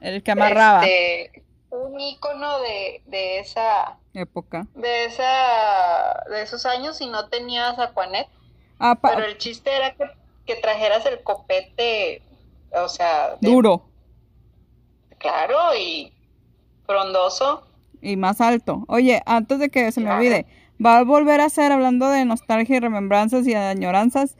El 0.00 0.22
que 0.22 0.32
amarraba. 0.32 0.84
Este, 0.84 1.42
un 1.70 1.98
icono 1.98 2.60
de, 2.60 3.00
de 3.06 3.38
esa... 3.38 3.96
Época. 4.12 4.66
De 4.74 5.06
esa... 5.06 6.22
De 6.28 6.42
esos 6.42 6.66
años 6.66 7.00
y 7.00 7.06
no 7.06 7.28
tenías 7.28 7.78
Aquanet. 7.78 8.28
Ah, 8.78 8.98
pero 9.00 9.24
el 9.24 9.38
chiste 9.38 9.74
era 9.74 9.94
que, 9.94 10.56
trajeras 10.56 11.06
el 11.06 11.22
copete, 11.22 12.22
o 12.72 12.88
sea... 12.88 13.36
Duro. 13.40 13.84
Claro, 15.18 15.74
y 15.78 16.12
frondoso. 16.86 17.66
Y 18.02 18.16
más 18.16 18.40
alto. 18.40 18.84
Oye, 18.88 19.22
antes 19.24 19.58
de 19.58 19.70
que 19.70 19.90
se 19.90 20.00
me 20.00 20.10
olvide 20.10 20.46
va 20.84 20.98
a 20.98 21.04
volver 21.04 21.40
a 21.40 21.48
ser, 21.48 21.72
hablando 21.72 22.08
de 22.08 22.24
nostalgia 22.24 22.76
y 22.76 22.80
remembranzas 22.80 23.46
y 23.46 23.54
añoranzas, 23.54 24.36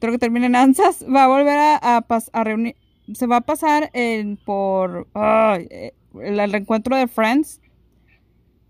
creo 0.00 0.12
que 0.12 0.18
termina 0.18 0.46
en 0.46 0.56
ansas, 0.56 1.04
va 1.04 1.24
a 1.24 1.28
volver 1.28 1.58
a, 1.58 2.04
a, 2.32 2.44
reunir, 2.44 2.76
se 3.12 3.26
va 3.26 3.36
a 3.36 3.40
pasar 3.40 3.90
en, 3.92 4.36
por 4.36 5.06
eh, 5.14 5.92
el, 6.20 6.52
reencuentro 6.52 6.96
de 6.96 7.08
Friends. 7.08 7.60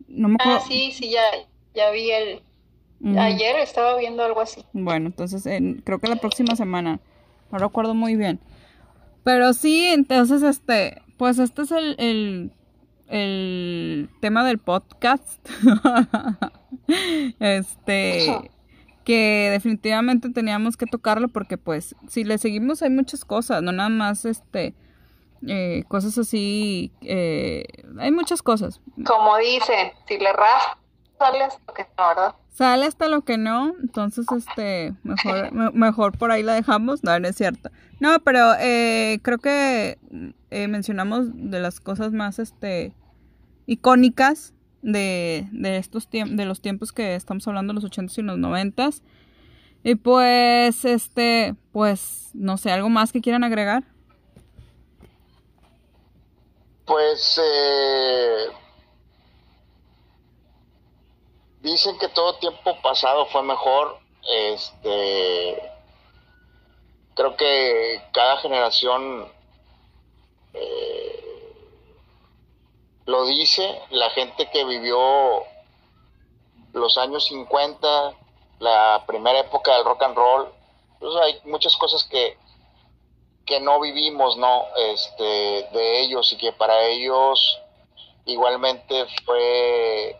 No 0.08 0.28
me 0.28 0.34
acuerdo. 0.34 0.60
Ah, 0.62 0.64
sí, 0.68 0.92
sí, 0.92 1.10
ya, 1.10 1.22
ya 1.74 1.90
vi 1.90 2.10
el... 2.10 2.42
Ayer 3.18 3.56
estaba 3.56 3.96
viendo 3.98 4.24
algo 4.24 4.40
así. 4.40 4.64
Bueno, 4.72 5.06
entonces 5.06 5.44
creo 5.84 5.98
que 5.98 6.08
la 6.08 6.16
próxima 6.16 6.56
semana. 6.56 7.00
No 7.50 7.58
recuerdo 7.58 7.94
muy 7.94 8.16
bien. 8.16 8.40
Pero 9.24 9.52
sí, 9.52 9.86
entonces 9.88 10.42
este, 10.42 11.02
pues 11.18 11.38
este 11.38 11.62
es 11.62 11.70
el, 11.70 11.96
el, 11.98 12.52
el 13.08 14.10
tema 14.20 14.44
del 14.44 14.58
podcast. 14.58 15.46
este 17.40 18.50
que 19.04 19.50
definitivamente 19.50 20.30
teníamos 20.30 20.78
que 20.78 20.86
tocarlo 20.86 21.28
porque 21.28 21.58
pues 21.58 21.94
si 22.08 22.24
le 22.24 22.38
seguimos 22.38 22.82
hay 22.82 22.88
muchas 22.88 23.26
cosas, 23.26 23.62
no 23.62 23.70
nada 23.70 23.90
más 23.90 24.24
este 24.24 24.74
eh, 25.46 25.84
cosas 25.88 26.16
así, 26.16 26.90
eh, 27.02 27.64
hay 27.98 28.10
muchas 28.12 28.42
cosas. 28.42 28.80
Como 29.06 29.36
dicen, 29.36 29.92
si 30.08 30.18
le 30.18 30.32
raspas 30.32 30.78
sale 31.18 31.44
hasta 31.44 31.60
lo 31.66 31.74
que 31.74 31.86
no, 31.98 32.08
¿verdad? 32.08 32.34
Sale 32.54 32.86
hasta 32.86 33.08
lo 33.08 33.22
que 33.22 33.36
no, 33.36 33.74
entonces 33.82 34.26
este 34.30 34.94
mejor 35.02 35.52
mejor 35.74 36.16
por 36.16 36.30
ahí 36.30 36.44
la 36.44 36.54
dejamos, 36.54 37.02
no, 37.02 37.18
no 37.18 37.26
es 37.26 37.34
cierto. 37.36 37.70
No, 37.98 38.20
pero 38.20 38.54
eh, 38.60 39.18
creo 39.22 39.38
que 39.38 39.98
mencionamos 40.68 41.26
de 41.32 41.58
las 41.58 41.80
cosas 41.80 42.12
más 42.12 42.38
este 42.38 42.94
icónicas 43.66 44.54
de, 44.82 45.48
de 45.50 45.78
estos 45.78 46.08
de 46.10 46.44
los 46.44 46.60
tiempos 46.60 46.92
que 46.92 47.16
estamos 47.16 47.48
hablando, 47.48 47.72
los 47.72 47.84
80 47.84 48.12
y 48.18 48.22
los 48.22 48.38
90 48.38 48.90
Y 49.82 49.96
pues, 49.96 50.84
este, 50.84 51.56
pues, 51.72 52.30
no 52.34 52.56
sé, 52.56 52.70
¿algo 52.70 52.88
más 52.88 53.10
que 53.10 53.20
quieran 53.20 53.42
agregar? 53.42 53.82
Pues, 56.84 57.40
eh, 57.42 58.46
dicen 61.64 61.98
que 61.98 62.08
todo 62.08 62.36
tiempo 62.36 62.76
pasado 62.82 63.26
fue 63.26 63.42
mejor. 63.42 63.98
Este, 64.22 65.72
creo 67.14 67.36
que 67.36 68.02
cada 68.12 68.36
generación 68.38 69.26
eh, 70.52 71.54
lo 73.06 73.24
dice 73.26 73.80
la 73.90 74.10
gente 74.10 74.48
que 74.50 74.64
vivió 74.64 75.42
los 76.74 76.98
años 76.98 77.26
50, 77.26 78.12
la 78.58 79.02
primera 79.06 79.40
época 79.40 79.74
del 79.74 79.84
rock 79.84 80.02
and 80.02 80.16
roll. 80.16 80.48
Pues 81.00 81.16
hay 81.16 81.40
muchas 81.44 81.76
cosas 81.76 82.04
que, 82.04 82.36
que 83.46 83.58
no 83.60 83.80
vivimos, 83.80 84.36
¿no? 84.36 84.64
Este, 84.76 85.22
de 85.72 86.00
ellos 86.02 86.30
y 86.32 86.36
que 86.36 86.52
para 86.52 86.84
ellos 86.84 87.58
igualmente 88.26 89.06
fue 89.24 90.18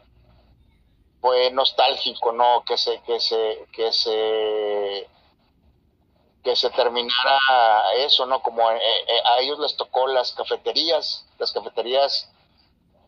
fue 1.25 1.51
nostálgico, 1.53 2.33
¿no? 2.33 2.63
Que 2.67 2.77
se 2.77 3.01
que 3.01 3.19
se 3.19 3.67
que 3.73 3.91
se 3.95 5.09
que 6.45 6.55
se 6.55 6.69
terminara 6.69 7.95
eso, 7.97 8.27
¿no? 8.27 8.43
Como 8.43 8.71
eh, 8.71 8.77
eh, 8.77 9.23
a 9.25 9.41
ellos 9.41 9.59
les 9.59 9.75
tocó 9.75 10.07
las 10.07 10.33
cafeterías, 10.33 11.25
las 11.39 11.51
cafeterías 11.51 12.31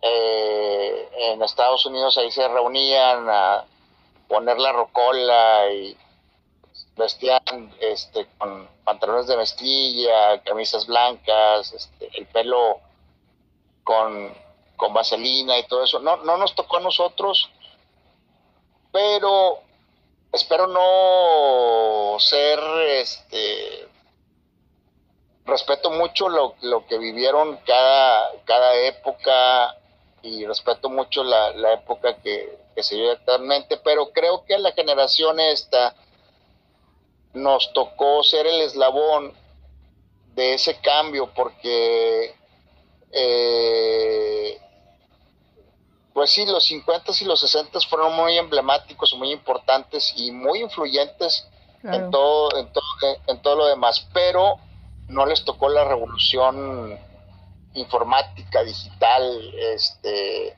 eh, 0.00 1.10
en 1.28 1.42
Estados 1.42 1.84
Unidos 1.84 2.16
ahí 2.16 2.30
se 2.30 2.48
reunían 2.48 3.28
a 3.28 3.66
poner 4.28 4.58
la 4.60 4.72
rocola 4.72 5.70
y 5.70 5.94
vestían 6.96 7.74
este, 7.80 8.26
con 8.38 8.66
pantalones 8.82 9.26
de 9.26 9.36
mezclilla, 9.36 10.42
camisas 10.42 10.86
blancas, 10.86 11.70
este, 11.70 12.08
el 12.14 12.26
pelo 12.28 12.80
con, 13.84 14.32
con 14.78 14.94
vaselina 14.94 15.58
y 15.58 15.66
todo 15.66 15.84
eso. 15.84 15.98
No, 16.00 16.16
no 16.16 16.38
nos 16.38 16.54
tocó 16.54 16.78
a 16.78 16.80
nosotros, 16.80 17.50
pero 18.96 19.58
espero 20.32 20.66
no 20.68 22.18
ser 22.18 22.58
este 22.92 23.86
respeto 25.44 25.90
mucho 25.90 26.30
lo, 26.30 26.54
lo 26.62 26.86
que 26.86 26.96
vivieron 26.96 27.58
cada, 27.66 28.32
cada 28.46 28.74
época 28.74 29.76
y 30.22 30.46
respeto 30.46 30.88
mucho 30.88 31.22
la, 31.24 31.50
la 31.50 31.74
época 31.74 32.16
que, 32.22 32.56
se 32.78 32.94
vive 32.94 33.12
actualmente, 33.12 33.76
pero 33.76 34.12
creo 34.12 34.46
que 34.46 34.54
a 34.54 34.58
la 34.58 34.72
generación 34.72 35.40
esta 35.40 35.94
nos 37.34 37.74
tocó 37.74 38.22
ser 38.22 38.46
el 38.46 38.62
eslabón 38.62 39.34
de 40.34 40.54
ese 40.54 40.80
cambio 40.80 41.30
porque 41.34 42.34
eh, 43.12 44.58
pues 46.16 46.30
sí, 46.30 46.46
los 46.46 46.64
50 46.64 47.12
y 47.20 47.24
los 47.26 47.40
60 47.40 47.78
fueron 47.90 48.16
muy 48.16 48.38
emblemáticos, 48.38 49.12
muy 49.18 49.32
importantes 49.32 50.14
y 50.16 50.30
muy 50.30 50.62
influyentes 50.62 51.46
en, 51.82 52.10
todo, 52.10 52.56
en, 52.56 52.72
todo, 52.72 52.84
en 53.26 53.42
todo 53.42 53.56
lo 53.56 53.66
demás, 53.66 54.08
pero 54.14 54.54
no 55.08 55.26
les 55.26 55.44
tocó 55.44 55.68
la 55.68 55.84
revolución 55.84 56.98
informática, 57.74 58.64
digital, 58.64 59.54
este, 59.58 60.56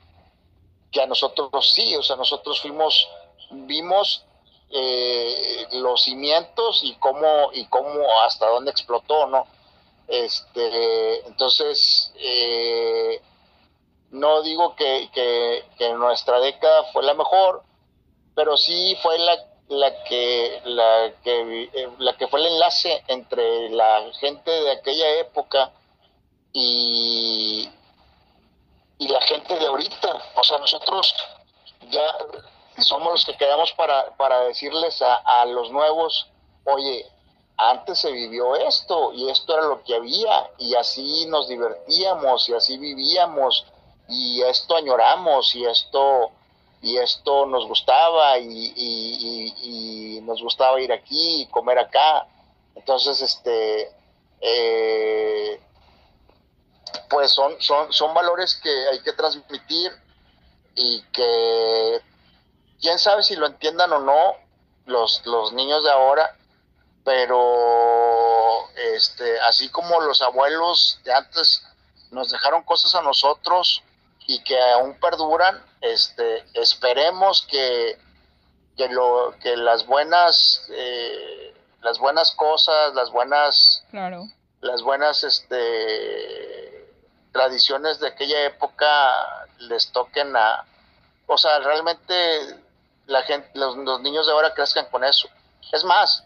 que 0.93 1.01
a 1.01 1.07
nosotros 1.07 1.49
sí, 1.73 1.93
o 1.97 2.03
sea, 2.03 2.15
nosotros 2.15 2.61
fuimos, 2.61 3.09
vimos 3.51 4.23
eh, 4.69 5.67
los 5.73 6.03
cimientos 6.03 6.79
y 6.83 6.93
cómo, 6.93 7.51
y 7.51 7.65
cómo 7.65 8.21
hasta 8.25 8.47
dónde 8.47 8.71
explotó, 8.71 9.27
¿no? 9.27 9.45
Este, 10.07 11.27
entonces, 11.27 12.13
eh, 12.15 13.21
no 14.11 14.41
digo 14.41 14.75
que, 14.75 15.09
que, 15.13 15.93
nuestra 15.93 16.39
década 16.39 16.85
fue 16.93 17.03
la 17.03 17.13
mejor, 17.13 17.63
pero 18.35 18.57
sí 18.57 18.97
fue 19.01 19.17
la, 19.19 19.37
la 19.67 20.03
que 20.03 20.61
la 20.65 21.11
que 21.23 21.63
eh, 21.73 21.89
la 21.99 22.17
que 22.17 22.27
fue 22.27 22.39
el 22.39 22.47
enlace 22.47 23.03
entre 23.07 23.69
la 23.69 24.11
gente 24.19 24.49
de 24.49 24.71
aquella 24.71 25.19
época 25.19 25.71
y, 26.53 27.69
y 28.97 29.07
la 29.07 29.21
gente 29.21 29.55
de 29.57 29.65
ahorita. 29.65 30.31
O 30.35 30.43
sea, 30.43 30.57
nosotros 30.57 31.13
ya 31.89 32.15
somos 32.79 33.11
los 33.11 33.25
que 33.25 33.37
quedamos 33.37 33.71
para, 33.73 34.15
para 34.17 34.41
decirles 34.41 35.01
a, 35.01 35.15
a 35.15 35.45
los 35.45 35.71
nuevos 35.71 36.29
oye, 36.65 37.05
antes 37.57 37.99
se 37.99 38.11
vivió 38.11 38.55
esto 38.55 39.13
y 39.13 39.29
esto 39.29 39.53
era 39.53 39.63
lo 39.63 39.83
que 39.83 39.95
había 39.95 40.49
y 40.57 40.75
así 40.75 41.25
nos 41.27 41.47
divertíamos 41.47 42.47
y 42.49 42.53
así 42.53 42.77
vivíamos 42.77 43.65
y 44.09 44.41
esto 44.41 44.75
añoramos 44.75 45.53
y 45.55 45.65
esto 45.65 46.31
y 46.81 46.97
esto 46.97 47.45
nos 47.45 47.67
gustaba 47.67 48.37
y, 48.39 50.19
nos 50.23 50.41
gustaba 50.41 50.79
ir 50.79 50.91
aquí 50.91 51.41
y 51.41 51.47
comer 51.47 51.79
acá. 51.79 52.27
Entonces 52.75 53.21
este 53.21 53.91
eh, 54.41 55.59
pues 57.09 57.31
son, 57.31 57.59
son, 57.59 57.91
son 57.91 58.13
valores 58.13 58.55
que 58.55 58.69
hay 58.89 59.01
que 59.01 59.13
transmitir 59.13 59.91
y 60.75 61.01
que 61.11 62.01
quién 62.79 62.99
sabe 62.99 63.23
si 63.23 63.35
lo 63.35 63.47
entiendan 63.47 63.91
o 63.91 63.99
no 63.99 64.35
los, 64.85 65.25
los 65.25 65.53
niños 65.53 65.83
de 65.83 65.91
ahora, 65.91 66.35
pero 67.03 68.69
este, 68.95 69.39
así 69.41 69.69
como 69.69 69.99
los 70.01 70.21
abuelos 70.21 70.99
de 71.03 71.13
antes 71.13 71.63
nos 72.11 72.31
dejaron 72.31 72.63
cosas 72.63 72.95
a 72.95 73.01
nosotros 73.01 73.83
y 74.29 74.43
que 74.43 74.61
aún 74.73 74.93
perduran, 74.99 75.59
este, 75.81 76.45
esperemos 76.53 77.47
que, 77.49 77.97
que, 78.77 78.87
lo, 78.89 79.33
que 79.41 79.57
las 79.57 79.87
buenas 79.87 80.67
eh, 80.69 81.55
las 81.81 81.97
buenas 81.97 82.31
cosas, 82.33 82.93
las 82.93 83.09
buenas 83.09 83.83
claro. 83.89 84.25
las 84.61 84.83
buenas 84.83 85.23
este 85.23 86.85
tradiciones 87.31 87.99
de 87.99 88.09
aquella 88.09 88.45
época 88.45 89.47
les 89.57 89.91
toquen 89.91 90.35
a 90.35 90.63
o 91.25 91.37
sea, 91.37 91.57
realmente 91.59 92.13
la 93.07 93.23
gente, 93.23 93.49
los, 93.55 93.75
niños 94.01 94.27
de 94.27 94.31
ahora 94.33 94.53
crezcan 94.53 94.85
con 94.91 95.03
eso. 95.03 95.27
Es 95.71 95.83
más, 95.83 96.23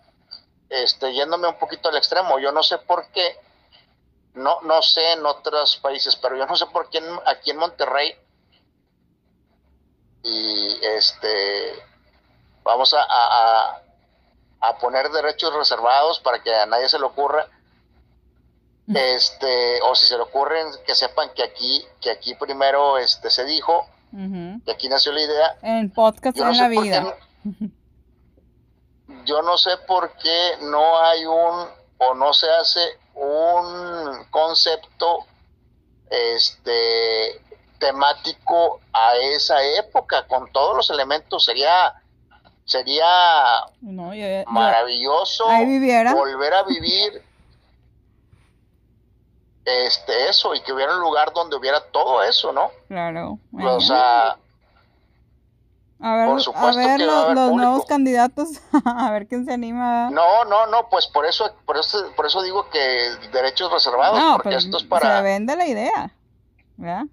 este, 0.70 1.14
yéndome 1.14 1.48
un 1.48 1.58
poquito 1.58 1.88
al 1.88 1.96
extremo, 1.96 2.38
yo 2.40 2.52
no 2.52 2.64
sé 2.64 2.80
por 2.80 3.08
qué, 3.14 3.38
no, 4.36 4.62
no 4.62 4.82
sé 4.82 5.14
en 5.14 5.26
otros 5.26 5.78
países, 5.78 6.16
pero 6.16 6.36
yo 6.38 6.46
no 6.46 6.56
sé 6.56 6.66
por 6.68 6.90
qué 6.90 7.00
aquí 7.26 7.52
en 7.52 7.58
Monterrey, 7.58 8.16
y 10.24 10.80
este, 10.82 11.84
vamos 12.64 12.94
a, 12.94 13.04
a, 14.62 14.78
poner 14.80 15.10
derechos 15.10 15.54
reservados 15.54 16.20
para 16.20 16.42
que 16.42 16.54
a 16.54 16.66
nadie 16.66 16.90
se 16.90 16.98
le 16.98 17.06
ocurra, 17.06 17.48
este, 18.88 19.82
o 19.82 19.96
si 19.96 20.08
se 20.08 20.18
le 20.18 20.24
ocurren, 20.24 20.68
que 20.86 20.96
sepan 20.96 21.30
que 21.34 21.44
aquí, 21.44 21.86
que 22.02 22.12
aquí 22.12 22.36
primero 22.36 22.98
este, 22.98 23.30
se 23.30 23.46
dijo, 23.46 23.86
y 24.12 24.70
aquí 24.70 24.88
nació 24.90 25.12
la 25.12 25.22
idea. 25.22 25.58
En 25.62 25.92
podcast 25.92 26.38
en 26.38 26.58
la 26.58 26.68
vida. 26.68 27.18
yo 29.26 29.42
no 29.42 29.58
sé 29.58 29.78
por 29.88 30.16
qué 30.18 30.58
no 30.62 31.00
hay 31.00 31.26
un 31.26 31.68
o 31.98 32.14
no 32.16 32.34
se 32.34 32.50
hace 32.50 33.00
un 33.16 34.26
concepto 34.30 35.26
este 36.10 37.42
temático 37.80 38.80
a 38.94 39.16
esa 39.18 39.64
época 39.64 40.28
con 40.28 40.52
todos 40.52 40.76
los 40.76 40.90
elementos 40.90 41.46
sería 41.46 41.94
sería 42.66 43.66
maravilloso 44.48 45.46
volver 46.16 46.54
a 46.54 46.64
vivir 46.64 47.22
este 49.66 50.30
eso 50.30 50.54
y 50.56 50.62
que 50.62 50.74
hubiera 50.74 50.94
un 50.96 51.02
lugar 51.02 51.34
donde 51.34 51.56
hubiera 51.56 51.82
todo 51.92 52.24
eso, 52.24 52.52
¿no? 52.52 52.72
Claro. 52.88 53.40
O 53.54 53.80
sea, 53.80 54.38
a 56.00 56.16
ver, 56.16 56.28
a 56.56 56.72
ver 56.76 57.00
los, 57.02 57.52
nuevos 57.54 57.86
candidatos, 57.86 58.62
a 58.86 59.12
ver 59.12 59.28
quién 59.28 59.46
se 59.46 59.54
anima. 59.54 60.10
No, 60.10 60.44
no, 60.46 60.68
no, 60.68 60.90
pues 60.90 61.08
por 61.08 61.26
eso, 61.26 61.56
por 61.66 61.78
eso, 61.78 62.12
por 62.16 62.26
eso 62.26 62.42
digo 62.42 62.70
que 62.70 62.80
derechos 63.32 63.72
reservados, 63.72 64.20
porque 64.36 64.56
esto 64.56 64.78
es 64.78 64.84
para. 64.84 65.18
Se 65.18 65.24
vende 65.24 65.56
la 65.56 65.68
idea, 65.68 66.14
¿verdad? 66.78 67.06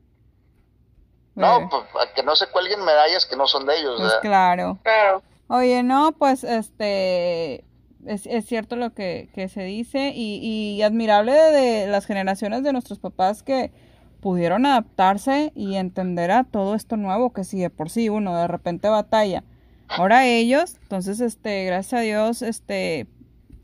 No, 1.35 1.68
pues, 1.70 1.85
que 2.14 2.22
no 2.22 2.37
se 2.37 2.49
cuelguen 2.49 2.85
medallas 2.85 3.24
que 3.26 3.37
no 3.37 3.47
son 3.47 3.64
de 3.64 3.78
ellos, 3.78 4.01
pues 4.01 4.14
claro. 4.20 4.78
Claro. 4.83 5.22
Oye, 5.49 5.83
no, 5.83 6.12
pues 6.12 6.45
este, 6.45 7.64
es, 8.07 8.26
es 8.26 8.47
cierto 8.47 8.76
lo 8.76 8.93
que, 8.93 9.31
que 9.35 9.49
se 9.49 9.62
dice 9.62 10.12
y, 10.14 10.37
y 10.37 10.83
admirable 10.83 11.33
de, 11.33 11.87
las 11.87 12.07
generaciones 12.07 12.62
de 12.62 12.72
nuestros 12.72 12.99
papás 12.99 13.43
que 13.43 13.72
pudieron 14.21 14.66
adaptarse 14.66 15.53
y 15.55 15.77
entender 15.77 16.31
a 16.31 16.45
todo 16.45 16.75
esto 16.75 16.97
nuevo 16.97 17.33
que 17.33 17.45
sigue 17.45 17.71
por 17.71 17.91
sí 17.91 18.09
uno 18.09 18.37
de 18.37 18.47
repente 18.47 18.89
batalla. 18.89 19.45
Ahora 19.89 20.27
ellos, 20.27 20.77
entonces, 20.83 21.21
este, 21.21 21.64
gracias 21.64 22.01
a 22.01 22.03
Dios, 22.03 22.43
este, 22.43 23.09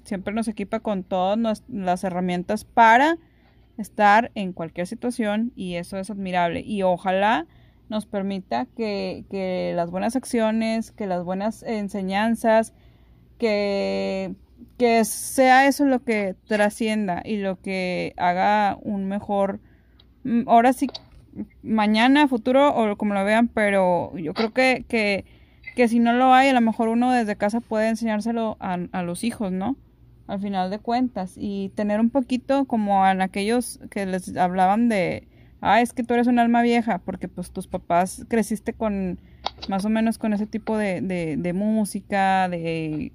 siempre 0.05 0.35
nos 0.35 0.49
equipa 0.49 0.81
con 0.81 1.05
todas 1.05 1.63
las 1.69 2.05
herramientas 2.05 2.65
para 2.65 3.19
estar 3.79 4.33
en 4.35 4.53
cualquier 4.53 4.87
situación 4.87 5.53
y 5.55 5.75
eso 5.75 5.99
es 5.99 6.11
admirable. 6.11 6.61
Y 6.61 6.83
ojalá 6.83 7.47
nos 7.89 8.07
permita 8.07 8.67
que, 8.77 9.25
que 9.31 9.73
las 9.77 9.91
buenas 9.91 10.17
acciones, 10.17 10.91
que 10.91 11.07
las 11.07 11.23
buenas 11.23 11.63
enseñanzas, 11.63 12.73
que, 13.39 14.35
que 14.79 15.05
sea 15.05 15.67
eso 15.67 15.85
lo 15.85 16.03
que 16.03 16.35
trascienda 16.47 17.23
y 17.25 17.37
lo 17.37 17.61
que 17.61 18.15
haga 18.17 18.79
un 18.83 19.07
mejor, 19.07 19.61
ahora 20.47 20.73
sí, 20.73 20.89
mañana, 21.63 22.29
futuro 22.29 22.75
o 22.75 22.97
como 22.97 23.15
lo 23.15 23.25
vean, 23.25 23.49
pero 23.49 24.17
yo 24.17 24.35
creo 24.35 24.53
que, 24.53 24.85
que, 24.89 25.25
que 25.75 25.89
si 25.89 25.99
no 25.99 26.13
lo 26.13 26.33
hay, 26.33 26.49
a 26.49 26.55
lo 26.55 26.61
mejor 26.61 26.89
uno 26.89 27.13
desde 27.13 27.37
casa 27.37 27.61
puede 27.61 27.89
enseñárselo 27.89 28.57
a, 28.61 29.03
los 29.03 29.25
hijos, 29.25 29.53
¿no? 29.53 29.77
Al 30.27 30.41
final 30.41 30.71
de 30.71 30.79
cuentas 30.79 31.35
y 31.37 31.71
tener 31.75 32.01
un 32.01 32.11
poquito 32.11 32.65
como 32.65 33.07
en 33.07 33.21
aquellos 33.21 33.79
que 33.91 34.07
les 34.07 34.37
hablaban 34.37 34.89
de, 34.89 35.29
ah, 35.61 35.81
es 35.81 35.93
que 35.93 36.03
tú 36.03 36.15
eres 36.15 36.27
un 36.27 36.39
alma 36.39 36.63
vieja, 36.63 36.99
porque 36.99 37.29
pues 37.29 37.51
tus 37.51 37.69
papás 37.69 38.25
creciste 38.29 38.73
con 38.73 39.19
más 39.69 39.85
o 39.85 39.89
menos 39.89 40.19
con 40.19 40.33
ese 40.33 40.47
tipo 40.47 40.77
de, 40.77 41.01
de, 41.01 41.53
música, 41.53 42.49
de 42.49 43.13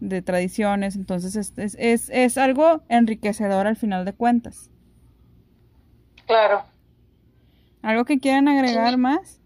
de 0.00 0.20
tradiciones, 0.20 0.96
entonces 0.96 1.34
es, 1.34 1.74
es, 1.78 2.10
es, 2.10 2.38
algo 2.38 2.82
enriquecedor 2.88 3.66
al 3.66 3.76
final 3.76 4.04
de 4.04 4.12
cuentas. 4.12 4.70
Claro. 6.26 6.64
¿Algo 7.82 8.04
que 8.04 8.18
quieran 8.18 8.48
agregar 8.48 8.96
más? 8.96 9.40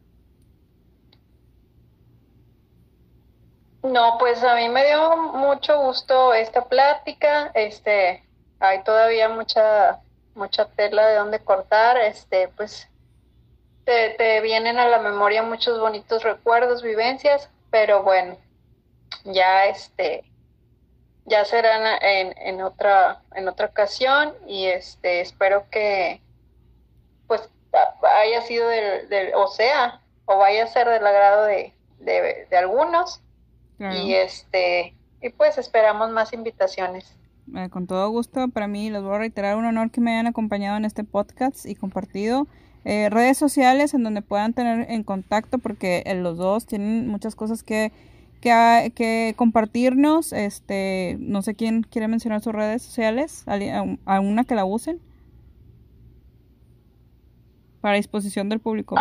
No, 3.82 4.16
pues 4.18 4.42
a 4.42 4.54
mí 4.56 4.68
me 4.68 4.84
dio 4.86 5.16
mucho 5.16 5.80
gusto 5.80 6.34
esta 6.34 6.64
plática, 6.64 7.50
este, 7.54 8.24
hay 8.60 8.82
todavía 8.82 9.28
mucha, 9.28 10.00
mucha 10.34 10.66
tela 10.66 11.06
de 11.06 11.16
donde 11.16 11.38
cortar, 11.40 11.96
este, 11.96 12.48
pues 12.48 12.88
te, 13.84 14.10
te 14.10 14.40
vienen 14.40 14.78
a 14.78 14.88
la 14.88 14.98
memoria 14.98 15.42
muchos 15.42 15.80
bonitos 15.80 16.22
recuerdos, 16.22 16.82
vivencias, 16.82 17.48
pero 17.70 18.02
bueno, 18.02 18.36
ya 19.24 19.66
este, 19.66 20.24
ya 21.24 21.44
serán 21.44 22.02
en, 22.02 22.36
en, 22.38 22.62
otra 22.62 23.22
en 23.34 23.48
otra 23.48 23.66
ocasión 23.66 24.34
y 24.46 24.66
este 24.66 25.20
espero 25.20 25.66
que 25.70 26.20
haya 28.20 28.42
sido 28.42 28.68
del, 28.68 29.08
del 29.08 29.34
o 29.34 29.48
sea 29.48 30.00
o 30.24 30.38
vaya 30.38 30.64
a 30.64 30.66
ser 30.66 30.88
del 30.88 31.06
agrado 31.06 31.44
de, 31.44 31.72
de, 32.00 32.56
algunos. 32.56 33.20
Y 33.78 34.14
este 34.14 34.94
y 35.22 35.30
pues 35.30 35.56
esperamos 35.56 36.10
más 36.10 36.32
invitaciones. 36.32 37.16
Eh, 37.56 37.68
con 37.70 37.86
todo 37.86 38.08
gusto. 38.10 38.48
Para 38.48 38.66
mí 38.66 38.90
les 38.90 39.02
voy 39.02 39.14
a 39.14 39.18
reiterar 39.18 39.56
un 39.56 39.64
honor 39.64 39.90
que 39.90 40.00
me 40.00 40.12
hayan 40.12 40.26
acompañado 40.26 40.76
en 40.76 40.84
este 40.84 41.04
podcast 41.04 41.64
y 41.64 41.74
compartido. 41.74 42.46
Eh, 42.84 43.08
redes 43.10 43.38
sociales 43.38 43.94
en 43.94 44.02
donde 44.02 44.22
puedan 44.22 44.52
tener 44.52 44.90
en 44.90 45.02
contacto 45.02 45.58
porque 45.58 46.02
eh, 46.06 46.14
los 46.14 46.36
dos 46.36 46.66
tienen 46.66 47.08
muchas 47.08 47.34
cosas 47.34 47.62
que 47.62 47.92
que, 48.40 48.92
que 48.94 49.34
compartirnos. 49.36 50.32
Este, 50.32 51.16
no 51.20 51.42
sé 51.42 51.54
quién 51.54 51.82
quiere 51.82 52.08
mencionar 52.08 52.40
sus 52.40 52.54
redes 52.54 52.82
sociales, 52.82 53.44
a, 53.46 54.20
una 54.20 54.44
que 54.44 54.54
la 54.54 54.64
usen. 54.64 55.00
Para 57.80 57.96
disposición 57.96 58.48
del 58.48 58.60
público. 58.60 58.96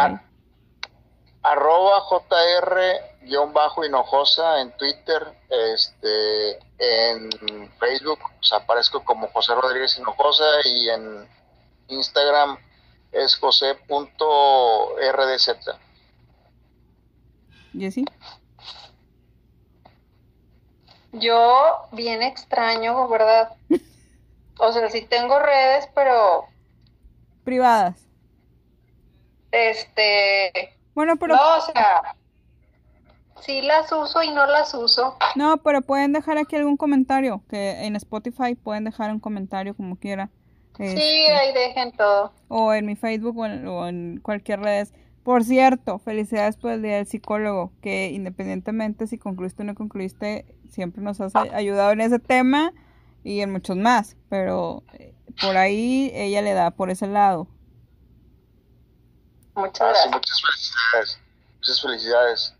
arroba 1.43 2.01
JR-Hinojosa 2.09 4.61
en 4.61 4.71
Twitter, 4.77 5.37
este, 5.49 6.57
en 6.77 7.29
Facebook, 7.79 8.19
aparezco 8.51 9.03
como 9.03 9.27
José 9.29 9.55
Rodríguez 9.55 9.97
Hinojosa 9.97 10.45
y 10.65 10.89
en 10.89 11.27
Instagram 11.87 12.59
es 13.11 13.35
josé.rdz. 13.37 13.79
¿Jessy? 17.73 18.05
Yo, 21.13 21.87
bien 21.91 22.21
extraño, 22.21 23.07
¿verdad? 23.07 23.55
O 24.59 24.71
sea, 24.71 24.89
sí 24.89 25.03
tengo 25.03 25.37
redes, 25.37 25.87
pero... 25.93 26.47
Privadas. 27.43 28.06
Este... 29.57 30.51
Bueno, 30.95 31.17
pero... 31.17 31.35
No, 31.35 31.57
o 31.57 31.61
sea... 31.61 32.15
sí 33.41 33.61
las 33.61 33.91
uso 33.91 34.23
y 34.23 34.31
no 34.31 34.45
las 34.45 34.73
uso. 34.73 35.15
No, 35.35 35.57
pero 35.57 35.81
pueden 35.81 36.13
dejar 36.13 36.37
aquí 36.37 36.55
algún 36.55 36.77
comentario, 36.77 37.41
que 37.49 37.85
en 37.85 37.95
Spotify 37.95 38.55
pueden 38.55 38.83
dejar 38.85 39.11
un 39.11 39.19
comentario 39.19 39.75
como 39.75 39.95
quiera. 39.97 40.29
Sí, 40.77 40.83
Este, 40.83 41.35
ahí 41.35 41.53
dejen 41.53 41.91
todo. 41.91 42.33
o 42.49 42.71
en 42.73 42.85
mi 42.85 42.95
Facebook 42.95 43.37
o 43.37 43.45
en, 43.45 43.67
o 43.67 43.87
en 43.87 44.19
cualquier 44.21 44.59
red. 44.61 44.87
Por 45.23 45.43
cierto, 45.43 45.99
felicidades 45.99 46.55
por 46.55 46.71
el 46.71 46.81
Día 46.81 46.95
del 46.97 47.07
Psicólogo, 47.07 47.71
que 47.81 48.11
independientemente 48.11 49.07
si 49.07 49.17
concluiste 49.17 49.63
o 49.63 49.65
no 49.65 49.75
concluiste, 49.75 50.45
siempre 50.69 51.01
nos 51.01 51.19
has 51.19 51.35
ay- 51.35 51.49
ayudado 51.53 51.91
en 51.91 52.01
ese 52.01 52.19
tema 52.19 52.73
y 53.23 53.41
en 53.41 53.51
muchos 53.51 53.75
más, 53.75 54.15
pero 54.29 54.83
eh, 54.93 55.13
por 55.41 55.57
ahí 55.57 56.11
ella 56.13 56.41
le 56.41 56.53
da 56.53 56.71
por 56.71 56.89
ese 56.91 57.07
lado. 57.07 57.47
Muchas 59.57 59.81
Ah, 59.81 59.93
sí, 59.93 60.09
gracias. 60.09 60.13
muchas 60.13 60.41
felicidades. 60.41 61.19
Muchas 61.57 61.81
felicidades. 61.81 62.53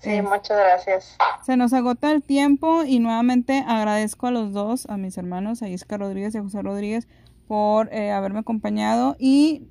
Sí, 0.00 0.22
muchas 0.22 0.58
gracias. 0.58 1.16
Se 1.46 1.56
nos 1.56 1.72
agota 1.72 2.10
el 2.12 2.22
tiempo 2.22 2.82
y 2.84 2.98
nuevamente 2.98 3.64
agradezco 3.66 4.26
a 4.26 4.30
los 4.32 4.52
dos, 4.52 4.86
a 4.88 4.96
mis 4.96 5.16
hermanos, 5.16 5.62
a 5.62 5.68
Isca 5.68 5.96
Rodríguez 5.96 6.34
y 6.34 6.38
a 6.38 6.42
José 6.42 6.60
Rodríguez, 6.62 7.08
por 7.48 7.92
eh, 7.92 8.10
haberme 8.12 8.40
acompañado 8.40 9.16
y 9.18 9.68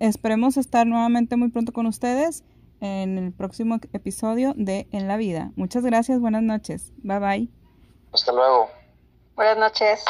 esperemos 0.00 0.56
estar 0.56 0.86
nuevamente 0.86 1.36
muy 1.36 1.50
pronto 1.50 1.72
con 1.72 1.86
ustedes 1.86 2.42
en 2.80 3.18
el 3.18 3.32
próximo 3.32 3.78
episodio 3.92 4.52
de 4.56 4.88
En 4.92 5.08
la 5.08 5.16
Vida. 5.16 5.52
Muchas 5.56 5.84
gracias, 5.84 6.20
buenas 6.20 6.42
noches. 6.42 6.92
Bye 6.98 7.18
bye. 7.18 7.48
Hasta 8.12 8.32
luego. 8.32 8.68
Buenas 9.34 9.58
noches. 9.58 10.04